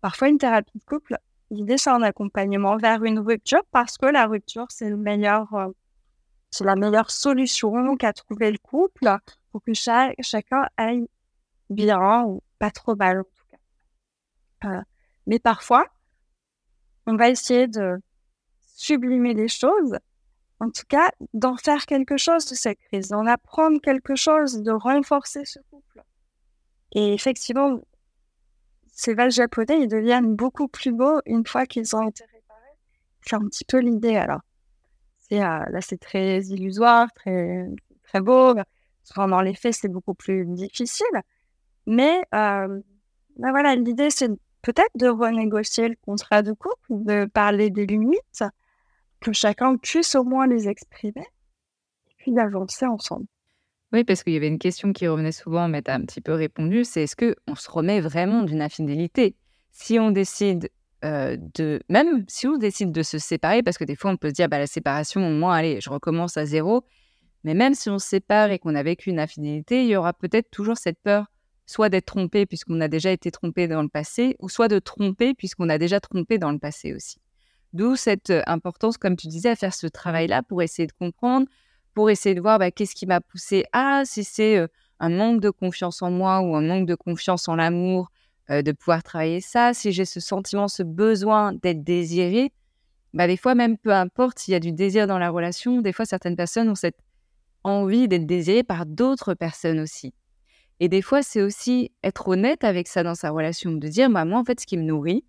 Parfois, 0.00 0.28
une 0.28 0.38
thérapie 0.38 0.78
de 0.78 0.84
couple, 0.84 1.16
l'idée, 1.50 1.78
c'est 1.78 1.90
un 1.90 2.02
accompagnement 2.02 2.76
vers 2.76 3.02
une 3.04 3.18
rupture 3.18 3.62
parce 3.70 3.96
que 3.96 4.06
la 4.06 4.26
rupture, 4.26 4.66
c'est 4.68 4.90
le 4.90 4.96
meilleur, 4.96 5.52
euh, 5.54 5.68
c'est 6.50 6.64
la 6.64 6.76
meilleure 6.76 7.10
solution 7.10 7.96
qu'a 7.96 8.12
trouvé 8.12 8.50
le 8.50 8.58
couple 8.58 9.08
pour 9.50 9.62
que 9.62 9.72
chacun 9.74 10.68
aille 10.76 11.08
bien 11.70 12.24
ou 12.24 12.42
pas 12.58 12.70
trop 12.70 12.94
mal 12.96 13.20
en 13.20 13.24
tout 13.24 13.58
cas. 14.62 14.82
Mais 15.26 15.38
parfois, 15.38 15.86
on 17.06 17.16
va 17.16 17.28
essayer 17.28 17.66
de 17.66 17.98
sublimer 18.76 19.34
les 19.34 19.48
choses, 19.48 19.96
en 20.64 20.70
tout 20.70 20.84
cas 20.88 21.10
d'en 21.32 21.56
faire 21.56 21.86
quelque 21.86 22.16
chose 22.16 22.46
de 22.46 22.54
cette 22.54 22.78
crise, 22.80 23.08
d'en 23.08 23.26
apprendre 23.26 23.80
quelque 23.80 24.16
chose, 24.16 24.62
de 24.62 24.72
renforcer 24.72 25.44
ce 25.44 25.58
couple. 25.70 26.02
Et 26.92 27.12
effectivement, 27.12 27.80
ces 28.92 29.14
vases 29.14 29.34
japonais, 29.34 29.82
ils 29.82 29.88
deviennent 29.88 30.34
beaucoup 30.34 30.68
plus 30.68 30.92
beaux 30.92 31.20
une 31.26 31.46
fois 31.46 31.66
qu'ils 31.66 31.94
ont 31.96 32.08
été 32.08 32.24
réparés. 32.24 32.76
C'est 33.22 33.36
un 33.36 33.46
petit 33.46 33.64
peu 33.64 33.78
l'idée 33.78 34.16
alors. 34.16 34.40
C'est, 35.20 35.42
euh, 35.42 35.64
là, 35.70 35.80
c'est 35.80 35.98
très 35.98 36.42
illusoire, 36.44 37.08
très, 37.14 37.66
très 38.04 38.20
beau. 38.20 38.54
Dans 39.16 39.40
les 39.42 39.54
faits, 39.54 39.74
c'est 39.74 39.88
beaucoup 39.88 40.14
plus 40.14 40.46
difficile. 40.46 41.06
Mais 41.86 42.22
euh, 42.34 42.80
ben 43.36 43.50
voilà, 43.50 43.74
l'idée, 43.74 44.10
c'est 44.10 44.30
peut-être 44.62 44.92
de 44.94 45.08
renégocier 45.08 45.88
le 45.88 45.96
contrat 46.02 46.42
de 46.42 46.52
couple, 46.52 46.74
de 46.90 47.26
parler 47.26 47.70
des 47.70 47.86
limites, 47.86 48.44
que 49.24 49.32
chacun 49.32 49.76
puisse 49.76 50.14
au 50.14 50.22
moins 50.22 50.46
les 50.46 50.68
exprimer, 50.68 51.26
et 52.08 52.14
puis 52.18 52.32
d'avancer 52.32 52.86
ensemble. 52.86 53.26
Oui, 53.92 54.04
parce 54.04 54.22
qu'il 54.22 54.34
y 54.34 54.36
avait 54.36 54.48
une 54.48 54.58
question 54.58 54.92
qui 54.92 55.08
revenait 55.08 55.32
souvent, 55.32 55.68
mais 55.68 55.82
tu 55.82 55.90
as 55.90 55.94
un 55.94 56.02
petit 56.02 56.20
peu 56.20 56.34
répondu, 56.34 56.84
c'est 56.84 57.04
est-ce 57.04 57.16
qu'on 57.16 57.54
se 57.54 57.70
remet 57.70 58.00
vraiment 58.00 58.42
d'une 58.42 58.60
infidélité? 58.60 59.36
Si 59.70 59.98
on 59.98 60.10
décide 60.10 60.68
euh, 61.04 61.36
de... 61.54 61.80
Même 61.88 62.24
si 62.28 62.46
on 62.46 62.56
décide 62.56 62.92
de 62.92 63.02
se 63.02 63.18
séparer, 63.18 63.62
parce 63.62 63.78
que 63.78 63.84
des 63.84 63.96
fois 63.96 64.10
on 64.10 64.16
peut 64.16 64.28
se 64.28 64.34
dire, 64.34 64.48
bah, 64.48 64.58
la 64.58 64.66
séparation, 64.66 65.26
au 65.26 65.30
moins, 65.30 65.54
allez, 65.54 65.80
je 65.80 65.90
recommence 65.90 66.36
à 66.36 66.44
zéro. 66.44 66.84
Mais 67.44 67.54
même 67.54 67.74
si 67.74 67.90
on 67.90 67.98
se 67.98 68.08
sépare 68.08 68.50
et 68.50 68.58
qu'on 68.58 68.74
a 68.74 68.82
vécu 68.82 69.10
une 69.10 69.20
infidélité, 69.20 69.82
il 69.82 69.88
y 69.88 69.96
aura 69.96 70.12
peut-être 70.12 70.50
toujours 70.50 70.78
cette 70.78 70.98
peur, 71.02 71.26
soit 71.66 71.90
d'être 71.90 72.06
trompé 72.06 72.46
puisqu'on 72.46 72.80
a 72.80 72.88
déjà 72.88 73.10
été 73.10 73.30
trompé 73.30 73.68
dans 73.68 73.82
le 73.82 73.88
passé, 73.88 74.34
ou 74.38 74.48
soit 74.48 74.68
de 74.68 74.78
tromper 74.78 75.34
puisqu'on 75.34 75.68
a 75.68 75.78
déjà 75.78 76.00
trompé 76.00 76.38
dans 76.38 76.52
le 76.52 76.58
passé 76.58 76.94
aussi. 76.94 77.18
D'où 77.74 77.96
cette 77.96 78.32
importance, 78.46 78.96
comme 78.96 79.16
tu 79.16 79.28
disais, 79.28 79.50
à 79.50 79.56
faire 79.56 79.74
ce 79.74 79.86
travail-là 79.86 80.42
pour 80.42 80.62
essayer 80.62 80.86
de 80.86 80.92
comprendre, 80.92 81.46
pour 81.92 82.08
essayer 82.08 82.34
de 82.34 82.40
voir 82.40 82.58
bah, 82.58 82.70
qu'est-ce 82.70 82.94
qui 82.94 83.06
m'a 83.06 83.20
poussé 83.20 83.64
à, 83.72 84.04
si 84.04 84.24
c'est 84.24 84.66
un 85.00 85.08
manque 85.10 85.40
de 85.40 85.50
confiance 85.50 86.00
en 86.00 86.10
moi 86.10 86.40
ou 86.40 86.56
un 86.56 86.62
manque 86.62 86.86
de 86.86 86.94
confiance 86.94 87.48
en 87.48 87.56
l'amour, 87.56 88.10
de 88.48 88.72
pouvoir 88.72 89.02
travailler 89.02 89.40
ça, 89.40 89.74
si 89.74 89.92
j'ai 89.92 90.04
ce 90.04 90.20
sentiment, 90.20 90.68
ce 90.68 90.82
besoin 90.82 91.52
d'être 91.52 91.82
désiré, 91.82 92.52
bah, 93.12 93.26
des 93.26 93.36
fois 93.36 93.54
même 93.54 93.76
peu 93.78 93.92
importe 93.92 94.38
s'il 94.38 94.52
y 94.52 94.56
a 94.56 94.60
du 94.60 94.72
désir 94.72 95.06
dans 95.06 95.18
la 95.18 95.30
relation, 95.30 95.80
des 95.80 95.92
fois 95.92 96.04
certaines 96.04 96.36
personnes 96.36 96.68
ont 96.68 96.74
cette 96.74 96.98
envie 97.64 98.08
d'être 98.08 98.26
désirées 98.26 98.62
par 98.62 98.86
d'autres 98.86 99.34
personnes 99.34 99.80
aussi. 99.80 100.14
Et 100.80 100.88
des 100.88 101.02
fois, 101.02 101.22
c'est 101.22 101.42
aussi 101.42 101.92
être 102.02 102.28
honnête 102.28 102.64
avec 102.64 102.88
ça 102.88 103.02
dans 103.02 103.14
sa 103.14 103.30
relation, 103.30 103.72
de 103.72 103.88
dire, 103.88 104.10
bah, 104.10 104.24
moi, 104.24 104.40
en 104.40 104.44
fait, 104.44 104.60
ce 104.60 104.66
qui 104.66 104.76
me 104.76 104.82
nourrit, 104.82 105.24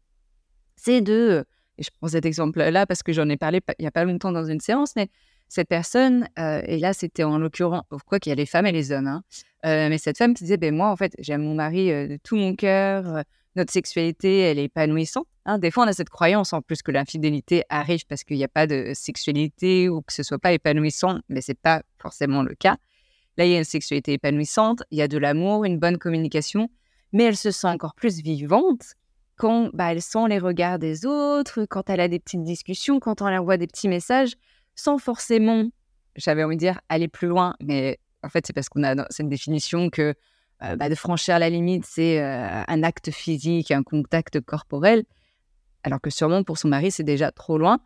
c'est 0.75 1.01
de, 1.01 1.45
et 1.77 1.83
je 1.83 1.89
prends 1.99 2.07
cet 2.07 2.25
exemple-là 2.25 2.85
parce 2.85 3.03
que 3.03 3.13
j'en 3.13 3.27
ai 3.29 3.37
parlé 3.37 3.61
il 3.79 3.83
n'y 3.83 3.87
a 3.87 3.91
pas 3.91 4.05
longtemps 4.05 4.31
dans 4.31 4.45
une 4.45 4.59
séance, 4.59 4.95
mais 4.95 5.09
cette 5.47 5.67
personne, 5.67 6.27
euh, 6.39 6.61
et 6.65 6.77
là 6.77 6.93
c'était 6.93 7.23
en 7.23 7.37
l'occurrence, 7.37 7.83
quoi 8.07 8.19
qu'il 8.19 8.31
y 8.31 8.33
a 8.33 8.35
les 8.35 8.45
femmes 8.45 8.65
et 8.65 8.71
les 8.71 8.91
hommes, 8.91 9.07
hein, 9.07 9.23
euh, 9.65 9.89
mais 9.89 9.97
cette 9.97 10.17
femme 10.17 10.33
qui 10.33 10.43
disait, 10.43 10.57
ben 10.57 10.75
moi 10.75 10.89
en 10.89 10.95
fait 10.95 11.13
j'aime 11.19 11.43
mon 11.43 11.55
mari 11.55 11.91
euh, 11.91 12.07
de 12.07 12.17
tout 12.23 12.35
mon 12.35 12.55
cœur, 12.55 13.23
notre 13.55 13.71
sexualité 13.71 14.39
elle 14.39 14.59
est 14.59 14.65
épanouissante. 14.65 15.27
Hein. 15.45 15.59
Des 15.59 15.71
fois 15.71 15.85
on 15.85 15.87
a 15.87 15.93
cette 15.93 16.09
croyance 16.09 16.53
en 16.53 16.61
plus 16.61 16.81
que 16.81 16.91
l'infidélité 16.91 17.63
arrive 17.69 18.05
parce 18.07 18.23
qu'il 18.23 18.37
n'y 18.37 18.43
a 18.43 18.49
pas 18.49 18.67
de 18.67 18.91
sexualité 18.93 19.89
ou 19.89 20.01
que 20.01 20.13
ce 20.13 20.23
soit 20.23 20.39
pas 20.39 20.51
épanouissant, 20.53 21.19
mais 21.29 21.41
c'est 21.41 21.59
pas 21.59 21.83
forcément 21.99 22.41
le 22.41 22.55
cas. 22.55 22.77
Là 23.37 23.45
il 23.45 23.51
y 23.51 23.55
a 23.55 23.59
une 23.59 23.63
sexualité 23.63 24.13
épanouissante, 24.13 24.83
il 24.91 24.97
y 24.97 25.01
a 25.01 25.07
de 25.07 25.17
l'amour, 25.17 25.65
une 25.65 25.77
bonne 25.77 25.97
communication, 25.97 26.69
mais 27.11 27.25
elle 27.25 27.37
se 27.37 27.51
sent 27.51 27.67
encore 27.67 27.93
plus 27.95 28.21
vivante 28.21 28.95
quand 29.35 29.69
bah, 29.73 29.91
elle 29.91 30.01
sent 30.01 30.27
les 30.29 30.39
regards 30.39 30.79
des 30.79 31.05
autres, 31.05 31.65
quand 31.65 31.89
elle 31.89 31.99
a 31.99 32.07
des 32.07 32.19
petites 32.19 32.43
discussions, 32.43 32.99
quand 32.99 33.21
on 33.21 33.29
leur 33.29 33.41
envoie 33.41 33.57
des 33.57 33.67
petits 33.67 33.87
messages 33.87 34.35
sans 34.75 34.97
forcément, 34.97 35.69
j'avais 36.15 36.43
envie 36.43 36.55
de 36.55 36.59
dire, 36.59 36.79
aller 36.89 37.07
plus 37.07 37.27
loin, 37.27 37.55
mais 37.61 37.99
en 38.23 38.29
fait, 38.29 38.45
c'est 38.45 38.53
parce 38.53 38.69
qu'on 38.69 38.83
a 38.83 39.05
cette 39.09 39.29
définition 39.29 39.89
que 39.89 40.13
euh, 40.63 40.75
bah, 40.75 40.89
de 40.89 40.95
franchir 40.95 41.39
la 41.39 41.49
limite, 41.49 41.85
c'est 41.85 42.21
euh, 42.21 42.63
un 42.67 42.83
acte 42.83 43.11
physique, 43.11 43.71
un 43.71 43.83
contact 43.83 44.39
corporel, 44.41 45.05
alors 45.83 46.01
que 46.01 46.09
sûrement 46.09 46.43
pour 46.43 46.57
son 46.57 46.69
mari, 46.69 46.91
c'est 46.91 47.03
déjà 47.03 47.31
trop 47.31 47.57
loin, 47.57 47.79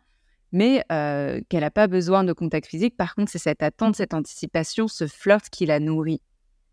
mais 0.52 0.84
euh, 0.90 1.40
qu'elle 1.48 1.60
n'a 1.60 1.70
pas 1.70 1.86
besoin 1.86 2.24
de 2.24 2.32
contact 2.32 2.66
physique. 2.66 2.96
Par 2.96 3.14
contre, 3.14 3.30
c'est 3.30 3.38
cette 3.38 3.62
attente, 3.62 3.96
cette 3.96 4.14
anticipation, 4.14 4.88
ce 4.88 5.06
flirt 5.06 5.48
qui 5.50 5.66
la 5.66 5.80
nourrit. 5.80 6.22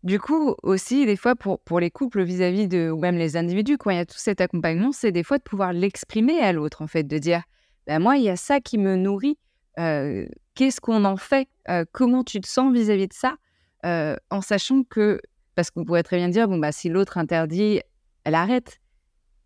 Du 0.04 0.20
coup, 0.20 0.54
aussi, 0.62 1.06
des 1.06 1.16
fois, 1.16 1.34
pour, 1.34 1.58
pour 1.60 1.80
les 1.80 1.90
couples 1.90 2.22
vis-à-vis 2.22 2.68
de, 2.68 2.90
ou 2.90 3.00
même 3.00 3.16
les 3.16 3.36
individus, 3.36 3.78
quand 3.78 3.90
il 3.90 3.96
y 3.96 4.00
a 4.00 4.06
tout 4.06 4.18
cet 4.18 4.40
accompagnement, 4.40 4.92
c'est 4.92 5.10
des 5.10 5.24
fois 5.24 5.38
de 5.38 5.42
pouvoir 5.42 5.72
l'exprimer 5.72 6.38
à 6.38 6.52
l'autre, 6.52 6.82
en 6.82 6.86
fait, 6.86 7.02
de 7.02 7.18
dire, 7.18 7.42
ben 7.86 7.98
moi, 7.98 8.16
il 8.16 8.22
y 8.22 8.28
a 8.28 8.36
ça 8.36 8.60
qui 8.60 8.78
me 8.78 8.96
nourrit, 8.96 9.38
qu'est-ce 9.76 10.80
qu'on 10.80 11.04
en 11.04 11.16
fait 11.16 11.48
Comment 11.92 12.22
tu 12.22 12.40
te 12.40 12.46
sens 12.46 12.72
vis-à-vis 12.72 13.08
de 13.08 13.12
ça 13.12 13.36
En 13.84 14.40
sachant 14.40 14.84
que, 14.84 15.20
parce 15.54 15.70
qu'on 15.70 15.84
pourrait 15.84 16.04
très 16.04 16.18
bien 16.18 16.28
dire, 16.28 16.46
bon, 16.48 16.58
bah, 16.58 16.70
si 16.70 16.88
l'autre 16.88 17.18
interdit, 17.18 17.80
elle 18.24 18.34
arrête. 18.34 18.78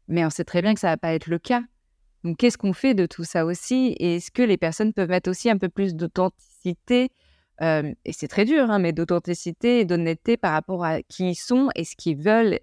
Mais 0.09 0.25
on 0.27 0.31
sait 0.31 0.45
très 0.45 0.61
bien 0.61 0.75
que 0.75 0.81
ça 0.81 0.89
va 0.89 0.97
pas 0.97 1.15
être 1.15 1.29
le 1.29 1.39
cas. 1.39 1.63
Donc, 2.25 2.37
qu'est-ce 2.37 2.59
qu'on 2.59 2.73
fait 2.73 2.95
de 2.95 3.07
tout 3.07 3.25
ça 3.25 3.47
aussi? 3.47 3.97
Et 3.99 4.17
est-ce 4.17 4.31
que 4.31 4.43
les 4.43 4.57
personnes 4.57 4.93
peuvent 4.93 5.09
mettre 5.09 5.31
aussi 5.31 5.49
un 5.49 5.57
peu 5.57 5.69
plus 5.69 5.95
d'authenticité 5.95 7.11
Et 7.63 8.13
c'est 8.13 8.29
très 8.29 8.45
dur, 8.45 8.71
hein, 8.71 8.79
mais 8.79 8.93
d'authenticité 8.93 9.81
et 9.81 9.85
d'honnêteté 9.85 10.37
par 10.37 10.53
rapport 10.53 10.85
à 10.85 11.03
qui 11.03 11.31
ils 11.31 11.35
sont 11.37 11.69
et 11.75 11.85
ce 11.85 11.95
qu'ils 11.97 12.17
veulent 12.17 12.59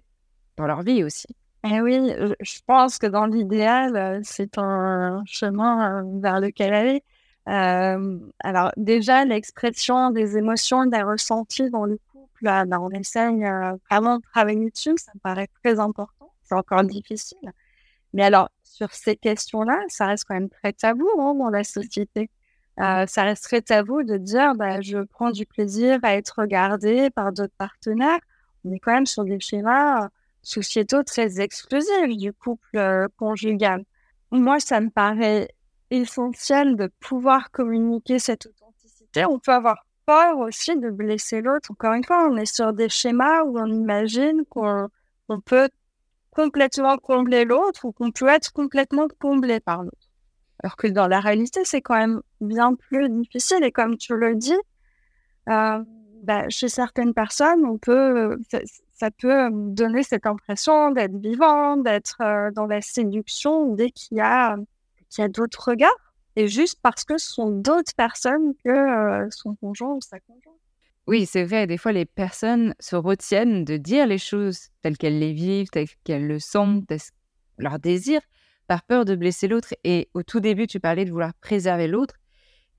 dans 0.56 0.66
leur 0.66 0.82
vie 0.82 1.04
aussi. 1.04 1.26
Eh 1.64 1.80
oui, 1.80 2.12
je 2.40 2.58
pense 2.66 2.98
que 2.98 3.06
dans 3.06 3.26
l'idéal, 3.26 4.20
c'est 4.24 4.58
un 4.58 5.22
chemin 5.26 6.04
vers 6.20 6.40
lequel 6.40 6.74
aller. 6.74 7.02
Alors 7.46 8.72
déjà, 8.76 9.24
l'expression 9.24 10.10
des 10.10 10.36
émotions, 10.36 10.86
des 10.86 11.02
ressentis 11.02 11.70
dans 11.70 11.84
le 11.84 11.98
couple, 12.12 12.44
là, 12.44 12.64
on 12.80 12.90
essaye 12.90 13.44
euh, 13.44 13.76
vraiment 13.90 14.16
de 14.18 14.22
travailler 14.22 14.70
dessus, 14.70 14.94
ça 14.96 15.12
me 15.14 15.20
paraît 15.20 15.48
très 15.62 15.78
important, 15.78 16.32
c'est 16.42 16.54
encore 16.54 16.84
difficile. 16.84 17.52
Mais 18.12 18.22
alors, 18.24 18.50
sur 18.64 18.92
ces 18.92 19.16
questions-là, 19.16 19.78
ça 19.88 20.06
reste 20.06 20.24
quand 20.26 20.34
même 20.34 20.48
très 20.48 20.72
tabou 20.72 21.08
hein, 21.18 21.34
dans 21.34 21.50
la 21.50 21.64
société. 21.64 22.30
Euh, 22.78 23.04
ça 23.06 23.24
reste 23.24 23.44
très 23.44 23.60
tabou 23.60 24.02
de 24.02 24.16
dire 24.16 24.54
bah, 24.54 24.80
je 24.80 24.98
prends 24.98 25.30
du 25.30 25.44
plaisir 25.44 25.98
à 26.02 26.14
être 26.14 26.36
regardé 26.38 27.10
par 27.10 27.32
d'autres 27.32 27.54
partenaires. 27.58 28.20
On 28.64 28.72
est 28.72 28.78
quand 28.78 28.92
même 28.92 29.06
sur 29.06 29.24
des 29.24 29.40
schémas 29.40 30.08
sociétaux 30.42 31.02
très 31.02 31.40
exclusifs 31.40 32.16
du 32.16 32.32
couple 32.32 33.08
conjugal. 33.16 33.84
Moi, 34.30 34.60
ça 34.60 34.80
me 34.80 34.90
paraît 34.90 35.48
essentiel 35.90 36.76
de 36.76 36.90
pouvoir 37.00 37.50
communiquer 37.50 38.18
cette 38.18 38.46
authenticité. 38.46 39.24
On 39.26 39.38
peut 39.38 39.52
avoir 39.52 39.84
peur 40.06 40.38
aussi 40.38 40.76
de 40.76 40.90
blesser 40.90 41.40
l'autre. 41.40 41.70
Encore 41.72 41.94
une 41.94 42.04
fois, 42.04 42.28
on 42.30 42.36
est 42.36 42.52
sur 42.52 42.72
des 42.72 42.88
schémas 42.88 43.42
où 43.42 43.58
on 43.58 43.66
imagine 43.66 44.44
qu'on 44.48 44.88
peut 45.44 45.68
complètement 46.30 46.96
combler 46.96 47.44
l'autre 47.44 47.84
ou 47.84 47.92
qu'on 47.92 48.12
peut 48.12 48.28
être 48.28 48.52
complètement 48.52 49.08
comblé 49.18 49.60
par 49.60 49.82
l'autre. 49.82 50.08
Alors 50.62 50.76
que 50.76 50.86
dans 50.86 51.08
la 51.08 51.20
réalité, 51.20 51.64
c'est 51.64 51.80
quand 51.80 51.96
même 51.96 52.22
bien 52.40 52.74
plus 52.74 53.08
difficile. 53.08 53.62
Et 53.62 53.72
comme 53.72 53.96
tu 53.96 54.16
le 54.16 54.34
dis, 54.34 54.58
euh, 55.48 55.82
bah, 56.22 56.48
chez 56.48 56.68
certaines 56.68 57.14
personnes, 57.14 57.64
on 57.64 57.78
peut, 57.78 58.38
ça, 58.92 59.10
peut 59.10 59.48
donner 59.52 60.02
cette 60.02 60.26
impression 60.26 60.90
d'être 60.90 61.16
vivant, 61.16 61.76
d'être 61.76 62.18
euh, 62.20 62.50
dans 62.52 62.66
la 62.66 62.80
séduction 62.80 63.74
dès 63.74 63.90
qu'il 63.90 64.18
y 64.18 64.20
a 64.20 64.56
qu'il 65.08 65.22
y 65.22 65.24
a 65.24 65.28
d'autres 65.28 65.70
regards, 65.70 66.14
et 66.36 66.46
juste 66.46 66.78
parce 66.82 67.02
que 67.02 67.18
ce 67.18 67.32
sont 67.32 67.50
d'autres 67.50 67.92
personnes 67.96 68.54
que 68.64 68.70
euh, 68.70 69.28
son 69.30 69.56
conjoint 69.56 69.94
ou 69.94 70.00
sa 70.00 70.20
conjointe. 70.20 70.54
Oui, 71.08 71.26
c'est 71.26 71.42
vrai, 71.42 71.66
des 71.66 71.78
fois 71.78 71.90
les 71.90 72.04
personnes 72.04 72.74
se 72.78 72.94
retiennent 72.94 73.64
de 73.64 73.76
dire 73.76 74.06
les 74.06 74.18
choses 74.18 74.68
telles 74.82 74.96
qu'elles 74.96 75.18
les 75.18 75.32
vivent, 75.32 75.68
telles 75.70 75.88
qu'elles 76.04 76.28
le 76.28 76.38
sentent, 76.38 76.84
leur 77.58 77.80
désir, 77.80 78.20
par 78.68 78.84
peur 78.84 79.04
de 79.04 79.16
blesser 79.16 79.48
l'autre. 79.48 79.74
Et 79.82 80.08
au 80.14 80.22
tout 80.22 80.38
début, 80.38 80.68
tu 80.68 80.78
parlais 80.78 81.04
de 81.04 81.10
vouloir 81.10 81.34
préserver 81.34 81.88
l'autre. 81.88 82.14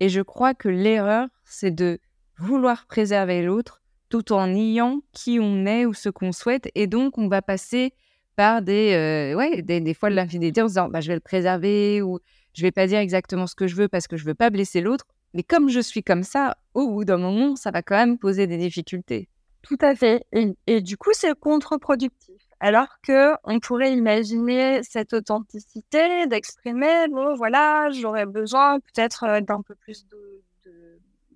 Et 0.02 0.10
je 0.10 0.22
crois 0.22 0.56
que 0.56 0.68
l'erreur, 0.68 1.28
c'est 1.45 1.70
de 1.70 1.99
vouloir 2.39 2.88
préserver 2.88 3.43
l'autre 3.43 3.84
tout 4.10 4.34
en 4.34 4.47
niant 4.47 5.02
qui 5.14 5.38
on 5.39 5.68
est 5.68 5.86
ou 5.86 5.93
ce 5.93 6.10
qu'on 6.10 6.32
souhaite. 6.32 6.70
Et 6.74 6.88
donc, 6.88 7.20
on 7.20 7.28
va 7.28 7.43
passer 7.43 7.93
par 8.36 8.64
des, 8.64 8.93
euh, 8.93 9.93
fois 9.93 10.10
de 10.10 10.16
l'infidélité 10.16 10.64
en 10.64 10.66
disant 10.66 10.89
bah, 10.89 11.02
je 11.02 11.10
vais 11.10 11.14
le 11.14 11.22
préserver 11.22 12.02
ou 12.02 12.18
je 12.56 12.64
vais 12.64 12.72
pas 12.72 12.88
dire 12.88 12.97
exactement 12.97 13.45
ce 13.45 13.54
que 13.54 13.68
je 13.68 13.76
veux 13.76 13.88
parce 13.88 14.08
que 14.08 14.18
je 14.18 14.26
veux 14.26 14.34
pas 14.34 14.49
blesser 14.49 14.82
l'autre. 14.82 15.06
Mais 15.36 15.43
comme 15.43 15.70
je 15.70 15.80
suis 15.80 16.02
comme 16.02 16.24
ça, 16.24 16.58
au 16.74 16.89
bout 16.89 17.06
d'un 17.06 17.18
moment, 17.18 17.56
ça 17.56 17.70
va 17.70 17.84
quand 17.84 17.95
même 17.95 18.18
poser 18.18 18.47
des 18.47 18.58
difficultés. 18.58 19.30
Tout 19.62 19.78
à 19.82 19.93
fait. 19.93 20.26
Et 20.66 20.82
du 20.82 20.97
coup, 20.97 21.12
c'est 21.14 21.39
contre-productif. 21.39 22.41
Alors 22.64 22.89
que 23.01 23.34
on 23.43 23.59
pourrait 23.59 23.91
imaginer 23.91 24.84
cette 24.84 25.14
authenticité, 25.14 26.28
d'exprimer, 26.28 27.07
bon, 27.09 27.36
voilà, 27.36 27.89
j'aurais 27.89 28.28
besoin 28.28 28.80
peut-être 28.80 29.24
euh, 29.24 29.41
d'un 29.41 29.64
peu 29.64 29.74
plus 29.74 30.05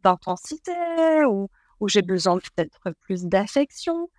d'intensité 0.04 1.26
ou, 1.28 1.50
j'ai 1.88 2.04
besoin 2.04 2.38
peut-être 2.38 2.92
plus 3.02 3.26
d'affection. 3.26 4.10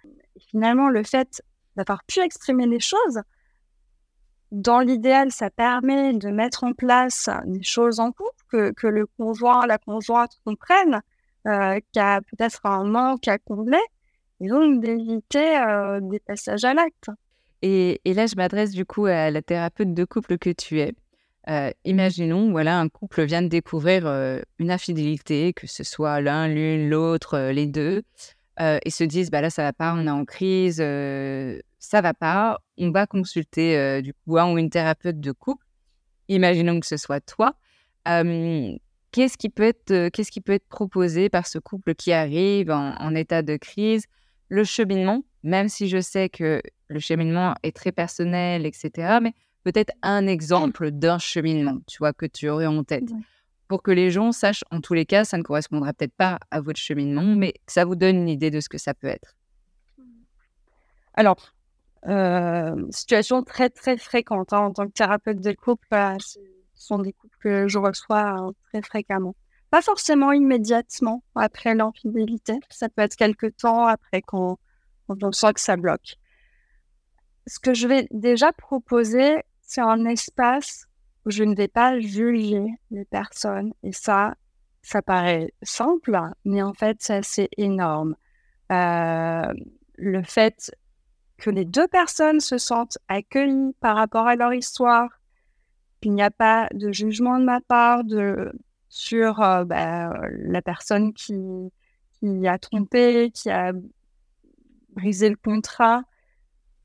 Finalement, 0.50 0.88
le 0.88 1.04
fait 1.04 1.42
d'avoir 1.76 2.02
pu 2.04 2.20
exprimer 2.20 2.66
les 2.66 2.80
choses, 2.80 3.22
dans 4.50 4.80
l'idéal, 4.80 5.30
ça 5.30 5.48
permet 5.50 6.12
de 6.12 6.30
mettre 6.30 6.64
en 6.64 6.72
place 6.72 7.30
des 7.44 7.62
choses 7.62 8.00
en 8.00 8.10
couple, 8.10 8.72
que, 8.74 8.86
le 8.88 9.06
conjoint, 9.06 9.64
la 9.66 9.78
conjointe 9.78 10.32
comprenne 10.44 11.02
euh, 11.46 11.74
qu'il 11.74 11.96
y 11.96 11.98
a 12.00 12.20
peut-être 12.20 12.66
un 12.66 12.84
manque 12.84 13.28
à 13.28 13.38
combler, 13.38 13.82
et 14.40 14.48
donc 14.48 14.80
d'éviter 14.82 15.58
euh, 15.58 16.00
des 16.02 16.20
passages 16.20 16.64
à 16.64 16.74
l'acte. 16.74 17.10
Et, 17.62 18.00
et, 18.04 18.14
là, 18.14 18.26
je 18.26 18.36
m'adresse 18.36 18.72
du 18.72 18.84
coup 18.84 19.06
à 19.06 19.30
la 19.30 19.42
thérapeute 19.42 19.94
de 19.94 20.04
couple 20.04 20.38
que 20.38 20.50
tu 20.50 20.80
es. 20.80 20.92
Euh, 21.48 21.70
imaginons, 21.84 22.50
voilà, 22.50 22.78
un 22.78 22.88
couple 22.88 23.24
vient 23.24 23.42
de 23.42 23.48
découvrir 23.48 24.06
euh, 24.06 24.40
une 24.58 24.70
infidélité, 24.70 25.52
que 25.52 25.68
ce 25.68 25.84
soit 25.84 26.20
l'un, 26.20 26.48
l'une, 26.48 26.88
l'autre, 26.88 27.34
euh, 27.34 27.52
les 27.52 27.66
deux, 27.66 28.02
et 28.58 28.90
se 28.90 29.04
disent, 29.04 29.30
bah 29.30 29.42
là, 29.42 29.50
ça 29.50 29.62
va 29.62 29.74
pas, 29.74 29.94
on 29.94 30.06
est 30.06 30.10
en 30.10 30.24
crise, 30.24 30.76
ça 31.78 32.00
va 32.00 32.14
pas, 32.14 32.58
on 32.78 32.90
va 32.90 33.06
consulter 33.06 34.00
du 34.00 34.14
coup 34.14 34.38
un 34.38 34.50
ou 34.50 34.56
une 34.56 34.70
thérapeute 34.70 35.20
de 35.20 35.30
couple. 35.30 35.66
Imaginons 36.28 36.80
que 36.80 36.86
ce 36.86 36.96
soit 36.96 37.20
toi. 37.20 37.54
qu'est-ce 38.06 39.36
qui 39.36 39.50
peut 39.50 39.62
être, 39.62 40.08
qu'est-ce 40.08 40.30
qui 40.30 40.40
peut 40.40 40.54
être 40.54 40.66
proposé 40.68 41.28
par 41.28 41.46
ce 41.46 41.58
couple 41.58 41.94
qui 41.94 42.12
arrive 42.12 42.70
en, 42.70 42.94
en 42.96 43.14
état 43.14 43.42
de 43.42 43.58
crise? 43.58 44.06
Le 44.48 44.64
cheminement, 44.64 45.22
même 45.42 45.68
si 45.68 45.88
je 45.88 46.00
sais 46.00 46.28
que 46.28 46.62
le 46.88 47.00
cheminement 47.00 47.54
est 47.62 47.74
très 47.74 47.92
personnel, 47.92 48.66
etc. 48.66 49.18
Mais 49.20 49.32
peut-être 49.64 49.92
un 50.02 50.26
exemple 50.26 50.90
d'un 50.90 51.18
cheminement, 51.18 51.78
tu 51.86 51.98
vois, 51.98 52.12
que 52.12 52.26
tu 52.26 52.48
aurais 52.48 52.66
en 52.66 52.84
tête. 52.84 53.10
Pour 53.68 53.82
que 53.82 53.90
les 53.90 54.10
gens 54.12 54.30
sachent, 54.30 54.64
en 54.70 54.80
tous 54.80 54.94
les 54.94 55.06
cas, 55.06 55.24
ça 55.24 55.36
ne 55.38 55.42
correspondra 55.42 55.92
peut-être 55.92 56.14
pas 56.14 56.38
à 56.52 56.60
votre 56.60 56.78
cheminement, 56.78 57.34
mais 57.34 57.54
ça 57.66 57.84
vous 57.84 57.96
donne 57.96 58.16
une 58.16 58.28
idée 58.28 58.52
de 58.52 58.60
ce 58.60 58.68
que 58.68 58.78
ça 58.78 58.94
peut 58.94 59.08
être. 59.08 59.34
Alors, 61.14 61.52
euh, 62.06 62.86
situation 62.90 63.42
très, 63.42 63.68
très 63.68 63.96
fréquente 63.96 64.52
hein, 64.52 64.60
en 64.60 64.72
tant 64.72 64.86
que 64.86 64.92
thérapeute 64.92 65.40
de 65.40 65.52
couple. 65.52 65.88
Euh, 65.92 66.16
ce 66.20 66.38
sont 66.74 66.98
des 66.98 67.12
couples 67.12 67.36
que 67.40 67.66
je 67.66 67.78
reçois 67.78 68.48
euh, 68.48 68.52
très 68.70 68.82
fréquemment. 68.82 69.34
Pas 69.76 69.82
forcément 69.82 70.32
immédiatement 70.32 71.22
après 71.34 71.74
l'infidélité. 71.74 72.60
Ça 72.70 72.88
peut 72.88 73.02
être 73.02 73.14
quelques 73.14 73.58
temps 73.58 73.84
après 73.84 74.22
quand 74.22 74.56
on 75.06 75.32
sent 75.32 75.52
que 75.52 75.60
ça 75.60 75.76
bloque. 75.76 76.16
Ce 77.46 77.58
que 77.58 77.74
je 77.74 77.86
vais 77.86 78.08
déjà 78.10 78.52
proposer, 78.52 79.36
c'est 79.60 79.82
un 79.82 80.06
espace 80.06 80.86
où 81.26 81.30
je 81.30 81.44
ne 81.44 81.54
vais 81.54 81.68
pas 81.68 82.00
juger 82.00 82.64
les 82.90 83.04
personnes. 83.04 83.74
Et 83.82 83.92
ça, 83.92 84.36
ça 84.80 85.02
paraît 85.02 85.52
simple, 85.62 86.18
mais 86.46 86.62
en 86.62 86.72
fait, 86.72 86.96
c'est 87.00 87.16
assez 87.16 87.50
énorme. 87.58 88.16
Euh, 88.72 89.52
le 89.98 90.22
fait 90.22 90.74
que 91.36 91.50
les 91.50 91.66
deux 91.66 91.88
personnes 91.88 92.40
se 92.40 92.56
sentent 92.56 92.96
accueillies 93.08 93.74
par 93.80 93.96
rapport 93.96 94.26
à 94.26 94.36
leur 94.36 94.54
histoire, 94.54 95.10
qu'il 96.00 96.14
n'y 96.14 96.22
a 96.22 96.30
pas 96.30 96.66
de 96.72 96.92
jugement 96.92 97.38
de 97.38 97.44
ma 97.44 97.60
part 97.60 98.04
de, 98.04 98.50
sur 98.96 99.42
euh, 99.42 99.64
bah, 99.64 100.10
la 100.30 100.62
personne 100.62 101.12
qui, 101.12 101.34
qui 102.12 102.48
a 102.48 102.58
trompé, 102.58 103.30
qui 103.30 103.50
a 103.50 103.72
brisé 104.94 105.28
le 105.28 105.36
contrat, 105.36 106.02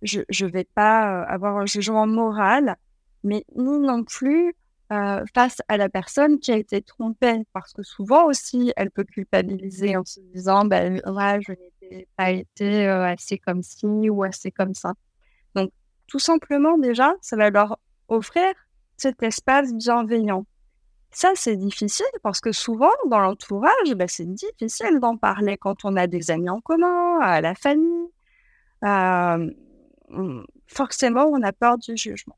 je 0.02 0.20
ne 0.20 0.50
vais 0.50 0.66
pas 0.66 1.22
euh, 1.22 1.26
avoir 1.28 1.56
un 1.56 1.66
jugement 1.66 2.08
moral, 2.08 2.76
mais 3.24 3.46
ni 3.56 3.80
non 3.80 4.04
plus 4.04 4.54
euh, 4.92 5.24
face 5.34 5.62
à 5.70 5.78
la 5.78 5.88
personne 5.88 6.40
qui 6.40 6.52
a 6.52 6.58
été 6.58 6.82
trompée, 6.82 7.46
parce 7.54 7.72
que 7.72 7.82
souvent 7.82 8.26
aussi, 8.26 8.74
elle 8.76 8.92
peut 8.92 9.06
culpabiliser 9.06 9.96
en 9.96 10.04
se 10.04 10.20
disant, 10.34 10.66
ben 10.66 11.02
là, 11.06 11.40
je 11.40 11.54
n'ai 11.90 12.10
pas 12.18 12.32
été 12.32 12.88
assez 12.88 13.38
comme 13.38 13.64
ci 13.64 14.10
ou 14.10 14.24
assez 14.24 14.52
comme 14.52 14.74
ça. 14.74 14.96
Donc, 15.56 15.72
tout 16.08 16.20
simplement, 16.20 16.78
déjà, 16.78 17.14
ça 17.22 17.38
va 17.38 17.50
leur 17.52 17.80
offrir 18.10 18.52
cet 18.98 19.24
espace 19.24 19.74
bienveillant. 19.74 20.46
Ça, 21.12 21.32
c'est 21.36 21.58
difficile 21.58 22.06
parce 22.24 22.40
que 22.40 22.52
souvent, 22.54 22.92
dans 23.08 23.20
l'entourage, 23.20 23.94
ben, 23.96 24.08
c'est 24.08 24.32
difficile 24.34 25.00
d'en 25.00 25.18
parler 25.18 25.58
quand 25.58 25.84
on 25.84 25.98
a 25.98 26.08
des 26.08 26.32
amis 26.32 26.50
en 26.50 26.62
commun, 26.62 27.20
à 27.20 27.42
la 27.42 27.54
famille. 27.54 28.08
Euh, 28.86 29.52
forcément, 30.68 31.26
on 31.26 31.42
a 31.44 31.52
peur 31.52 31.78
du 31.78 31.98
jugement. 31.98 32.38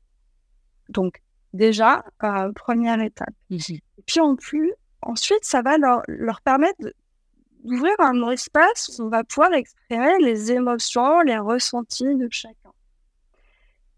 Donc, 0.88 1.22
déjà, 1.52 2.04
euh, 2.24 2.52
première 2.52 3.00
étape. 3.00 3.34
Et 3.50 4.02
puis, 4.06 4.20
en 4.20 4.34
plus, 4.34 4.72
ensuite, 5.02 5.44
ça 5.44 5.62
va 5.62 5.78
leur, 5.78 6.02
leur 6.08 6.40
permettre 6.40 6.92
d'ouvrir 7.62 7.94
un 8.00 8.28
espace 8.30 8.98
où 8.98 9.04
on 9.04 9.08
va 9.08 9.22
pouvoir 9.22 9.52
exprimer 9.52 10.18
les 10.20 10.50
émotions, 10.50 11.20
les 11.20 11.38
ressentis 11.38 12.16
de 12.16 12.28
chacun. 12.30 12.72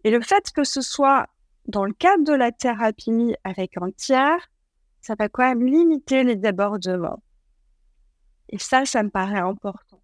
Et 0.05 0.11
le 0.11 0.21
fait 0.21 0.53
que 0.53 0.65
ce 0.65 0.83
soit 0.83 1.27
dans 1.67 1.85
le 1.85 1.93
cadre 1.93 2.25
de 2.25 2.33
la 2.33 2.53
thérapie 2.53 3.35
avec 3.43 3.77
un 3.79 3.91
tiers, 3.91 4.51
ça 5.07 5.15
va 5.17 5.29
quand 5.29 5.45
même 5.45 5.65
limiter 5.65 6.25
les 6.25 6.35
débordements. 6.35 7.23
Et 8.49 8.59
ça, 8.59 8.85
ça 8.85 9.05
me 9.05 9.09
paraît 9.09 9.39
important. 9.39 10.01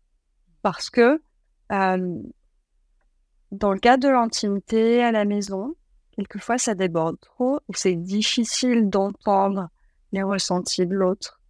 Parce 0.63 0.91
que 0.91 1.21
euh, 1.73 2.23
dans 3.51 3.73
le 3.73 3.81
cadre 3.81 4.05
de 4.05 4.09
l'intimité 4.09 5.03
à 5.03 5.11
la 5.11 5.25
maison, 5.25 5.75
quelquefois 6.13 6.57
ça 6.57 6.77
déborde 6.77 7.19
trop 7.19 7.59
et 7.69 7.73
c'est 7.75 7.97
difficile 7.97 8.89
d'entendre 8.89 9.71
les 10.13 10.23
ressentis 10.23 10.87
de 10.87 10.95
l'autre. 10.95 11.41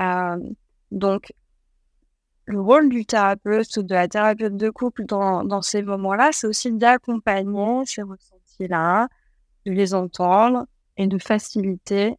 Euh, 0.00 0.36
donc, 0.90 1.32
le 2.46 2.60
rôle 2.60 2.88
du 2.88 3.06
thérapeute 3.06 3.76
ou 3.76 3.84
de 3.84 3.94
la 3.94 4.08
thérapeute 4.08 4.56
de 4.56 4.70
couple 4.70 5.04
dans, 5.04 5.44
dans 5.44 5.62
ces 5.62 5.82
moments-là, 5.82 6.30
c'est 6.32 6.48
aussi 6.48 6.72
d'accompagner 6.72 7.84
ces 7.86 8.02
ressentis-là, 8.02 9.06
de 9.66 9.70
les 9.70 9.94
entendre 9.94 10.66
et 10.96 11.06
de 11.06 11.18
faciliter 11.18 12.18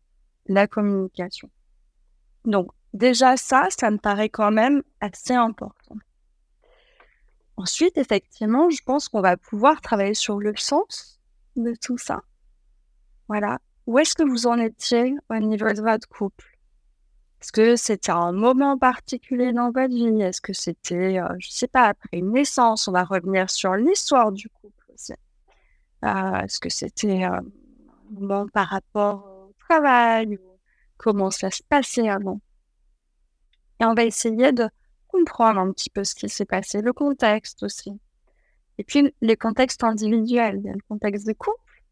la 0.49 0.67
communication. 0.67 1.49
Donc, 2.43 2.71
déjà 2.93 3.37
ça, 3.37 3.67
ça 3.69 3.89
me 3.91 3.97
paraît 3.97 4.29
quand 4.29 4.51
même 4.51 4.81
assez 4.99 5.33
important. 5.33 5.95
Ensuite, 7.55 7.97
effectivement, 7.97 8.69
je 8.69 8.81
pense 8.83 9.09
qu'on 9.09 9.21
va 9.21 9.37
pouvoir 9.37 9.81
travailler 9.81 10.13
sur 10.13 10.39
le 10.39 10.53
sens 10.55 11.19
de 11.55 11.73
tout 11.75 11.97
ça. 11.97 12.23
Voilà. 13.27 13.59
Où 13.85 13.99
est-ce 13.99 14.15
que 14.15 14.23
vous 14.23 14.47
en 14.47 14.57
étiez 14.59 15.15
au 15.29 15.35
niveau 15.35 15.71
de 15.71 15.81
votre 15.81 16.07
couple? 16.07 16.57
Est-ce 17.41 17.51
que 17.51 17.75
c'était 17.75 18.11
un 18.11 18.31
moment 18.31 18.77
particulier 18.77 19.53
dans 19.53 19.71
votre 19.71 19.93
vie? 19.93 20.21
Est-ce 20.21 20.41
que 20.41 20.53
c'était, 20.53 21.19
euh, 21.19 21.27
je 21.39 21.47
ne 21.47 21.51
sais 21.51 21.67
pas, 21.67 21.83
après 21.83 22.09
une 22.13 22.31
naissance? 22.31 22.87
On 22.87 22.91
va 22.91 23.03
revenir 23.03 23.49
sur 23.49 23.75
l'histoire 23.75 24.31
du 24.31 24.49
couple 24.49 24.85
aussi. 24.93 25.13
Euh, 26.05 26.41
est-ce 26.41 26.59
que 26.59 26.69
c'était 26.69 27.23
euh, 27.25 27.39
un 27.39 27.43
moment 28.11 28.47
par 28.47 28.67
rapport 28.67 29.38
travail 29.69 30.37
Comment 30.97 31.31
ça 31.31 31.49
se 31.49 31.63
passait 31.63 32.09
avant 32.09 32.41
Et 33.79 33.85
on 33.85 33.93
va 33.93 34.03
essayer 34.03 34.51
de 34.51 34.67
comprendre 35.07 35.59
un 35.59 35.71
petit 35.71 35.89
peu 35.89 36.03
ce 36.03 36.13
qui 36.13 36.27
s'est 36.27 36.45
passé, 36.45 36.81
le 36.81 36.91
contexte 36.91 37.63
aussi. 37.63 37.91
Et 38.77 38.83
puis, 38.83 39.13
les 39.21 39.37
contextes 39.37 39.83
individuels, 39.83 40.61
le 40.63 40.81
contexte 40.89 41.25
de 41.25 41.33
couple, 41.33 41.83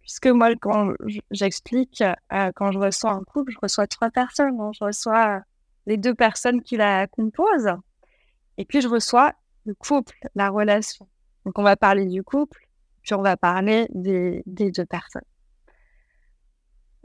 puisque 0.00 0.26
moi, 0.28 0.54
quand 0.60 0.92
j'explique, 1.30 2.02
euh, 2.02 2.50
quand 2.54 2.72
je 2.72 2.78
reçois 2.78 3.12
un 3.12 3.22
couple, 3.24 3.52
je 3.52 3.58
reçois 3.60 3.86
trois 3.86 4.10
personnes. 4.10 4.56
Je 4.72 4.84
reçois 4.84 5.42
les 5.86 5.98
deux 5.98 6.14
personnes 6.14 6.62
qui 6.62 6.76
la 6.76 7.06
composent, 7.06 7.76
et 8.56 8.64
puis 8.64 8.80
je 8.80 8.88
reçois 8.88 9.34
le 9.66 9.74
couple, 9.74 10.16
la 10.34 10.48
relation. 10.48 11.06
Donc, 11.44 11.58
on 11.58 11.62
va 11.62 11.76
parler 11.76 12.06
du 12.06 12.22
couple, 12.22 12.66
puis 13.02 13.14
on 13.14 13.22
va 13.22 13.36
parler 13.36 13.86
des 13.90 14.42
deux 14.46 14.86
personnes. 14.86 15.22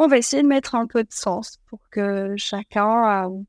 On 0.03 0.07
va 0.07 0.17
essayer 0.17 0.41
de 0.41 0.47
mettre 0.47 0.73
un 0.73 0.87
peu 0.87 1.03
de 1.03 1.13
sens 1.13 1.59
pour 1.67 1.79
que 1.91 2.33
chacun 2.35 3.27
euh, 3.27 3.43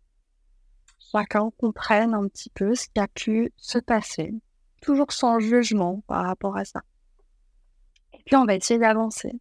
chacun 0.99 1.51
comprenne 1.59 2.13
un 2.13 2.29
petit 2.29 2.51
peu 2.51 2.75
ce 2.75 2.89
qui 2.89 3.01
a 3.01 3.09
pu 3.09 3.51
se 3.57 3.79
passer, 3.79 4.35
toujours 4.83 5.13
sans 5.13 5.41
jugement 5.41 6.03
par 6.07 6.27
rapport 6.27 6.59
à 6.59 6.67
ça. 6.67 6.83
Et 8.13 8.19
puis 8.27 8.37
on 8.37 8.45
va 8.45 8.55
essayer 8.55 8.79
d'avancer 8.79 9.33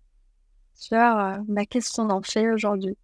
sur 0.73 0.97
euh, 0.97 1.35
bah, 1.49 1.65
qu'est-ce 1.65 1.99
aujourd'hui. 2.53 2.97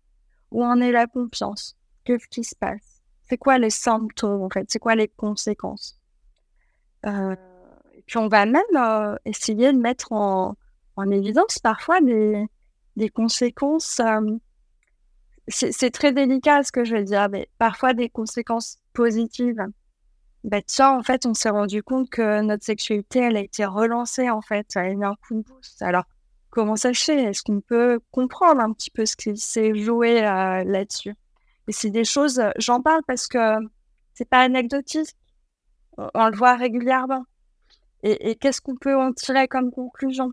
Où 0.51 0.63
en 0.63 0.79
est 0.79 0.93
la 0.93 1.07
confiance? 1.07 1.75
Qu'est-ce 2.05 2.29
qui 2.29 2.45
se 2.45 2.55
passe? 2.55 3.01
C'est 3.27 3.37
quoi 3.37 3.57
les 3.57 3.69
symptômes 3.69 4.41
en 4.41 4.49
fait? 4.49 4.67
C'est 4.69 4.79
quoi 4.79 4.95
les 4.95 5.09
conséquences? 5.09 5.99
Euh, 7.05 7.35
Et 7.93 8.03
puis 8.03 8.19
on 8.19 8.29
va 8.29 8.45
même 8.45 8.63
euh, 8.73 9.17
essayer 9.25 9.73
de 9.73 9.77
mettre 9.77 10.13
en, 10.13 10.55
en 10.95 11.11
évidence 11.11 11.59
parfois 11.59 11.99
des, 11.99 12.47
des 12.97 13.09
conséquences 13.09 14.01
c'est 15.49 15.91
très 15.91 16.11
délicat 16.11 16.63
ce 16.63 16.71
que 16.71 16.83
je 16.83 16.95
veux 16.95 17.03
dire, 17.03 17.29
mais 17.29 17.49
parfois 17.57 17.93
des 17.93 18.09
conséquences 18.09 18.79
positives. 18.93 19.65
Ben, 20.43 20.61
ça, 20.67 20.91
en 20.91 21.03
fait, 21.03 21.25
on 21.25 21.33
s'est 21.33 21.49
rendu 21.49 21.83
compte 21.83 22.09
que 22.09 22.41
notre 22.41 22.63
sexualité, 22.63 23.19
elle 23.19 23.37
a 23.37 23.41
été 23.41 23.65
relancée, 23.65 24.29
en 24.29 24.41
fait. 24.41 24.67
Elle 24.75 24.81
a 24.81 24.91
eu 24.91 25.03
un 25.03 25.15
coup 25.15 25.35
de 25.35 25.41
boost. 25.41 25.81
Alors, 25.81 26.03
comment 26.49 26.75
ça 26.75 26.93
se 26.93 27.03
fait? 27.03 27.23
Est-ce 27.23 27.43
qu'on 27.43 27.61
peut 27.61 27.99
comprendre 28.11 28.61
un 28.61 28.71
petit 28.73 28.91
peu 28.91 29.05
ce 29.05 29.15
qui 29.15 29.35
s'est 29.37 29.75
joué 29.75 30.23
euh, 30.23 30.63
là-dessus? 30.63 31.15
Et 31.67 31.71
c'est 31.71 31.89
des 31.89 32.05
choses, 32.05 32.41
j'en 32.57 32.81
parle 32.81 33.01
parce 33.07 33.27
que 33.27 33.57
c'est 34.13 34.29
pas 34.29 34.41
anecdotique. 34.41 35.15
On, 35.97 36.27
le 36.29 36.37
voit 36.37 36.55
régulièrement. 36.55 37.25
Et 38.03 38.35
qu'est-ce 38.35 38.61
qu'on 38.61 38.75
peut 38.75 38.95
en 38.95 39.11
tirer 39.11 39.47
comme 39.47 39.71
conclusion? 39.71 40.31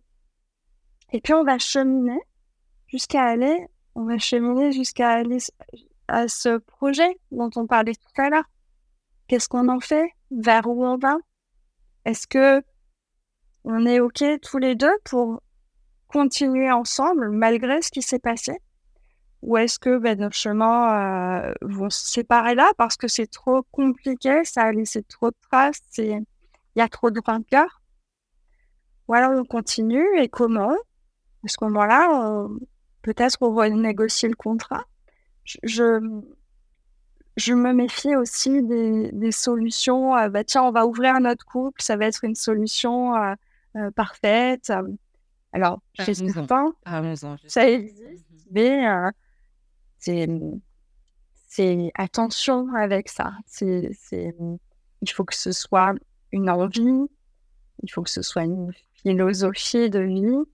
Et 1.12 1.20
puis 1.20 1.32
on 1.32 1.42
va 1.42 1.58
cheminer 1.58 2.20
jusqu'à 2.94 3.24
aller, 3.24 3.66
on 3.96 4.04
va 4.04 4.18
cheminer 4.18 4.70
jusqu'à 4.70 5.10
aller 5.10 5.38
à 6.06 6.28
ce 6.28 6.58
projet 6.58 7.18
dont 7.32 7.50
on 7.56 7.66
parlait 7.66 7.94
tout 7.94 8.22
à 8.22 8.30
l'heure. 8.30 8.48
Qu'est-ce 9.26 9.48
qu'on 9.48 9.68
en 9.68 9.80
fait? 9.80 10.08
Vers 10.30 10.68
où 10.68 10.84
on 10.86 10.96
va? 10.96 11.16
Est-ce 12.04 12.28
que 12.28 12.62
on 13.64 13.84
est 13.84 13.98
OK 13.98 14.22
tous 14.42 14.58
les 14.58 14.76
deux 14.76 14.96
pour 15.04 15.42
continuer 16.06 16.70
ensemble 16.70 17.30
malgré 17.30 17.82
ce 17.82 17.90
qui 17.90 18.00
s'est 18.00 18.20
passé? 18.20 18.60
Ou 19.42 19.56
est-ce 19.56 19.80
que 19.80 19.98
ben, 19.98 20.16
nos 20.20 20.30
chemins 20.30 21.48
euh, 21.48 21.52
vont 21.62 21.90
se 21.90 22.06
séparer 22.06 22.54
là 22.54 22.70
parce 22.78 22.96
que 22.96 23.08
c'est 23.08 23.26
trop 23.26 23.64
compliqué, 23.72 24.44
ça 24.44 24.62
a 24.62 24.72
laissé 24.72 25.02
trop 25.02 25.30
de 25.30 25.36
traces, 25.50 25.82
il 25.98 26.22
y 26.76 26.80
a 26.80 26.88
trop 26.88 27.10
de 27.10 27.20
rancœur 27.26 27.82
Ou 29.08 29.14
alors 29.14 29.32
on 29.32 29.44
continue 29.44 30.06
et 30.16 30.28
comment? 30.28 30.76
À 31.44 31.48
ce 31.48 31.56
moment-là, 31.62 32.46
peut-être 33.04 33.36
on 33.42 33.52
va 33.52 33.68
négocier 33.68 34.28
le 34.28 34.34
contrat. 34.34 34.84
Je, 35.44 36.00
je, 37.36 37.52
me 37.52 37.72
méfie 37.72 38.16
aussi 38.16 38.62
des, 38.62 39.12
des 39.12 39.30
solutions. 39.30 40.16
Euh, 40.16 40.28
bah, 40.30 40.42
tiens, 40.42 40.62
on 40.64 40.72
va 40.72 40.86
ouvrir 40.86 41.20
notre 41.20 41.44
couple, 41.44 41.82
ça 41.82 41.96
va 41.96 42.06
être 42.06 42.24
une 42.24 42.34
solution 42.34 43.14
euh, 43.14 43.34
euh, 43.76 43.90
parfaite. 43.90 44.72
Alors, 45.52 45.80
chez 45.92 46.14
certains, 46.14 46.72
ça 47.46 47.68
existe, 47.68 48.24
mais 48.50 48.84
c'est, 49.98 50.26
c'est 51.46 51.92
attention 51.94 52.74
avec 52.74 53.08
ça. 53.08 53.34
C'est, 53.46 53.90
c'est, 54.00 54.34
il 55.02 55.10
faut 55.10 55.24
que 55.24 55.36
ce 55.36 55.52
soit 55.52 55.94
une 56.32 56.50
envie, 56.50 57.06
il 57.82 57.90
faut 57.92 58.02
que 58.02 58.10
ce 58.10 58.22
soit 58.22 58.44
une 58.44 58.72
philosophie 58.94 59.90
de 59.90 60.00
vie. 60.00 60.53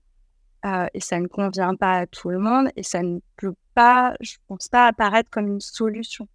Euh, 0.65 0.85
et 0.93 0.99
ça 0.99 1.19
ne 1.19 1.27
convient 1.27 1.75
pas 1.75 1.99
à 1.99 2.05
tout 2.05 2.29
le 2.29 2.37
monde 2.37 2.69
et 2.75 2.83
ça 2.83 3.01
ne 3.01 3.19
peut 3.35 3.53
pas, 3.73 4.15
je 4.21 4.35
pense 4.47 4.67
pas, 4.67 4.87
apparaître 4.87 5.29
comme 5.31 5.47
une 5.47 5.59
solution. 5.59 6.27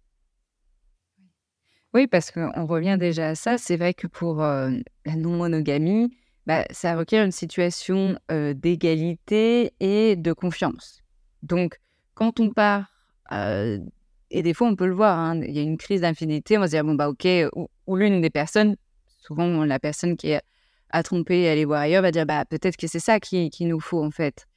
Oui, 1.93 2.07
parce 2.07 2.31
qu'on 2.31 2.65
revient 2.65 2.97
déjà 2.99 3.29
à 3.29 3.35
ça. 3.35 3.57
C'est 3.57 3.77
vrai 3.77 3.93
que 3.93 4.07
pour 4.07 4.43
euh, 4.43 4.71
la 5.05 5.15
non-monogamie, 5.15 6.13
bah, 6.45 6.65
ça 6.71 6.97
requiert 6.97 7.23
une 7.23 7.31
situation 7.31 8.19
euh, 8.31 8.53
d'égalité 8.53 9.73
et 9.79 10.15
de 10.17 10.33
confiance. 10.33 11.03
Donc, 11.41 11.79
quand 12.13 12.39
on 12.39 12.49
part, 12.49 12.93
et 13.31 14.41
des 14.43 14.53
fois 14.53 14.67
on 14.67 14.75
peut 14.75 14.87
le 14.87 14.93
voir, 14.93 15.17
hein, 15.17 15.41
il 15.41 15.51
y 15.51 15.59
a 15.59 15.61
une 15.61 15.77
crise 15.77 16.01
d'infinité, 16.01 16.57
on 16.57 16.61
va 16.61 16.67
se 16.67 16.71
dire, 16.71 16.83
bon, 16.83 16.95
bah 16.95 17.09
ok, 17.09 17.27
ou, 17.55 17.67
ou 17.85 17.95
l'une 17.95 18.21
des 18.21 18.29
personnes, 18.29 18.75
souvent 19.19 19.63
la 19.65 19.79
personne 19.79 20.17
qui 20.17 20.29
est 20.29 20.41
à 20.89 21.03
tromper 21.03 21.41
et 21.41 21.49
aller 21.49 21.65
voir 21.65 21.81
ailleurs, 21.81 22.01
va 22.01 22.11
dire 22.11 22.25
bah, 22.25 22.45
peut-être 22.45 22.77
que 22.77 22.87
c'est 22.87 22.99
ça 22.99 23.19
qu'il 23.19 23.49
qui 23.49 23.65
nous 23.65 23.79
faut 23.79 24.03
en 24.03 24.11
fait. 24.11 24.47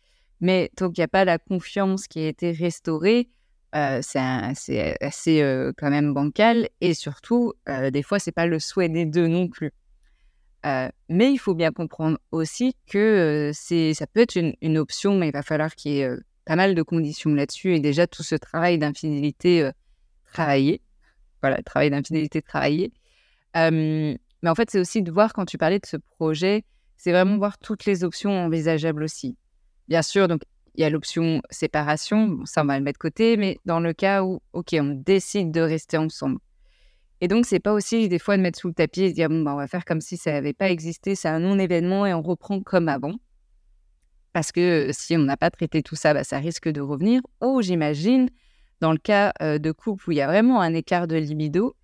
Mais 0.40 0.70
tant 0.76 0.90
qu'il 0.90 1.02
n'y 1.02 1.04
a 1.04 1.08
pas 1.08 1.24
la 1.24 1.38
confiance 1.38 2.06
qui 2.06 2.20
a 2.20 2.28
été 2.28 2.52
restaurée, 2.52 3.28
euh, 3.74 4.00
c'est 4.02 4.18
assez 5.00 5.42
euh, 5.42 5.72
quand 5.76 5.90
même 5.90 6.12
bancal 6.12 6.68
et 6.80 6.92
surtout, 6.92 7.52
euh, 7.68 7.90
des 7.90 8.02
fois, 8.02 8.18
c'est 8.18 8.32
pas 8.32 8.46
le 8.46 8.58
souhait 8.58 8.88
des 8.88 9.04
deux 9.04 9.28
non 9.28 9.48
plus. 9.48 9.72
mais 10.64 11.32
il 11.32 11.38
faut 11.38 11.54
bien 11.54 11.72
comprendre 11.72 12.18
aussi 12.32 12.76
que 12.86 13.50
c'est 13.54 13.94
ça 13.94 14.06
peut 14.06 14.20
être 14.20 14.36
une, 14.36 14.54
une, 14.60 14.78
option, 14.78 15.16
mais 15.16 15.28
il 15.28 15.32
va 15.32 15.42
falloir 15.42 15.74
qu'il 15.74 15.92
y 15.92 16.00
ait 16.00 16.10
pas 16.44 16.56
mal 16.56 16.74
de 16.74 16.82
conditions 16.82 17.34
là-dessus 17.34 17.74
et 17.74 17.80
déjà 17.80 18.06
tout 18.06 18.22
ce 18.22 18.34
travail 18.34 18.78
d'infidélité 18.78 19.70
travaillé. 20.32 20.82
Voilà, 21.42 21.62
travail 21.62 21.90
d'infidélité 21.90 22.42
travaillé. 22.42 22.92
Mais 24.42 24.50
en 24.50 24.54
fait, 24.54 24.70
c'est 24.70 24.80
aussi 24.80 25.02
de 25.02 25.10
voir, 25.10 25.32
quand 25.32 25.44
tu 25.44 25.58
parlais 25.58 25.78
de 25.78 25.86
ce 25.86 25.96
projet, 25.96 26.64
c'est 26.96 27.12
vraiment 27.12 27.38
voir 27.38 27.58
toutes 27.58 27.84
les 27.84 28.04
options 28.04 28.32
envisageables 28.32 29.02
aussi. 29.02 29.36
Bien 29.88 30.02
sûr, 30.02 30.28
donc 30.28 30.42
il 30.74 30.82
y 30.82 30.84
a 30.84 30.90
l'option 30.90 31.42
séparation, 31.50 32.40
ça 32.44 32.62
on 32.62 32.66
va 32.66 32.78
le 32.78 32.84
mettre 32.84 32.98
de 32.98 33.02
côté, 33.02 33.36
mais 33.36 33.58
dans 33.64 33.80
le 33.80 33.92
cas 33.92 34.22
où, 34.22 34.40
ok, 34.52 34.76
on 34.78 35.02
décide 35.04 35.50
de 35.50 35.60
rester 35.60 35.96
ensemble. 35.96 36.38
Et 37.20 37.28
donc, 37.28 37.44
c'est 37.44 37.60
pas 37.60 37.72
aussi 37.72 38.08
des 38.08 38.18
fois 38.18 38.36
de 38.36 38.42
mettre 38.42 38.58
sous 38.58 38.68
le 38.68 38.74
tapis 38.74 39.02
et 39.02 39.10
de 39.10 39.14
dire, 39.14 39.28
bon, 39.28 39.42
bah, 39.42 39.52
on 39.52 39.58
va 39.58 39.66
faire 39.66 39.84
comme 39.84 40.00
si 40.00 40.16
ça 40.16 40.32
n'avait 40.32 40.54
pas 40.54 40.70
existé, 40.70 41.14
c'est 41.14 41.28
un 41.28 41.40
non-événement 41.40 42.06
et 42.06 42.14
on 42.14 42.22
reprend 42.22 42.60
comme 42.60 42.88
avant. 42.88 43.14
Parce 44.32 44.52
que 44.52 44.88
euh, 44.88 44.92
si 44.92 45.16
on 45.16 45.20
n'a 45.20 45.36
pas 45.36 45.50
traité 45.50 45.82
tout 45.82 45.96
ça, 45.96 46.14
bah, 46.14 46.24
ça 46.24 46.38
risque 46.38 46.68
de 46.68 46.80
revenir. 46.80 47.20
Ou 47.42 47.60
j'imagine, 47.60 48.30
dans 48.80 48.92
le 48.92 48.98
cas 48.98 49.32
euh, 49.42 49.58
de 49.58 49.70
couple 49.70 50.08
où 50.08 50.12
il 50.12 50.16
y 50.16 50.22
a 50.22 50.26
vraiment 50.26 50.60
un 50.62 50.72
écart 50.72 51.06
de 51.06 51.16
libido, 51.16 51.74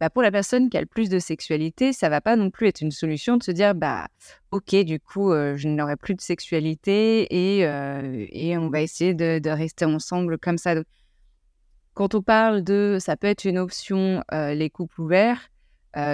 bah, 0.00 0.10
pour 0.10 0.22
la 0.22 0.30
personne 0.30 0.70
qui 0.70 0.76
a 0.76 0.80
le 0.80 0.86
plus 0.86 1.08
de 1.08 1.18
sexualité, 1.18 1.92
ça 1.92 2.08
va 2.08 2.20
pas 2.20 2.36
non 2.36 2.50
plus 2.50 2.68
être 2.68 2.80
une 2.80 2.92
solution 2.92 3.36
de 3.36 3.42
se 3.42 3.50
dire 3.50 3.74
bah 3.74 4.08
ok 4.52 4.76
du 4.84 5.00
coup 5.00 5.32
euh, 5.32 5.56
je 5.56 5.68
n'aurai 5.68 5.96
plus 5.96 6.14
de 6.14 6.20
sexualité 6.20 7.26
et, 7.30 7.66
euh, 7.66 8.26
et 8.30 8.56
on 8.56 8.70
va 8.70 8.80
essayer 8.80 9.14
de, 9.14 9.40
de, 9.40 9.50
rester 9.50 9.84
ensemble 9.84 10.38
comme 10.38 10.58
ça. 10.58 10.74
quand 11.94 12.14
on 12.14 12.22
parle 12.22 12.62
de 12.62 12.98
ça 13.00 13.16
peut 13.16 13.26
être 13.26 13.44
une 13.44 13.58
option 13.58 14.22
euh, 14.32 14.54
les 14.54 14.70
couples 14.70 15.00
ouverts, 15.00 15.50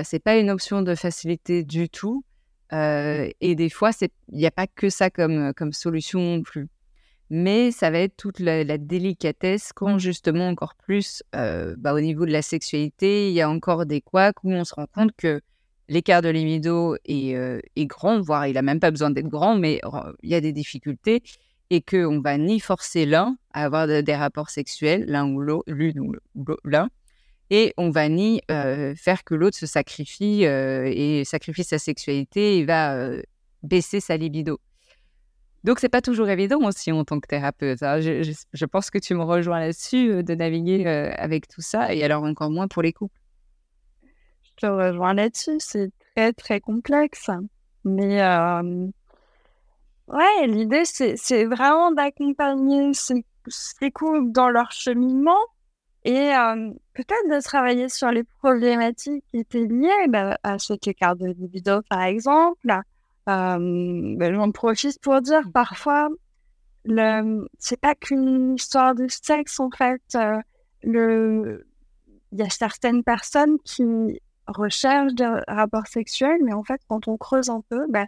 c'est 0.02 0.18
pas 0.18 0.38
une 0.38 0.48
option 0.48 0.80
de 0.80 0.94
facilité 0.94 1.62
du 1.62 1.90
tout 1.90 2.24
et 2.72 3.54
des 3.54 3.68
fois 3.68 3.90
il 4.00 4.38
n'y 4.38 4.46
a 4.46 4.50
pas 4.50 4.66
que 4.66 4.88
ça 4.88 5.10
comme 5.10 5.52
comme 5.52 5.74
solution 5.74 6.20
non 6.20 6.42
plus 6.42 6.68
mais 7.34 7.72
ça 7.72 7.90
va 7.90 7.98
être 7.98 8.16
toute 8.16 8.38
la, 8.38 8.78
délicatesse 8.78 9.72
quand 9.72 9.98
justement 9.98 10.46
encore 10.48 10.76
plus 10.76 11.24
euh, 11.34 11.74
bah, 11.76 11.92
au 11.92 11.98
niveau 11.98 12.26
de 12.26 12.30
la 12.30 12.42
sexualité, 12.42 13.28
il 13.28 13.34
y 13.34 13.40
a 13.40 13.50
encore 13.50 13.86
des 13.86 14.00
couacs 14.00 14.44
où 14.44 14.52
on 14.52 14.62
se 14.62 14.72
rend 14.72 14.86
compte 14.86 15.10
que 15.16 15.40
l'écart 15.88 16.22
de 16.22 16.28
libido 16.28 16.94
est, 17.04 17.34
euh, 17.34 17.58
est, 17.74 17.86
grand, 17.86 18.20
voire 18.20 18.46
il 18.46 18.54
n'a 18.54 18.62
même 18.62 18.78
pas 18.78 18.92
besoin 18.92 19.10
d'être 19.10 19.26
grand, 19.26 19.56
mais 19.58 19.80
il 20.22 20.30
y 20.30 20.36
a 20.36 20.40
des 20.40 20.52
difficultés 20.52 21.24
et 21.70 21.82
qu'on 21.82 22.20
va 22.20 22.38
ni 22.38 22.60
forcer 22.60 23.04
l'un 23.04 23.36
à 23.52 23.64
avoir 23.64 23.88
des 23.88 24.14
rapports 24.14 24.50
sexuels, 24.50 25.04
l'un 25.08 25.26
ou 25.26 25.42
l'une 25.66 25.98
ou 25.98 26.14
l'un, 26.62 26.88
et 27.50 27.74
on 27.76 27.90
va 27.90 28.08
ni 28.08 28.42
euh, 28.52 28.94
faire 28.94 29.24
que 29.24 29.34
l'autre 29.34 29.58
se 29.58 29.66
sacrifie 29.66 30.44
et 30.44 31.24
sacrifie 31.24 31.64
sa 31.64 31.80
sexualité 31.80 32.58
et 32.58 32.64
va 32.64 33.10
baisser 33.64 33.98
sa 33.98 34.16
libido. 34.16 34.60
Donc, 35.64 35.80
c'est 35.80 35.88
pas 35.88 36.02
toujours 36.02 36.28
évident 36.28 36.60
aussi 36.62 36.92
en 36.92 37.04
tant 37.04 37.18
que 37.20 37.26
thérapeute. 37.26 37.82
Hein. 37.82 37.98
Je, 38.00 38.64
pense 38.66 38.90
que 38.90 38.98
tu 38.98 39.14
me 39.14 39.22
rejoins 39.22 39.60
là-dessus, 39.60 40.10
euh, 40.10 40.22
de 40.22 40.34
naviguer 40.34 40.86
euh, 40.86 41.10
avec 41.16 41.48
tout 41.48 41.62
ça, 41.62 41.94
et 41.94 42.04
alors 42.04 42.22
encore 42.22 42.50
moins 42.50 42.68
pour 42.68 42.82
les 42.82 42.92
couples. 42.92 43.18
Je 44.42 44.50
te 44.58 44.66
rejoins 44.66 45.14
là-dessus, 45.14 45.56
c'est 45.60 45.90
très, 46.14 46.34
très 46.34 46.60
complexe. 46.60 47.30
Mais 47.82 48.22
euh, 48.22 48.86
ouais, 50.08 50.46
l'idée, 50.46 50.84
c'est 50.84 51.44
vraiment 51.46 51.92
d'accompagner 51.92 52.92
ces, 52.92 53.24
couples 53.90 54.32
dans 54.32 54.50
leur 54.50 54.70
cheminement 54.70 55.40
et 56.04 56.32
peut-être 56.92 57.30
de 57.30 57.42
travailler 57.42 57.88
sur 57.88 58.10
les 58.10 58.24
problématiques 58.24 59.24
qui 59.30 59.38
étaient 59.38 59.64
liées 59.64 60.08
bah, 60.08 60.36
à 60.42 60.58
cet 60.58 60.86
écart 60.86 61.16
de 61.16 61.26
libido, 61.26 61.80
par 61.88 62.02
exemple, 62.02 62.70
ben, 63.26 64.34
J'en 64.34 64.50
profite 64.50 65.00
pour 65.00 65.20
dire 65.20 65.42
parfois, 65.52 66.08
le, 66.84 67.48
c'est 67.58 67.80
pas 67.80 67.94
qu'une 67.94 68.54
histoire 68.54 68.94
de 68.94 69.06
sexe 69.08 69.58
en 69.60 69.70
fait. 69.70 70.02
Euh, 70.14 70.38
le, 70.82 71.66
il 72.32 72.38
y 72.38 72.42
a 72.42 72.50
certaines 72.50 73.02
personnes 73.02 73.58
qui 73.64 74.20
recherchent 74.46 75.14
des 75.14 75.40
rapports 75.48 75.86
sexuels, 75.86 76.40
mais 76.44 76.52
en 76.52 76.62
fait, 76.62 76.80
quand 76.88 77.08
on 77.08 77.16
creuse 77.16 77.48
un 77.48 77.62
peu, 77.68 77.86
ben, 77.88 78.06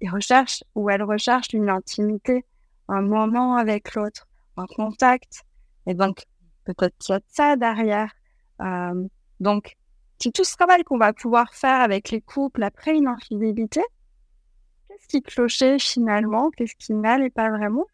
ils 0.00 0.10
recherchent 0.10 0.62
ou 0.74 0.90
elles 0.90 1.02
recherchent 1.02 1.52
une 1.52 1.68
intimité, 1.68 2.44
un 2.88 3.02
moment 3.02 3.56
avec 3.56 3.94
l'autre, 3.94 4.28
un 4.56 4.66
contact. 4.66 5.42
Et 5.86 5.94
donc, 5.94 6.24
peut-être 6.64 6.96
qu'il 6.98 7.14
y 7.14 7.16
a 7.16 7.18
de 7.18 7.24
ça 7.28 7.56
derrière. 7.56 8.12
Euh, 8.60 9.08
donc, 9.40 9.76
c'est 10.20 10.32
tout 10.32 10.44
ce 10.44 10.54
travail 10.56 10.84
qu'on 10.84 10.98
va 10.98 11.12
pouvoir 11.12 11.52
faire 11.54 11.80
avec 11.80 12.10
les 12.10 12.20
couples 12.20 12.62
après 12.62 12.96
une 12.96 13.08
infidélité 13.08 13.82
qu'est-ce 14.98 15.08
qui 15.08 15.22
clochait 15.22 15.78
finalement, 15.78 16.50
qu'est-ce 16.50 16.74
qui 16.74 16.92
n'allait 16.92 17.30
pas 17.30 17.50
vraiment, 17.50 17.86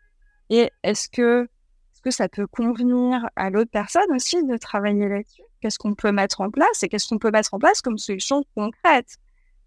et 0.51 0.71
est-ce 0.83 1.09
que, 1.09 1.45
est-ce 1.45 2.03
que 2.03 2.11
ça 2.11 2.29
peut 2.29 2.47
convenir 2.47 3.29
à 3.37 3.51
l'autre 3.51 3.71
personne 3.71 4.11
aussi 4.15 4.45
de 4.45 4.57
travailler 4.57 5.09
là-dessus? 5.09 5.43
Qu'est-ce 5.61 5.79
qu'on 5.79 5.95
peut 5.95 6.13
mettre 6.13 6.41
en 6.41 6.51
place 6.51 6.83
et 6.83 6.89
qu'est-ce 6.89 7.09
qu'on 7.09 7.19
peut 7.19 7.31
mettre 7.31 7.55
en 7.55 7.59
place 7.59 7.81
comme 7.81 7.99
solution 7.99 8.45
concrète? 8.55 9.17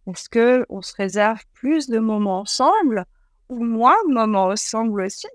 Est-ce 0.08 0.30
que 0.30 0.66
on 0.70 0.82
se 0.82 0.96
réserve 0.96 1.42
plus 1.54 1.88
de 1.88 2.00
moments 2.00 2.40
ensemble 2.42 3.06
ou 3.50 3.64
moins 3.64 3.96
de 4.08 4.14
moments 4.14 4.46
ensemble 4.46 5.02
aussi? 5.02 5.28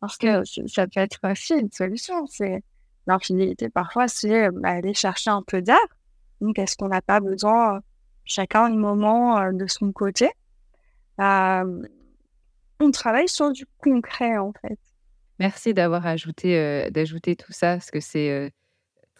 Parce 0.00 0.16
que 0.16 0.44
ça 0.66 0.86
peut 0.86 1.00
être 1.00 1.18
aussi 1.24 1.54
une 1.54 1.70
solution. 1.70 2.26
C'est 2.26 2.62
l'infinité 3.06 3.68
parfois, 3.68 4.08
c'est 4.08 4.50
bah, 4.50 4.70
aller 4.70 4.94
chercher 4.94 5.30
un 5.30 5.42
peu 5.42 5.62
d'air. 5.62 5.78
Donc, 6.40 6.58
est-ce 6.58 6.76
qu'on 6.76 6.88
n'a 6.88 7.02
pas 7.02 7.20
besoin 7.20 7.80
chacun 8.24 8.64
un 8.64 8.76
moment 8.76 9.38
euh, 9.38 9.52
de 9.52 9.66
son 9.66 9.92
côté? 9.92 10.30
On 11.20 12.90
travaille 12.92 13.28
sur 13.28 13.52
du 13.52 13.66
concret 13.78 14.38
en 14.38 14.52
fait. 14.60 14.78
Merci 15.38 15.74
d'avoir 15.74 16.06
ajouté, 16.06 16.90
d'ajouter 16.90 17.36
tout 17.36 17.52
ça, 17.52 17.74
parce 17.74 17.90
que 17.90 18.00
c'est 18.00 18.52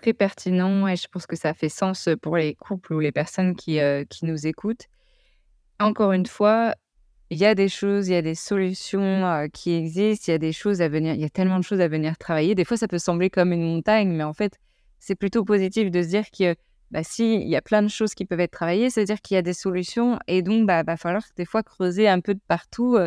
très 0.01 0.13
pertinent 0.13 0.87
et 0.87 0.97
je 0.97 1.09
pense 1.09 1.27
que 1.27 1.37
ça 1.37 1.55
fait 1.55 1.69
sens 1.69 2.09
pour 2.23 2.37
les 2.37 2.55
couples 2.55 2.95
ou 2.95 3.01
les 3.01 3.13
personnes 3.13 3.55
qui, 3.55 3.79
qui 4.09 4.25
nous 4.27 4.47
écoutent. 4.47 4.87
Encore 5.79 6.13
une 6.13 6.27
fois, 6.27 6.75
il 7.31 7.39
y 7.39 7.47
a 7.47 7.55
des 7.55 7.69
choses, 7.69 8.09
il 8.09 8.13
y 8.13 8.17
a 8.17 8.23
des 8.23 8.35
solutions 8.35 9.49
qui 9.53 9.73
existent, 9.73 10.25
il 10.29 10.33
y 10.33 10.35
a 10.35 10.39
des 10.39 10.53
choses 10.53 10.83
à 10.83 10.89
venir, 10.89 11.15
il 11.15 11.21
y 11.21 11.25
a 11.25 11.31
tellement 11.31 11.59
de 11.59 11.65
choses 11.65 11.81
à 11.81 11.89
venir 11.89 12.19
travailler. 12.19 12.55
Des 12.55 12.65
fois, 12.65 12.77
ça 12.77 12.89
peut 12.89 12.99
sembler 12.99 13.31
comme 13.31 13.53
une 13.53 13.63
montagne, 13.63 14.11
mais 14.11 14.25
en 14.25 14.35
fait, 14.35 14.59
c'est 14.99 15.15
plutôt 15.15 15.45
positif 15.45 15.91
de 15.91 16.03
se 16.03 16.09
dire 16.09 16.31
que 16.31 16.55
bah, 16.91 17.05
si 17.05 17.37
il 17.37 17.49
y 17.49 17.57
a 17.57 17.63
plein 17.63 17.83
de 17.83 17.89
choses 17.89 18.15
qui 18.15 18.25
peuvent 18.25 18.41
être 18.41 18.53
travaillées, 18.53 18.91
c'est-à-dire 18.91 19.21
qu'il 19.21 19.37
y 19.37 19.39
a 19.39 19.43
des 19.43 19.55
solutions 19.55 20.19
et 20.27 20.43
donc 20.43 20.67
bah 20.67 20.83
va 20.83 20.97
falloir 20.97 21.23
des 21.37 21.45
fois 21.45 21.63
creuser 21.63 22.09
un 22.09 22.21
peu 22.21 22.35
de 22.35 22.41
partout 22.49 22.99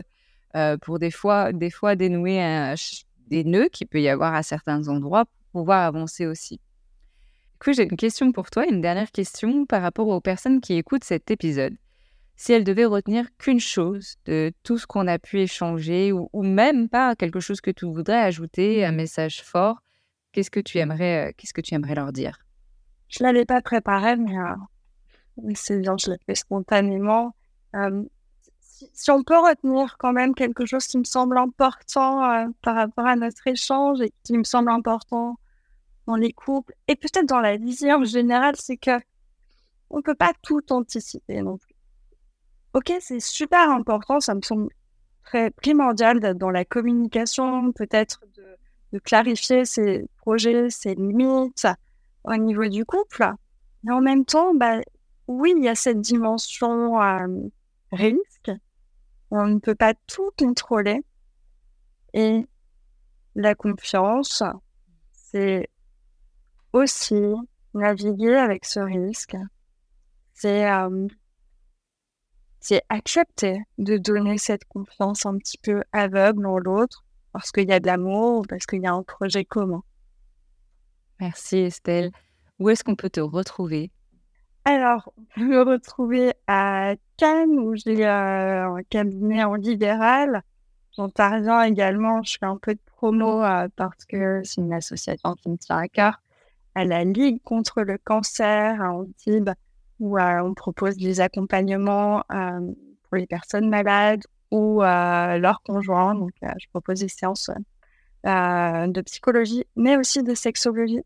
pour 0.81 0.99
des 0.99 1.11
fois 1.11 1.51
des 1.51 1.69
fois 1.69 1.95
dénouer 1.95 2.75
des 3.27 3.43
nœuds 3.43 3.69
qu'il 3.69 3.87
peut 3.87 4.01
y 4.01 4.09
avoir 4.09 4.33
à 4.35 4.43
certains 4.43 4.87
endroits 4.87 5.25
pour 5.25 5.61
pouvoir 5.61 5.83
avancer 5.83 6.25
aussi. 6.25 6.59
Du 7.53 7.59
coup, 7.59 7.73
j'ai 7.73 7.83
une 7.83 7.97
question 7.97 8.31
pour 8.31 8.49
toi, 8.49 8.65
une 8.65 8.81
dernière 8.81 9.11
question 9.11 9.65
par 9.65 9.81
rapport 9.81 10.07
aux 10.07 10.21
personnes 10.21 10.59
qui 10.59 10.73
écoutent 10.73 11.05
cet 11.05 11.31
épisode. 11.31 11.75
Si 12.35 12.51
elle 12.51 12.63
devait 12.63 12.85
retenir 12.85 13.27
qu'une 13.37 13.59
chose 13.59 14.15
de 14.25 14.51
tout 14.63 14.77
ce 14.77 14.85
qu'on 14.87 15.07
a 15.07 15.19
pu 15.19 15.39
échanger, 15.39 16.11
ou, 16.11 16.29
même 16.43 16.89
pas 16.89 17.15
quelque 17.15 17.39
chose 17.39 17.61
que 17.61 17.71
tu 17.71 17.85
voudrais 17.85 18.19
ajouter, 18.19 18.83
un 18.83 18.91
message 18.91 19.41
fort, 19.43 19.77
qu'est-ce 20.31 20.51
que 20.51 20.59
tu 20.59 20.77
aimerais, 20.79 21.29
euh, 21.29 21.31
qu'est-ce 21.37 21.53
que 21.53 21.61
tu 21.61 21.73
aimerais 21.73 21.95
leur 21.95 22.11
dire? 22.11 22.37
Je 23.13 23.23
l'avais 23.23 23.45
pas 23.45 23.61
préparé, 23.61 24.15
mais 24.15 24.35
euh, 24.35 25.53
c'est 25.53 25.79
bien, 25.79 25.95
je 25.97 26.09
l'ai 26.09 26.17
fait 26.25 26.33
spontanément. 26.33 27.35
Euh, 27.75 28.03
si, 28.59 29.11
on 29.11 29.21
peut 29.21 29.37
retenir 29.37 29.97
quand 29.99 30.13
même 30.13 30.33
quelque 30.33 30.65
chose 30.65 30.87
qui 30.87 30.97
me 30.97 31.03
semble 31.03 31.37
important 31.37 32.51
par 32.63 32.75
rapport 32.75 33.05
à 33.05 33.15
notre 33.15 33.45
échange 33.45 34.01
et 34.01 34.11
qui 34.23 34.35
me 34.35 34.43
semble 34.43 34.71
important 34.71 35.37
dans 36.07 36.15
les 36.15 36.33
couples 36.33 36.73
et 36.87 36.95
peut-être 36.95 37.27
dans 37.27 37.39
la 37.39 37.57
vie 37.57 37.93
en 37.93 38.03
général, 38.03 38.55
c'est 38.57 38.77
que 38.77 38.99
on 39.91 40.01
peut 40.01 40.15
pas 40.15 40.33
tout 40.41 40.63
anticiper 40.71 41.41
non 41.43 41.57
plus. 41.57 41.75
Ok, 42.73 42.91
c'est 42.99 43.19
super 43.19 43.69
important, 43.69 44.19
ça 44.21 44.33
me 44.33 44.41
semble 44.41 44.69
très 45.23 45.51
primordial 45.51 46.19
d'être 46.19 46.39
dans 46.39 46.49
la 46.49 46.65
communication, 46.65 47.71
peut-être 47.73 48.21
de, 48.91 48.99
clarifier 48.99 49.65
ses 49.65 50.05
projets, 50.17 50.71
ses 50.71 50.95
limites 50.95 51.67
au 52.23 52.35
niveau 52.35 52.67
du 52.67 52.85
couple. 52.85 53.31
Mais 53.83 53.93
en 53.93 54.01
même 54.01 54.25
temps, 54.25 54.53
bah, 54.53 54.79
oui, 55.27 55.53
il 55.57 55.63
y 55.63 55.69
a 55.69 55.75
cette 55.75 56.01
dimension 56.01 57.01
euh, 57.01 57.27
risque. 57.91 58.51
On 59.31 59.47
ne 59.47 59.59
peut 59.59 59.75
pas 59.75 59.93
tout 60.07 60.31
contrôler. 60.37 61.01
Et 62.13 62.45
la 63.35 63.55
confiance, 63.55 64.43
c'est 65.11 65.67
aussi 66.71 67.33
naviguer 67.73 68.35
avec 68.35 68.65
ce 68.65 68.79
risque. 68.79 69.35
C'est 70.33 70.69
euh, 70.69 71.07
c'est 72.59 72.81
accepter 72.87 73.61
de 73.77 73.97
donner 73.97 74.37
cette 74.37 74.63
confiance 74.65 75.25
un 75.25 75.37
petit 75.37 75.57
peu 75.57 75.83
aveugle 75.91 76.45
en 76.45 76.57
l'autre 76.59 77.03
parce 77.33 77.51
qu'il 77.51 77.67
y 77.67 77.73
a 77.73 77.79
de 77.81 77.87
l'amour, 77.87 78.45
parce 78.47 78.65
qu'il 78.65 78.81
y 78.81 78.87
a 78.87 78.93
un 78.93 79.03
projet 79.03 79.43
commun. 79.43 79.83
Merci 81.19 81.57
Estelle. 81.57 82.11
Où 82.59 82.69
est-ce 82.69 82.83
qu'on 82.83 82.95
peut 82.95 83.09
te 83.09 83.19
retrouver? 83.19 83.91
Alors, 84.65 85.11
on 85.17 85.23
peut 85.35 85.45
me 85.45 85.61
retrouver 85.61 86.33
à 86.47 86.95
Cannes 87.17 87.59
où 87.59 87.75
j'ai 87.75 88.05
euh, 88.05 88.75
un 88.75 88.83
cabinet 88.83 89.43
en 89.43 89.55
libéral. 89.55 90.41
J'interviens 90.95 91.63
également, 91.63 92.23
je 92.23 92.37
fais 92.39 92.45
un 92.45 92.57
peu 92.57 92.73
de 92.73 92.79
promo 92.95 93.43
euh, 93.43 93.67
parce 93.75 94.05
que 94.05 94.41
c'est 94.43 94.61
une 94.61 94.71
association 94.71 95.33
qui 95.35 95.49
me 95.49 95.57
tient 95.57 95.77
à 95.77 95.87
cœur 95.87 96.21
à 96.75 96.85
la 96.85 97.03
Ligue 97.03 97.41
contre 97.43 97.81
le 97.81 97.97
cancer 97.97 98.81
à 98.81 98.93
Antibes 98.93 99.51
où 99.99 100.17
euh, 100.17 100.41
on 100.41 100.53
propose 100.53 100.95
des 100.97 101.19
accompagnements 101.19 102.23
pour 102.29 103.17
les 103.17 103.27
personnes 103.27 103.69
malades 103.69 104.23
ou 104.49 104.81
leurs 104.81 105.61
conjoints. 105.63 106.15
Donc, 106.15 106.31
je 106.41 106.67
propose 106.69 107.01
des 107.01 107.09
séances 107.09 107.51
de 108.23 109.01
psychologie, 109.01 109.65
mais 109.75 109.97
aussi 109.97 110.23
de 110.23 110.33
sexologie. 110.35 111.01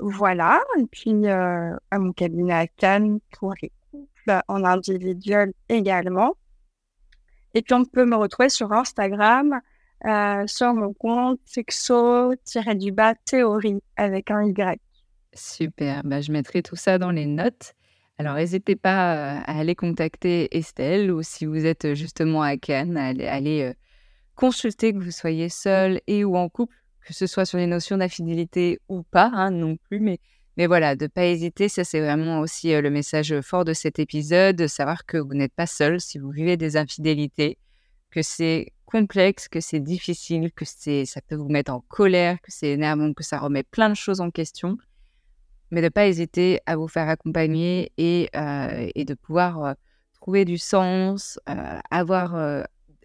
Voilà. 0.00 0.60
Et 0.78 0.86
puis, 0.86 1.26
à 1.26 1.78
mon 1.98 2.12
cabinet 2.12 2.52
à 2.52 2.66
Cannes 2.66 3.20
pour 3.38 3.54
les 3.62 3.72
couples 3.90 4.40
en 4.48 4.64
individuel 4.64 5.52
également. 5.68 6.34
Et 7.54 7.62
puis, 7.62 7.74
on 7.74 7.84
peut 7.84 8.04
me 8.04 8.16
retrouver 8.16 8.48
sur 8.48 8.72
Instagram, 8.72 9.60
sur 10.46 10.74
mon 10.74 10.92
compte 10.92 11.40
sexo-du-bas 11.44 13.14
théorie 13.24 13.80
avec 13.96 14.30
un 14.30 14.42
Y. 14.44 14.80
Super. 15.32 16.02
Bah, 16.04 16.20
je 16.20 16.30
mettrai 16.32 16.62
tout 16.62 16.76
ça 16.76 16.98
dans 16.98 17.10
les 17.10 17.26
notes. 17.26 17.74
Alors, 18.18 18.34
n'hésitez 18.34 18.76
pas 18.76 19.38
à 19.38 19.58
aller 19.58 19.74
contacter 19.74 20.56
Estelle 20.56 21.10
ou 21.10 21.24
si 21.24 21.46
vous 21.46 21.66
êtes 21.66 21.94
justement 21.94 22.42
à 22.42 22.56
Cannes, 22.56 22.96
à 22.96 23.06
aller, 23.06 23.72
consulter 24.34 24.92
que 24.92 24.98
vous 24.98 25.10
soyez 25.10 25.48
seul 25.48 26.00
et 26.06 26.24
ou 26.24 26.36
en 26.36 26.48
couple, 26.48 26.76
que 27.06 27.12
ce 27.12 27.26
soit 27.26 27.44
sur 27.44 27.58
les 27.58 27.66
notions 27.66 27.96
d'infidélité 27.96 28.80
ou 28.88 29.02
pas, 29.02 29.30
hein, 29.34 29.50
non 29.50 29.76
plus. 29.76 30.00
Mais, 30.00 30.18
mais 30.56 30.66
voilà, 30.66 30.96
de 30.96 31.04
ne 31.04 31.08
pas 31.08 31.26
hésiter, 31.26 31.68
ça 31.68 31.84
c'est 31.84 32.00
vraiment 32.00 32.40
aussi 32.40 32.72
le 32.80 32.90
message 32.90 33.40
fort 33.40 33.64
de 33.64 33.72
cet 33.72 33.98
épisode, 33.98 34.56
de 34.56 34.66
savoir 34.66 35.04
que 35.06 35.18
vous 35.18 35.34
n'êtes 35.34 35.54
pas 35.54 35.66
seul 35.66 36.00
si 36.00 36.18
vous 36.18 36.30
vivez 36.30 36.56
des 36.56 36.76
infidélités, 36.76 37.58
que 38.10 38.22
c'est 38.22 38.72
complexe, 38.86 39.48
que 39.48 39.60
c'est 39.60 39.80
difficile, 39.80 40.52
que 40.52 40.64
c'est, 40.64 41.04
ça 41.04 41.20
peut 41.20 41.34
vous 41.34 41.48
mettre 41.48 41.72
en 41.72 41.80
colère, 41.80 42.40
que 42.40 42.50
c'est 42.50 42.70
énervant, 42.70 43.12
que 43.12 43.24
ça 43.24 43.38
remet 43.38 43.64
plein 43.64 43.88
de 43.88 43.96
choses 43.96 44.20
en 44.20 44.30
question 44.30 44.78
mais 45.74 45.80
de 45.80 45.86
ne 45.86 45.90
pas 45.90 46.06
hésiter 46.06 46.60
à 46.66 46.76
vous 46.76 46.88
faire 46.88 47.08
accompagner 47.08 47.92
et, 47.98 48.30
euh, 48.36 48.88
et 48.94 49.04
de 49.04 49.14
pouvoir 49.14 49.64
euh, 49.64 49.72
trouver 50.20 50.44
du 50.44 50.56
sens, 50.56 51.38
euh, 51.48 51.78
avoir 51.90 52.64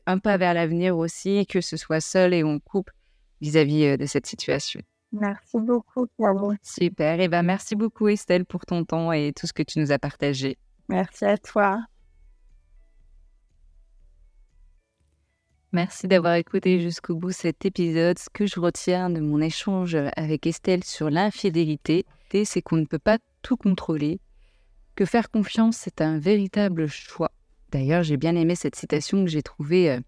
un 0.10 0.20
pas 0.20 0.38
vers 0.38 0.54
l'avenir 0.54 0.98
aussi, 0.98 1.46
que 1.46 1.62
ce 1.62 1.78
soit 1.78 2.02
seul 2.02 2.34
et 2.34 2.44
en 2.44 2.60
couple 2.60 2.94
vis-à-vis 3.42 3.98
de 3.98 4.06
cette 4.06 4.26
situation. 4.26 4.82
Merci 5.12 5.58
beaucoup, 5.58 6.08
Clément. 6.18 6.54
Super. 6.62 7.20
Et 7.20 7.28
ben, 7.28 7.44
merci 7.44 7.76
beaucoup, 7.76 8.08
Estelle, 8.08 8.46
pour 8.46 8.66
ton 8.66 8.86
temps 8.86 9.12
et 9.12 9.34
tout 9.34 9.48
ce 9.48 9.54
que 9.54 9.64
tu 9.64 9.80
nous 9.80 9.92
as 9.92 10.00
partagé. 10.00 10.58
Merci 10.88 11.26
à 11.26 11.38
toi. 11.38 11.80
Merci 15.72 16.08
d'avoir 16.08 16.34
écouté 16.34 16.80
jusqu'au 16.80 17.16
bout 17.16 17.32
cet 17.32 17.64
épisode. 17.64 18.18
Ce 18.18 18.30
que 18.32 18.48
je 18.48 18.60
retiens 18.60 19.12
de 19.12 19.20
mon 19.20 19.40
échange 19.40 19.96
avec 20.16 20.48
Estelle 20.48 20.84
sur 20.84 21.12
l'infidélité, 21.12 22.06
c'est 22.44 22.62
qu'on 22.62 22.78
ne 22.78 22.86
peut 22.86 23.00
pas 23.00 23.20
tout 23.44 23.58
contrôler, 23.58 24.20
que 24.96 25.06
faire 25.06 25.30
confiance, 25.30 25.78
c'est 25.78 26.02
un 26.02 26.18
véritable 26.18 26.88
choix. 26.88 27.32
D'ailleurs, 27.72 28.04
j'ai 28.04 28.18
bien 28.18 28.36
aimé 28.36 28.56
cette 28.56 28.76
citation 28.76 29.24
que 29.24 29.30
j'ai 29.30 29.44
trouvée 29.44 29.92
euh, 29.92 30.00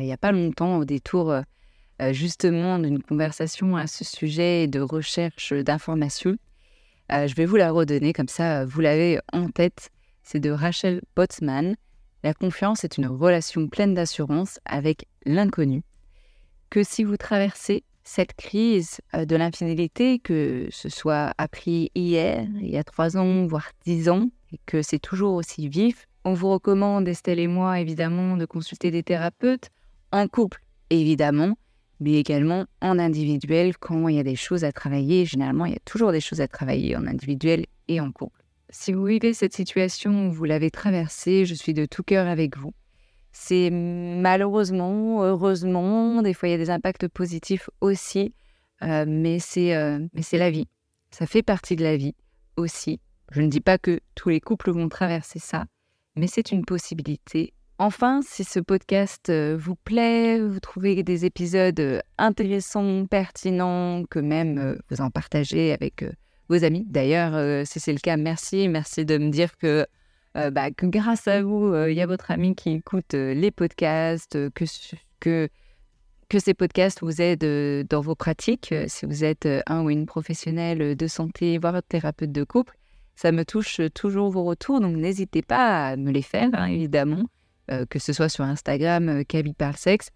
il 0.00 0.06
n'y 0.06 0.12
a 0.12 0.18
pas 0.18 0.32
longtemps 0.32 0.78
au 0.78 0.84
détour 0.84 1.30
euh, 1.30 1.42
euh, 2.00 2.12
justement 2.12 2.78
d'une 2.78 3.02
conversation 3.02 3.76
à 3.76 3.86
ce 3.86 4.04
sujet 4.04 4.66
de 4.66 4.80
recherche 4.80 5.52
d'informations. 5.52 6.36
je 7.10 7.34
vais 7.34 7.44
vous 7.44 7.56
la 7.56 7.70
redonner, 7.70 8.12
comme 8.12 8.28
ça 8.28 8.64
vous 8.64 8.80
l'avez 8.80 9.20
en 9.32 9.48
tête. 9.48 9.90
C'est 10.22 10.40
de 10.40 10.50
Rachel 10.50 11.02
Botsman. 11.16 11.76
La 12.22 12.32
confiance 12.32 12.84
est 12.84 12.96
une 12.96 13.06
relation 13.06 13.68
pleine 13.68 13.94
d'assurance 13.94 14.60
avec 14.64 15.06
l'inconnu. 15.26 15.82
Que 16.70 16.84
si 16.84 17.04
vous 17.04 17.16
traversez 17.16 17.84
cette 18.04 18.34
crise 18.34 19.00
euh, 19.14 19.24
de 19.24 19.36
l'infidélité, 19.36 20.18
que 20.18 20.68
ce 20.70 20.88
soit 20.88 21.32
appris 21.38 21.90
hier, 21.94 22.46
il 22.60 22.70
y 22.70 22.76
a 22.76 22.84
trois 22.84 23.16
ans, 23.16 23.46
voire 23.46 23.70
dix 23.84 24.08
ans, 24.08 24.28
et 24.52 24.58
que 24.66 24.82
c'est 24.82 24.98
toujours 24.98 25.34
aussi 25.34 25.68
vif, 25.68 26.06
on 26.24 26.34
vous 26.34 26.50
recommande, 26.50 27.08
Estelle 27.08 27.38
et 27.38 27.48
moi, 27.48 27.80
évidemment, 27.80 28.36
de 28.36 28.44
consulter 28.44 28.90
des 28.90 29.02
thérapeutes, 29.02 29.70
en 30.12 30.28
couple, 30.28 30.62
évidemment, 30.90 31.56
mais 32.00 32.14
également 32.14 32.66
en 32.80 32.98
individuel 32.98 33.76
quand 33.78 34.08
il 34.08 34.16
y 34.16 34.20
a 34.20 34.24
des 34.24 34.36
choses 34.36 34.64
à 34.64 34.72
travailler. 34.72 35.24
Généralement, 35.24 35.66
il 35.66 35.72
y 35.72 35.76
a 35.76 35.82
toujours 35.84 36.12
des 36.12 36.20
choses 36.20 36.40
à 36.40 36.48
travailler 36.48 36.96
en 36.96 37.06
individuel 37.06 37.66
et 37.88 38.00
en 38.00 38.12
couple. 38.12 38.42
Si 38.70 38.92
vous 38.92 39.04
vivez 39.04 39.34
cette 39.34 39.54
situation, 39.54 40.28
vous 40.28 40.44
l'avez 40.44 40.70
traversée, 40.70 41.44
je 41.44 41.54
suis 41.54 41.74
de 41.74 41.86
tout 41.86 42.02
cœur 42.02 42.26
avec 42.26 42.56
vous. 42.56 42.72
C'est 43.32 43.70
malheureusement, 43.70 45.22
heureusement, 45.22 46.22
des 46.22 46.34
fois 46.34 46.48
il 46.48 46.52
y 46.52 46.54
a 46.54 46.58
des 46.58 46.70
impacts 46.70 47.08
positifs 47.08 47.70
aussi, 47.80 48.34
euh, 48.82 48.86
euh, 48.86 49.04
mais 49.06 49.38
c'est 49.38 50.38
la 50.38 50.50
vie. 50.50 50.68
Ça 51.10 51.26
fait 51.26 51.42
partie 51.42 51.76
de 51.76 51.82
la 51.82 51.96
vie 51.96 52.14
aussi. 52.56 53.00
Je 53.30 53.40
ne 53.40 53.48
dis 53.48 53.60
pas 53.60 53.78
que 53.78 54.00
tous 54.14 54.28
les 54.28 54.40
couples 54.40 54.70
vont 54.70 54.88
traverser 54.88 55.38
ça, 55.38 55.64
mais 56.16 56.26
c'est 56.26 56.52
une 56.52 56.64
possibilité. 56.64 57.52
Enfin, 57.78 58.20
si 58.22 58.44
ce 58.44 58.60
podcast 58.60 59.28
euh, 59.28 59.56
vous 59.58 59.74
plaît, 59.74 60.40
vous 60.40 60.60
trouvez 60.60 61.02
des 61.02 61.24
épisodes 61.24 62.02
intéressants, 62.18 63.06
pertinents, 63.06 64.04
que 64.08 64.18
même 64.18 64.78
vous 64.90 65.00
en 65.00 65.10
partagez 65.10 65.72
avec 65.72 66.04
vos 66.48 66.64
amis. 66.64 66.84
D'ailleurs, 66.88 67.66
si 67.66 67.80
c'est 67.80 67.92
le 67.92 67.98
cas, 67.98 68.16
merci. 68.16 68.68
Merci 68.68 69.04
de 69.04 69.18
me 69.18 69.30
dire 69.30 69.56
que 69.56 69.86
euh, 70.36 70.50
bah, 70.50 70.70
grâce 70.70 71.28
à 71.28 71.42
vous, 71.42 71.66
euh, 71.66 71.90
il 71.90 71.96
y 71.96 72.00
a 72.00 72.06
votre 72.06 72.30
ami 72.30 72.54
qui 72.54 72.70
écoute 72.70 73.14
euh, 73.14 73.34
les 73.34 73.50
podcasts, 73.50 74.50
que, 74.50 74.64
que, 75.20 75.48
que 76.28 76.38
ces 76.38 76.54
podcasts 76.54 77.00
vous 77.02 77.20
aident 77.20 77.86
dans 77.88 78.00
vos 78.00 78.14
pratiques, 78.14 78.74
si 78.86 79.04
vous 79.04 79.24
êtes 79.24 79.46
un 79.66 79.82
ou 79.82 79.90
une 79.90 80.06
professionnelle 80.06 80.96
de 80.96 81.06
santé, 81.06 81.58
voire 81.58 81.82
thérapeute 81.82 82.32
de 82.32 82.44
couple. 82.44 82.78
Ça 83.22 83.30
me 83.30 83.44
touche 83.44 83.80
toujours 83.94 84.30
vos 84.30 84.42
retours, 84.42 84.80
donc 84.80 84.96
n'hésitez 84.96 85.42
pas 85.42 85.90
à 85.90 85.96
me 85.96 86.10
les 86.10 86.22
faire, 86.22 86.48
hein, 86.54 86.66
évidemment, 86.66 87.22
que 87.88 88.00
ce 88.00 88.12
soit 88.12 88.28
sur 88.28 88.42
Instagram, 88.42 89.24
Kaby 89.24 89.52
Parle 89.52 89.76
Sexe, 89.76 90.08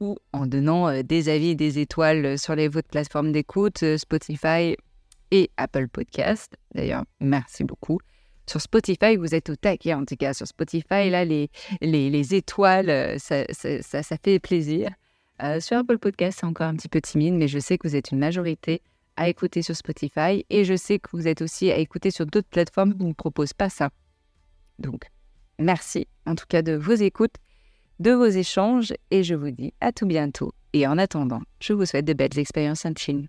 ou 0.00 0.16
en 0.32 0.46
donnant 0.46 1.02
des 1.02 1.28
avis 1.28 1.56
des 1.56 1.78
étoiles 1.78 2.38
sur 2.38 2.54
les 2.54 2.68
votre 2.68 2.88
plateformes 2.88 3.32
d'écoute, 3.32 3.84
Spotify 3.98 4.78
et 5.30 5.50
Apple 5.58 5.88
Podcast. 5.88 6.56
D'ailleurs, 6.74 7.04
merci 7.20 7.64
beaucoup. 7.64 7.98
Sur 8.46 8.62
Spotify, 8.62 9.16
vous 9.16 9.34
êtes 9.34 9.50
au 9.50 9.56
taquet 9.56 9.92
en 9.92 10.06
tout 10.06 10.16
cas. 10.16 10.32
Sur 10.32 10.46
Spotify, 10.46 11.10
là, 11.10 11.26
les, 11.26 11.50
les, 11.82 12.34
étoiles, 12.34 13.20
ça, 13.20 13.44
ça, 13.52 14.02
ça, 14.02 14.16
fait 14.24 14.38
plaisir. 14.38 14.88
sur 15.60 15.76
Apple 15.76 15.98
Podcast, 15.98 16.38
c'est 16.40 16.46
encore 16.46 16.68
un 16.68 16.76
petit 16.76 16.88
peu 16.88 17.02
timide, 17.02 17.34
mais 17.34 17.46
je 17.46 17.58
sais 17.58 17.76
que 17.76 17.86
vous 17.86 17.94
êtes 17.94 18.10
une 18.10 18.20
majorité 18.20 18.80
à 19.16 19.28
écouter 19.28 19.62
sur 19.62 19.76
Spotify 19.76 20.44
et 20.50 20.64
je 20.64 20.76
sais 20.76 20.98
que 20.98 21.10
vous 21.12 21.28
êtes 21.28 21.42
aussi 21.42 21.70
à 21.70 21.78
écouter 21.78 22.10
sur 22.10 22.26
d'autres 22.26 22.48
plateformes 22.48 22.96
qui 22.96 23.04
ne 23.04 23.12
proposent 23.12 23.52
pas 23.52 23.68
ça. 23.68 23.90
Donc, 24.78 25.10
merci 25.58 26.06
en 26.26 26.34
tout 26.34 26.46
cas 26.48 26.62
de 26.62 26.72
vos 26.72 26.94
écoutes 26.94 27.36
de 28.00 28.10
vos 28.10 28.26
échanges 28.26 28.92
et 29.10 29.22
je 29.22 29.34
vous 29.34 29.50
dis 29.50 29.72
à 29.80 29.92
tout 29.92 30.06
bientôt. 30.06 30.52
Et 30.72 30.86
en 30.86 30.98
attendant, 30.98 31.42
je 31.60 31.72
vous 31.72 31.86
souhaite 31.86 32.04
de 32.04 32.12
belles 32.12 32.38
expériences 32.38 32.84
en 32.84 32.94
Chine. 32.96 33.28